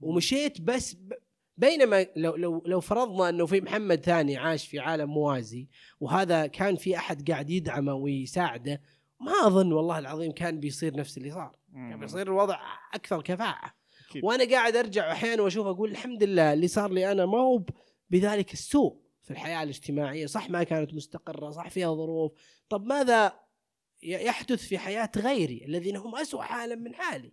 [0.00, 1.12] ومشيت بس ب...
[1.56, 5.68] بينما لو لو لو فرضنا إنه في محمد ثاني عاش في عالم موازي
[6.00, 8.82] وهذا كان في أحد قاعد يدعمه ويساعده
[9.20, 11.56] ما أظن والله العظيم كان بيصير نفس اللي صار.
[11.72, 12.60] كان بيصير الوضع
[12.94, 13.72] أكثر كفاءة.
[14.08, 14.24] أكيد.
[14.24, 17.62] وأنا قاعد أرجع أحيانا وأشوف أقول الحمد لله اللي صار لي أنا ما هو
[18.10, 20.26] بذلك السوء في الحياة الاجتماعية.
[20.26, 22.32] صح ما كانت مستقرة صح فيها ظروف.
[22.68, 23.32] طب ماذا
[24.06, 27.32] يحدث في حياة غيري الذين هم أسوأ حالا من حالي.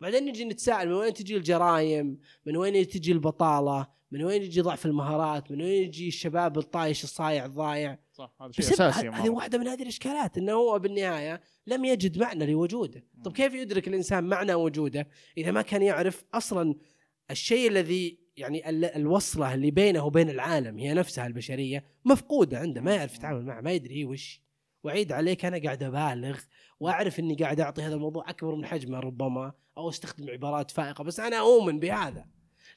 [0.00, 4.86] وبعدين نجي نتساءل من وين تجي الجرائم؟ من وين تجي البطالة؟ من وين يجي ضعف
[4.86, 9.30] المهارات؟ من وين يجي الشباب الطايش الصايع الضايع؟ صح هذا شيء أساسي هذه.
[9.30, 14.24] واحدة من هذه الإشكالات إنه هو بالنهاية لم يجد معنى لوجوده، طب كيف يدرك الإنسان
[14.24, 16.74] معنى وجوده؟ إذا ما كان يعرف أصلا
[17.30, 22.94] الشيء الذي يعني ال- الوصلة اللي بينه وبين العالم هي نفسها البشرية مفقودة عنده ما
[22.94, 24.42] يعرف يتعامل معها ما يدري هي وش.
[24.84, 26.38] وأعيد عليك أنا قاعد أبالغ
[26.80, 31.20] وأعرف إني قاعد أعطي هذا الموضوع أكبر من حجمه ربما أو أستخدم عبارات فائقة بس
[31.20, 32.26] أنا أؤمن بهذا.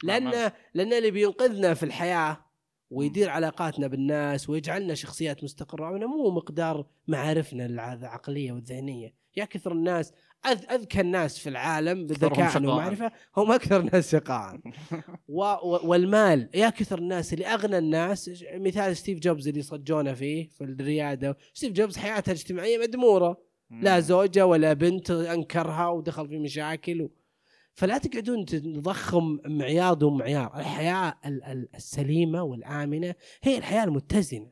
[0.03, 2.45] لأن لأن اللي بينقذنا في الحياة
[2.91, 9.13] ويدير علاقاتنا بالناس ويجعلنا شخصيات مستقرة مو مقدار معارفنا الع- العقلية والذهنية.
[9.35, 10.13] يا كثر الناس
[10.45, 12.63] أذكى الناس في العالم بالذكاء شقاء.
[12.63, 13.11] ومعرفة.
[13.37, 14.59] هم أكثر الناس شقاء.
[15.27, 15.41] و
[15.87, 16.49] والمال.
[16.53, 18.43] يا كثر الناس اللي أغنى الناس.
[18.53, 21.37] مثال ستيف جوبز اللي صجونا فيه في الريادة.
[21.53, 23.37] ستيف جوبز حياته الاجتماعية مدمورة.
[23.81, 27.11] لا زوجة ولا بنت أنكرها ودخل في مشاكل و...
[27.73, 30.59] فلا تقعدون تضخم معيار دون معيار.
[30.59, 34.47] الحياة ال- ال- السليمة والآمنة هي الحياة المتزنة.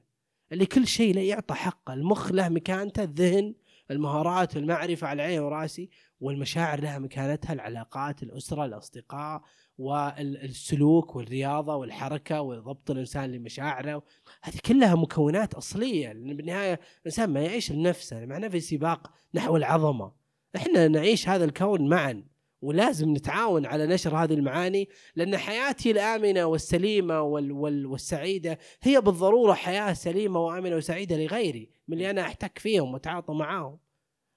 [0.52, 1.94] اللي كل شيء له يعطى حقه.
[1.94, 3.54] المخ له مكانته الذهن
[3.92, 5.90] المهارات المعرفة على عيني وراسي
[6.20, 9.42] والمشاعر لها مكانتها العلاقات الأسرة الأصدقاء
[9.78, 14.04] والسلوك والرياضة والحركة وضبط الإنسان لمشاعره.
[14.44, 16.12] هذه كلها مكونات أصلية.
[16.12, 20.12] لأن بالنهاية الإنسان ما يعيش لنفسه معنا في سباق نحو العظمة.
[20.56, 22.24] إحنا نعيش هذا الكون معا.
[22.62, 29.54] ولازم نتعاون على نشر هذه المعاني لأن حياتي الآمنة والسليمة وال وال والسعيدة هي بالضرورة
[29.54, 33.78] حياة سليمة وآمنة وسعيدة لغيري من اللي أنا أحتك فيهم وأتعاطى معاهم.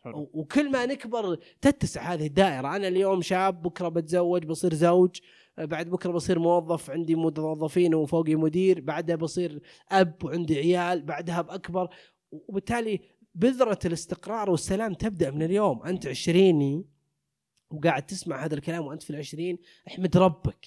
[0.05, 0.31] حلو.
[0.33, 2.77] وكل ما نكبر تتسع هذه الدائرة.
[2.77, 5.19] أنا اليوم شاب بكرة بتزوج بصير زوج
[5.59, 9.61] بعد بكرة بصير موظف عندي موظفين وفوقي مدير بعدها بصير
[9.91, 11.89] أب وعندي عيال بعدها بأكبر.
[12.33, 13.01] وبالتالي
[13.35, 15.83] بذرة الاستقرار والسلام تبدأ من اليوم.
[15.83, 16.94] أنت عشريني
[17.75, 20.67] وقاعد تسمع هذا الكلام وأنت في العشرين احمد ربك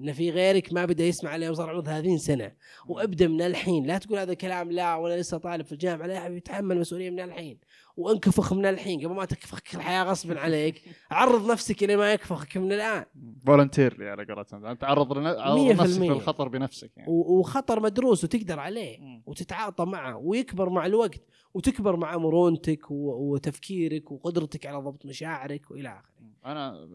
[0.00, 2.52] إن في غيرك ما بدا يسمع الا صار عمره 30 سنة.
[2.88, 6.20] وابدأ من الحين لا تقول هذا الكلام لا وأنا لسه طالب في الجامعة لا يا
[6.20, 7.58] حبيبي تحمل مسؤولية من الحين.
[7.96, 12.72] وانكفخ من الحين قبل ما تكفخك الحياة غصبا عليك عرض نفسك إلى ما يكفخك من
[12.72, 13.04] الآن
[13.46, 16.00] فولنتيرلي على قولتهم انت عرض لنا- عرض نفسك.
[16.00, 19.22] للخطر بنفسك يعني وخطر مدروس وتقدر عليه.
[19.26, 21.20] وتتعاطى معه ويكبر مع الوقت
[21.54, 26.12] وتكبر مع مرونتك وتفكيرك وقدرتك على ضبط مشاعرك وإلى آخره.
[26.44, 26.88] أنا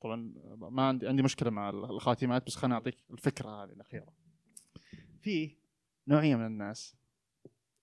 [0.00, 0.32] طبعا
[0.70, 4.06] ما عندي عندي مشكلة مع الخاتمات بس خليني أعطيك الفكرة هذه الأخيرة
[5.20, 5.56] في
[6.08, 6.96] نوعية من الناس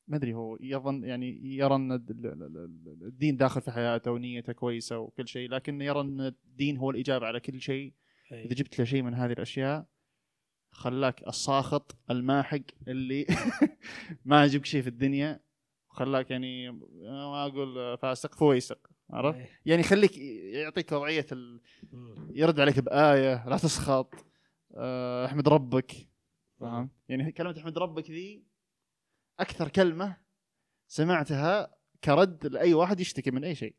[0.08, 4.12] ما أدري هو يظن يعني يرى أن الد- ال- ال- ال- الدين داخل في حياته
[4.12, 7.94] ونيته كويسة وكل شيء لكن يرى أن الدين هو الإجابة على كل شيء.
[8.32, 9.86] إذا جبت له شيء من هذه الأشياء
[10.72, 13.26] خلاك الساخط الماحق اللي
[14.26, 15.40] ما يجيبك شيء في الدنيا
[15.90, 21.62] خلاك يعني ما أقول فاسق فويسق عرفت؟ يعني يخليك يعطيك وضعية ال...
[22.34, 24.14] يرد عليك بآية لا تسخط
[24.76, 25.92] آه، أحمد ربك
[26.60, 28.44] فاهم؟ يعني كلمة أحمد ربك ذي
[29.40, 30.18] أكثر كلمة
[30.88, 33.76] سمعتها كرد لأي واحد يشتكي من أي شيء.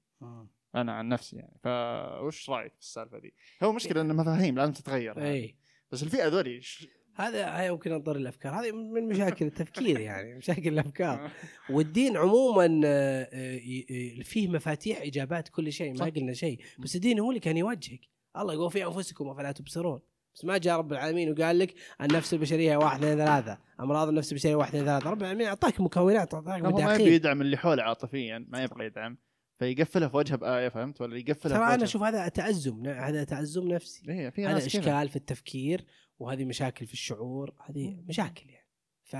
[0.75, 1.59] أنا عن نفسي يعني.
[1.63, 5.57] فوش رأيك في السالفة دي؟ هو مشكلة إن المفاهيم لازم تتغير اي
[5.93, 8.55] بس الفئة ذولي ش- هذا هاي يمكن انظر الأفكار.
[8.61, 11.31] هذه من مشاكل التفكير يعني مشاكل الأفكار.
[11.71, 16.05] والدين عموما آه، آه، فيه مفاتيح إجابات كل شيء ما.
[16.11, 16.61] قلنا شيء.
[16.79, 18.01] بس الدين هو اللي كان يوجهك.
[18.37, 20.01] الله يقول في أنفسكم أفلا تبصرون.
[20.35, 24.55] بس ما جاء رب العالمين وقال لك النفس البشرية واحد اثنين ثلاثة أمراض النفس البشرية
[24.55, 27.83] واحد اثنين ثلاثة رب العالمين أعطاك مكونات أعطاك هو ما يبي مداخيل يدعم اللي حوله
[27.83, 29.19] عاطفيا ما يبغى يدعم.
[29.59, 34.11] فيقفلها في وجهه بآية فهمت؟ ولا يقفلها ترى أنا أشوف هذا تعزم هذا تعزم نفسي.
[34.11, 35.85] إيه في هذا إشكال في التفكير
[36.19, 38.69] وهذه مشاكل في الشعور هذه مشاكل يعني.
[39.03, 39.17] ف...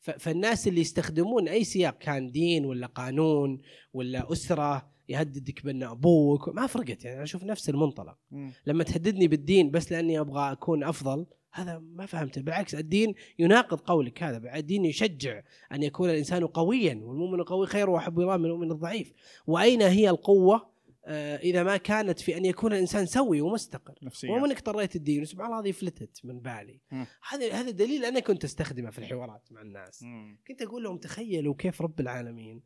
[0.00, 0.10] ف...
[0.10, 3.60] فالناس اللي يستخدمون أي سياق كان دين ولا قانون
[3.92, 8.16] ولا أسرة يهددك بأن أبوك ما فرقت يعني أشوف نفس المنطلق.
[8.30, 8.52] مم.
[8.66, 12.42] لما تهددني بالدين بس لأني أبغى أكون أفضل هذا ما فهمته.
[12.42, 14.56] بالعكس الدين يناقض قولك هذا.
[14.56, 19.12] الدين يشجع أن يكون الإنسان قويا والمؤمن القوي خير وأحب الله من المؤمن الضعيف.
[19.46, 20.74] وأين هي القوة؟
[21.06, 23.94] آه، إذا ما كانت في أن يكون الإنسان سوي ومستقر.
[24.02, 24.30] نفسيا.
[24.30, 26.80] ومن اضطريت الدين؟ وسبحان الله هذه فلتت من بالي.
[27.28, 30.02] هذا هذا دليل أنا كنت أستخدمه في الحوارات مع الناس.
[30.02, 30.38] مم.
[30.48, 32.62] كنت أقول لهم تخيلوا كيف رب العالمين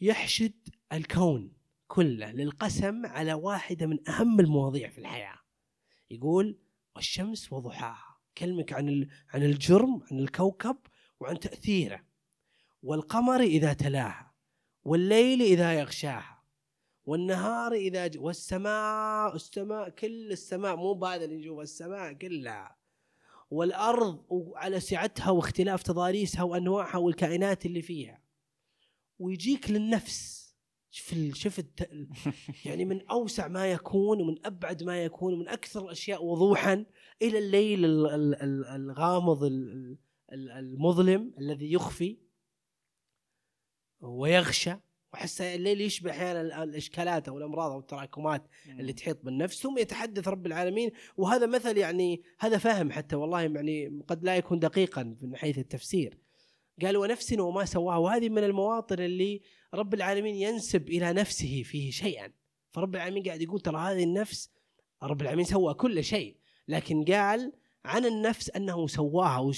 [0.00, 1.52] يحشد الكون
[1.88, 5.38] كله للقسم على واحدة من أهم المواضيع في الحياة.
[6.10, 6.58] يقول
[6.96, 8.20] والشمس وضحاها.
[8.38, 10.76] كلمك عن عن الجرم عن الكوكب
[11.20, 12.04] وعن تأثيره.
[12.82, 14.34] والقمر إذا تلاها
[14.84, 16.42] والليل إذا يغشاها
[17.04, 18.18] والنهار إذا ج...
[18.18, 22.76] والسماء السماء كل السماء مو بهذا اللي نشوفه السماء كلها.
[23.50, 28.19] والأرض وعلى سعتها واختلاف تضاريسها وأنواعها والكائنات اللي فيها.
[29.20, 30.40] ويجيك للنفس.
[30.90, 31.60] شوف شوف.
[32.66, 36.86] يعني من أوسع ما يكون ومن أبعد ما يكون ومن أكثر الأشياء وضوحا
[37.22, 39.98] إلى الليل ال- ال- ال- الغامض ال-
[40.32, 42.18] ال- المظلم الذي يخفي
[44.00, 44.74] ويغشى.
[45.12, 50.28] وأحس الليل يشبه أحيانا ال- الأشكالات أو الأمراض أو التراكمات اللي تحيط بالنفس ثم يتحدث
[50.28, 50.90] رب العالمين.
[51.16, 56.18] وهذا مثل يعني هذا فهم حتى والله يعني قد لا يكون دقيقا من حيث التفسير.
[56.84, 57.96] قال ونفس وما سواها.
[57.96, 59.40] وهذه من المواطن اللي
[59.74, 62.32] رب العالمين ينسب إلى نفسه فيه شيئا.
[62.70, 64.50] فرب العالمين قاعد يقول ترى هذه النفس
[65.02, 66.36] رب العالمين سوى كل شيء.
[66.68, 67.52] لكن قال
[67.84, 69.52] عن النفس أنه سواها.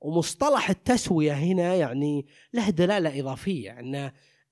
[0.00, 3.80] ومصطلح التسوية هنا يعني له دلالة إضافية.
[3.80, 3.94] ان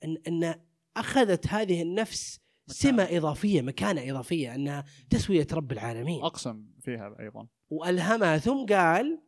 [0.04, 0.60] ان, إن
[0.96, 4.54] أخذت هذه النفس سمة إضافية مكانة إضافية.
[4.54, 6.22] انها تسوية رب العالمين.
[6.22, 7.46] أقسم فيها أيضا.
[7.70, 8.38] وألهمها.
[8.38, 9.20] ثم قال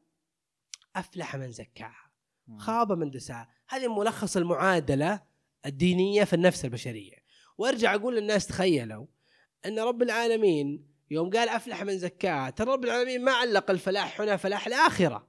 [0.96, 2.05] أفلح من زكاها.
[2.58, 5.20] خاب من دساها هذه ملخص المعادلة
[5.66, 7.16] الدينية في النفس البشرية.
[7.58, 9.06] وأرجع أقول للناس تخيلوا
[9.66, 14.36] أن رب العالمين يوم قال أفلح من زكاها ترى رب العالمين ما علق الفلاح هنا
[14.36, 15.28] فلاح الآخرة.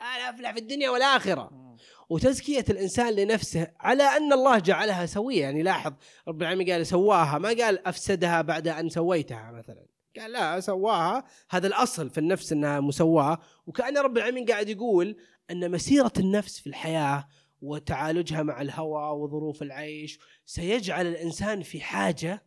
[0.00, 1.76] قال أفلح في الدنيا والآخرة.
[2.08, 5.40] وتزكية الإنسان لنفسه على أن الله جعلها سوية.
[5.42, 5.92] يعني لاحظ
[6.28, 9.86] رب العالمين قال سواها ما قال أفسدها بعد أن سويتها مثلا.
[10.18, 11.24] قال لا سواها.
[11.50, 13.38] هذا الأصل في النفس إنها مسواة.
[13.66, 15.16] وكأن رب العالمين قاعد يقول
[15.50, 17.28] أن مسيرة النفس في الحياة
[17.60, 22.42] وتعالجها مع الهوى وظروف العيش سيجعل الإنسان في حاجة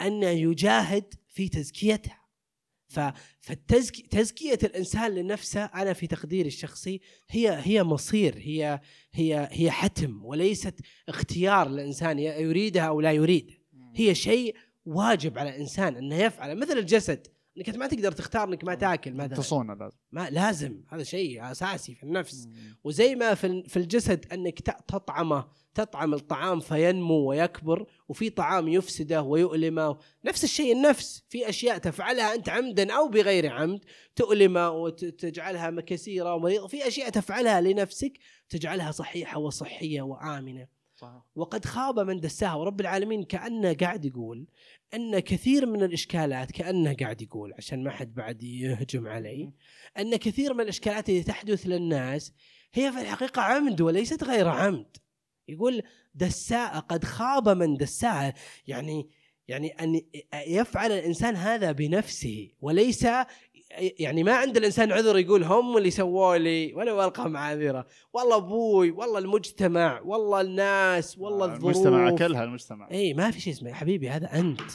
[0.00, 2.26] أن يجاهد في تزكيتها.
[3.40, 7.00] فتزكيه الإنسان لنفسه أنا في تقديري الشخصي
[7.30, 8.80] هي هي مصير هي
[9.12, 10.74] هي هي حتم وليست
[11.08, 13.50] اختيار الانسان يريدها أو لا يريد.
[13.94, 17.26] هي شيء واجب على الإنسان انه يفعله مثل الجسد.
[17.56, 19.36] انك أنت ما تقدر تختار انك ما تاكل مثلا.
[19.36, 19.96] تصونه لازم.
[20.12, 22.48] ما لازم هذا شيء أساسي في النفس.
[22.84, 29.22] وزي ما في في الجسد أنك ت- تطعمه تطعم الطعام فينمو ويكبر وفي طعام يفسده
[29.22, 29.98] ويؤلمه.
[30.24, 33.84] نفس الشيء النفس في أشياء تفعلها أنت عمدا أو بغير عمد
[34.16, 38.12] تؤلمه وتجعلها كثيره ومريضه في أشياء تفعلها لنفسك
[38.48, 40.75] تجعلها صحيحة وصحية وآمنة.
[41.34, 44.46] وقد خاب من دساها ورب العالمين كأنه قاعد يقول
[44.94, 49.52] أن كثير من الإشكالات كأنه قاعد يقول عشان ما حد بعد يهجم علي
[49.98, 52.32] أن كثير من الإشكالات اللي تحدث للناس
[52.74, 54.96] هي في الحقيقة عمد وليست غير عمد.
[55.48, 55.82] يقول
[56.14, 58.34] دساء قد خاب من دساها
[58.66, 59.10] يعني
[59.48, 60.00] يعني أن
[60.46, 63.06] يفعل الإنسان هذا بنفسه وليس
[63.98, 67.86] يعني ما عند الإنسان عذر يقول هم اللي سووا لي ولا القى معاذيره.
[68.12, 71.76] والله أبوي والله المجتمع والله الناس والله الظروف.
[71.76, 72.90] المجتمع أكلها المجتمع.
[72.90, 73.68] اي ما في شيء اسمه.
[73.68, 74.70] يا حبيبي هذا أنت.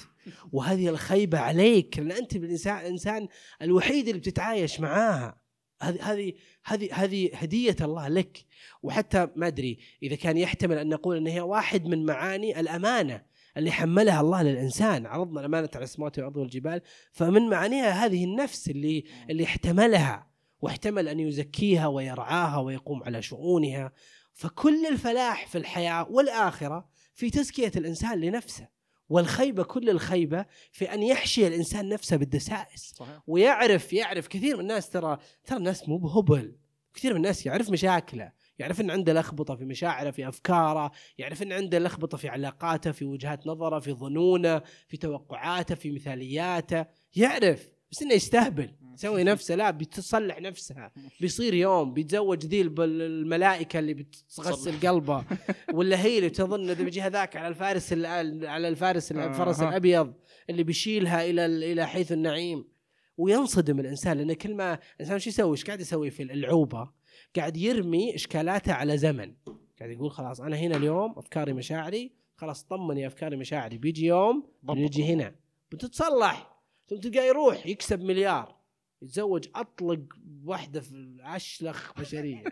[0.52, 3.28] وهذه الخيبة عليك لأن أنت الانسان الإنسان
[3.62, 5.42] الوحيد اللي بتتعايش معاها.
[5.82, 8.46] هذه هذه هذه هذه هدية الله لك.
[8.84, 13.31] وحتى ما أدري إذا كان يحتمل أن نقول إن هي واحد من معاني الأمانة.
[13.58, 15.06] اللي حملها الله للإنسان.
[15.06, 16.82] عرضنا الأمانة على السماوات والأرض والجبال.
[17.12, 20.28] فمن معانيها هذه النفس اللي اللي احتملها
[20.62, 23.92] واحتمل أن يزكيها ويرعاها ويقوم على شؤونها.
[24.34, 28.68] فكل الفلاح في الحياة والآخرة في تزكية الإنسان لنفسه
[29.10, 32.94] والخيبة كل الخيبة في أن يحشي الإنسان نفسه بالدسائس.
[32.96, 33.20] صحيح.
[33.28, 36.56] ويعرف يعرف كثير من الناس ترى ترى الناس مو بهبل.
[36.94, 38.32] كثير من الناس يعرف مشاكله.
[38.60, 43.06] يعرف إن عنده لخبطة في مشاعره في أفكاره يعرف إن عنده لخبطة في علاقاته في
[43.06, 47.70] وجهات نظره في ظنونه في توقعاته في مثالياته يعرف.
[47.92, 50.92] بس إنه يستهبل يسوي نفسه لا بتصلح نفسها.
[51.22, 55.24] بيصير يوم بيتزوج ذي الملائكة اللي بتغسل قلبه
[55.74, 58.06] ولا هي اللي تظن إذا بيجي هذاك على الفارس ال-
[58.46, 59.70] على الفارس الفرس آه.
[59.70, 60.14] الأبيض
[60.50, 62.71] اللي بيشيلها إلى إلى حيث النعيم.
[63.18, 66.92] وينصدم الإنسان لأن كل ما الإنسان شو يسوي؟ إيش قاعد يسوي في العوبة؟
[67.36, 69.36] قاعد يرمي إشكالاته على زمن.
[69.80, 73.78] قاعد يقول خلاص أنا هنا اليوم أفكاري مشاعري خلاص طمن يا أفكاري مشاعري.
[73.78, 74.52] بيجي يوم.
[74.64, 75.36] بيجي هنا.
[75.72, 76.62] بتتصلح.
[76.88, 78.56] ثم تلقاه يروح يكسب مليار.
[79.02, 80.00] يتزوج أطلق
[80.46, 82.44] واحدة في أشلخ بشرية.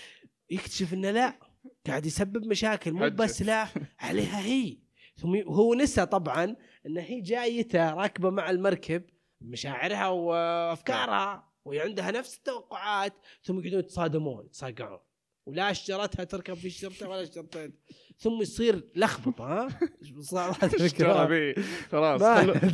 [0.50, 1.38] يكتشف إنه لا.
[1.86, 2.92] قاعد يسبب مشاكل.
[2.92, 3.10] مو.
[3.10, 3.66] بس لا
[3.98, 4.76] عليها هي.
[5.16, 6.56] ثم هو نسى طبعا
[6.86, 9.02] إن هي جايته راكبة مع المركب
[9.40, 13.12] مشاعرها وأفكارها وهي عندها نفس التوقعات
[13.42, 14.98] ثم يقعدون يتصادمون يتصاقعون.
[15.46, 17.70] ولا اشترتها تركب في شجرتها ولا اشترتها
[18.18, 19.68] ثم يصير لخبطة ها؟
[20.20, 20.64] صارت
[21.92, 22.22] خلاص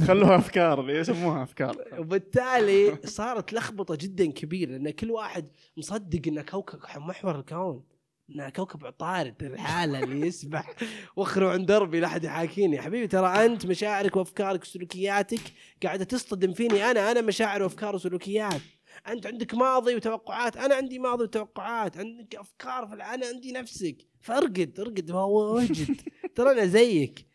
[0.09, 1.77] خلوها أفكار يسموها أفكار.
[1.99, 7.85] وبالتالي صارت لخبطة جدا كبيرة لأن كل واحد مصدق انه كوكب محور الكون.
[8.31, 10.75] انه كوكب عطارد الحاله اللي يسبح
[11.17, 12.77] وأخروا عن دربي لا أحد يحاكيني.
[12.77, 15.41] يا حبيبي ترى أنت مشاعرك وأفكارك وسلوكياتك
[15.83, 17.11] قاعدة تصطدم فيني أنا.
[17.11, 18.61] أنا مشاعر وأفكار وسلوكيات.
[19.09, 21.97] أنت عندك ماضي وتوقعات أنا عندي ماضي وتوقعات.
[21.97, 23.97] عندك أفكار أنا عندي نفسك.
[24.21, 25.11] فأرقد أرقد.
[25.11, 26.01] واجد
[26.37, 27.27] ترى أنا زيك.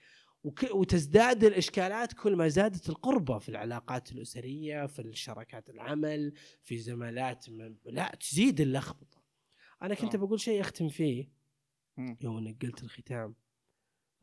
[0.43, 7.49] وك- وتزداد الإشكالات كل ما زادت القربة في العلاقات الأسرية في الشراكات العمل في زملات
[7.49, 7.75] من...
[7.85, 9.20] لا تزيد اللخبطة.
[9.83, 10.19] أنا كنت آه.
[10.19, 11.29] بقول شيء أختم فيه.
[12.21, 13.35] يوم إنك قلت الختام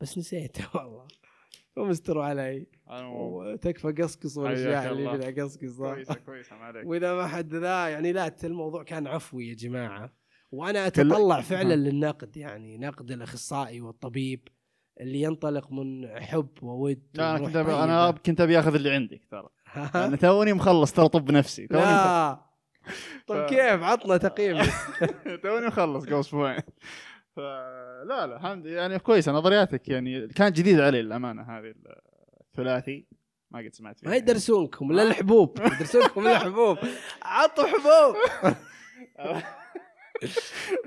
[0.01, 1.07] بس نسيته والله
[1.77, 5.17] ومستر علي وتكفى قصقص والاشياء اللي.
[5.17, 9.47] بدها قصقص كويسة كويسة ما عليك وإذا ما حد ذا يعني لا الموضوع كان عفوي
[9.49, 10.13] يا جماعة
[10.51, 11.73] وأنا أتطلع فعلا.
[11.75, 14.47] للنقد يعني نقد الأخصائي والطبيب
[15.01, 18.11] اللي ينطلق من حب وود لا أنا كنت أبي أنا.
[18.11, 19.49] كنت أبي أخذ اللي عندك ترى؟
[20.05, 22.48] أنا توني مخلص ترى طب نفسي توني مخلص.
[23.27, 24.57] طيب كيف؟ عطنا تقييم.
[25.43, 26.61] توني مخلص قبل أسبوعين
[27.35, 31.73] فلا لا الحمد يعني كويسه نظرياتك يعني كانت جديده علي الأمانة هذه
[32.47, 33.07] الثلاثي.
[33.51, 34.09] ما قد سمعت فيها.
[34.09, 35.59] ما يدرسونكم لا الحبوب.
[35.59, 36.77] يدرسونكم لا الحبوب.
[37.23, 38.15] عطوا حبوب.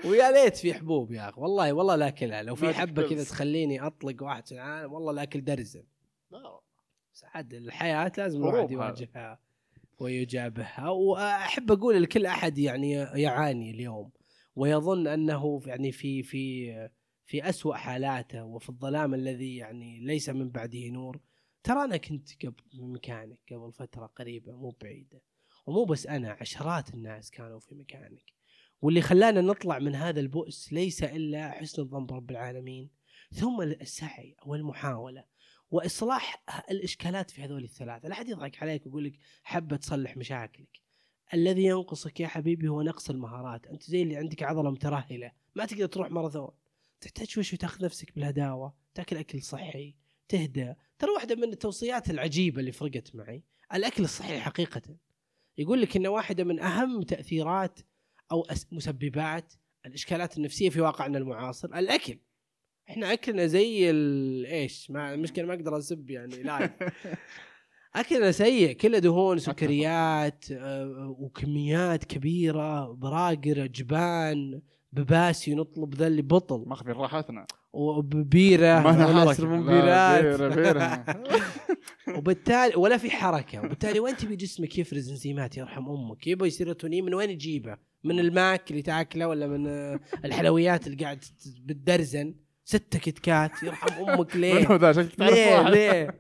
[0.05, 1.41] ويا ليت في حبوب يا أخي.
[1.41, 3.24] والله والله لا اكلها لو في حبة كذا.
[3.24, 5.85] تخليني أطلق واحد في العالم والله لا اكل درزن
[6.31, 6.61] لا.
[7.15, 8.70] بس عاد الحياة لازم الواحد.
[8.70, 9.39] يواجهها.
[10.03, 10.89] ويجابهها.
[10.89, 14.11] وأحب أقول لكل أحد يعني يعاني اليوم
[14.57, 16.73] ويظن أنه يعني في في
[17.27, 21.20] في اسوء حالاته وفي الظلام الذي يعني ليس من بعده نور.
[21.62, 25.23] ترى أنا كنت قبل مكانك قبل فترة قريبة مو بعيدة
[25.66, 28.33] ومو بس أنا عشرات الناس كانوا في مكانك.
[28.83, 32.91] واللي خلانا نطلع من هذا البؤس ليس إلا حسن الظن برب العالمين
[33.33, 35.24] ثم السعي والمحاولة.
[35.73, 39.12] وإصلاح الإشكالات في هذول الثلاثة، لا أحد يضحك عليك ويقول لك
[39.43, 40.81] حبه تصلح مشاكلك.
[41.35, 45.86] الذي ينقصك يا حبيبي هو نقص المهارات، أنت زي اللي عندك عضلة مترهلة، ما تقدر
[45.86, 46.51] تروح ماراثون.
[47.01, 49.94] تحتاج شوي شوي تأخذ نفسك بالهداوة، تأكل أكل صحي،
[50.28, 53.43] تهدى، ترى واحدة من التوصيات العجيبة اللي فرقت معي،
[53.74, 54.97] الأكل الصحي حقيقة.
[55.59, 57.81] يقول لك إن واحدة من أهم تأثيرات
[58.32, 59.55] أو مسببات
[59.86, 62.19] الإشكالات النفسية في واقعنا المعاصر الأكل.
[62.93, 66.70] إحنا أكلنا زي ال- إيش؟ ما المشكلة ما أقدر أسب يعني live
[67.97, 74.60] أكلنا سيء كله دهون سكريات آه، وكميات كبيرة براقر جبان
[74.93, 76.64] بباسي نطلب ذا اللي بطل.
[76.66, 77.47] ماخذين راحتنا.
[77.73, 79.06] وببيره ما
[80.55, 81.16] بيرات.
[82.16, 83.59] وبالتالي ولا في حركة.
[83.64, 88.70] وبالتالي وين تبي جسمك يفرز إنزيمات يرحم أمك؟ يبغى سيروتونين من وين يجيبه؟ من الماك
[88.70, 91.24] اللي تاكله ولا من آه، الحلويات اللي قاعد
[91.64, 96.16] بالدرزن ستة كيت كات يرحم أمك ليه؟ ذا؟ شكلك تعرف ليه ليه؟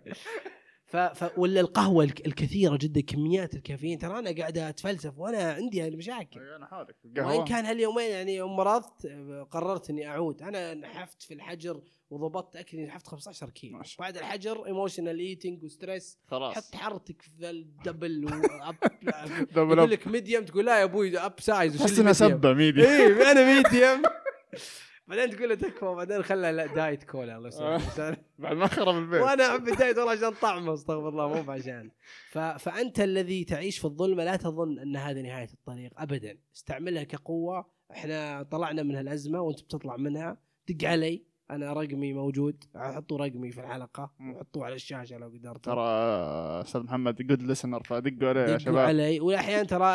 [0.86, 0.96] ف...
[0.96, 1.38] ف...
[1.38, 3.98] ولا القهوة الك- الكثيرة جدا كميات الكافيين.
[3.98, 6.40] ترى أنا قاعد أتفلسف وأنا عندي هالمشاكل.
[6.56, 9.06] أنا حالك وان كان هاليومين؟ يعني يوم مرضت
[9.50, 10.42] قررت إني أعود.
[10.42, 13.76] أنا نحفت في الحجر وضبطت أكلي نحفت 15 كيلو.
[13.78, 16.54] ما شاء بعد الحجر emotional eating و stress خلاص.
[16.54, 18.76] حط حرتك في ال double Whopper
[19.56, 23.54] double يقول لك medium تقول لا يا أبوي upsize تحس انها سبة ميدي اي أنا
[23.62, 24.02] medium
[25.12, 28.18] بعدين تقول له تكفى وبعدين خلى لا diet cola الله يسلمك.
[28.38, 29.22] بعد ما خرب البيت.
[29.22, 31.90] وأنا أحب ال diet والله عشان طعمه أستغفر الله مو بعشان.
[32.30, 32.38] ف...
[32.38, 36.38] فأنت الذي تعيش في الظلمة لا تظن أن هذه نهاية الطريق ابدا.
[36.56, 40.38] استعملها كقوة إحنا طلعنا من هالأزمة وأنت بتطلع منها.
[40.68, 41.24] دق علي.
[41.54, 42.64] أنا رقمي موجود.
[42.76, 44.12] حطوا رقمي في الحلقة.
[44.20, 45.82] وحطوه على الشاشة لو قدرت ترى
[46.62, 48.88] أستاذ محمد good listener فدقوا عليه يا دقوا شباب.
[48.88, 49.20] علي.
[49.20, 49.86] واحيانا ترى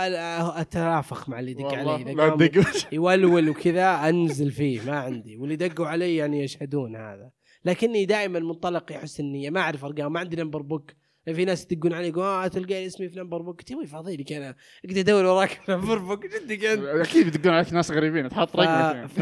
[0.62, 1.94] اترافق مع اللي يدق والله.
[1.94, 2.12] علي.
[2.12, 5.38] إذا لا يولول وكذا أنزل فيه ما عندي.
[5.38, 7.32] واللي دقوا علي يعني يشهدون هذا.
[7.66, 10.92] لكني دائما منطلق حسن النيه ما أعرف أرقام ما عندي Number Book
[11.34, 14.56] في ناس يدقون علي يقول آه تلقى اسمي في Number Book تبغى فاضي لك أنا.
[14.86, 18.56] اقعد ادور وراك في Number Book جدك انت أكيد بيدقون عليك ناس غريبين تحط.
[18.56, 19.22] رقمك ف...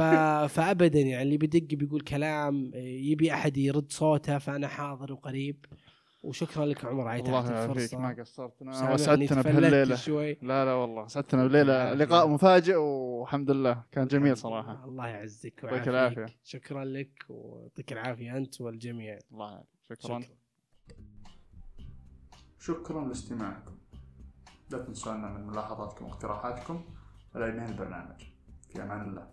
[0.54, 5.66] فابدا يعني اللي بيدق بيقول كلام يبي أحد يرد صوته فأنا حاضر وقريب.
[6.24, 7.98] وشكرا لك عمر على الله تحت الفرصة.
[7.98, 8.94] ما قصرتنا.
[8.94, 9.96] وسعدتنا بهالليلة.
[9.96, 10.38] شوي.
[10.42, 11.94] لا لا والله سعدتنا بليلة.
[11.94, 13.84] لقاء مفاجئ والحمد لله.
[13.92, 14.86] كان جميل صراحة.
[14.86, 16.26] الله يعزك ويعافيك.
[16.44, 19.20] شكرا لك ويعطيك العافية أنت والجميع.
[19.32, 20.02] الله يعافيك.
[20.02, 20.20] شكرا.
[20.20, 20.45] شكرا.
[22.66, 23.76] شكرا لاستماعكم.
[24.70, 26.86] لا تنسونا من ملاحظاتكم واقتراحاتكم
[27.36, 28.24] ولا ينهي البرنامج.
[28.70, 29.28] في أمان الله.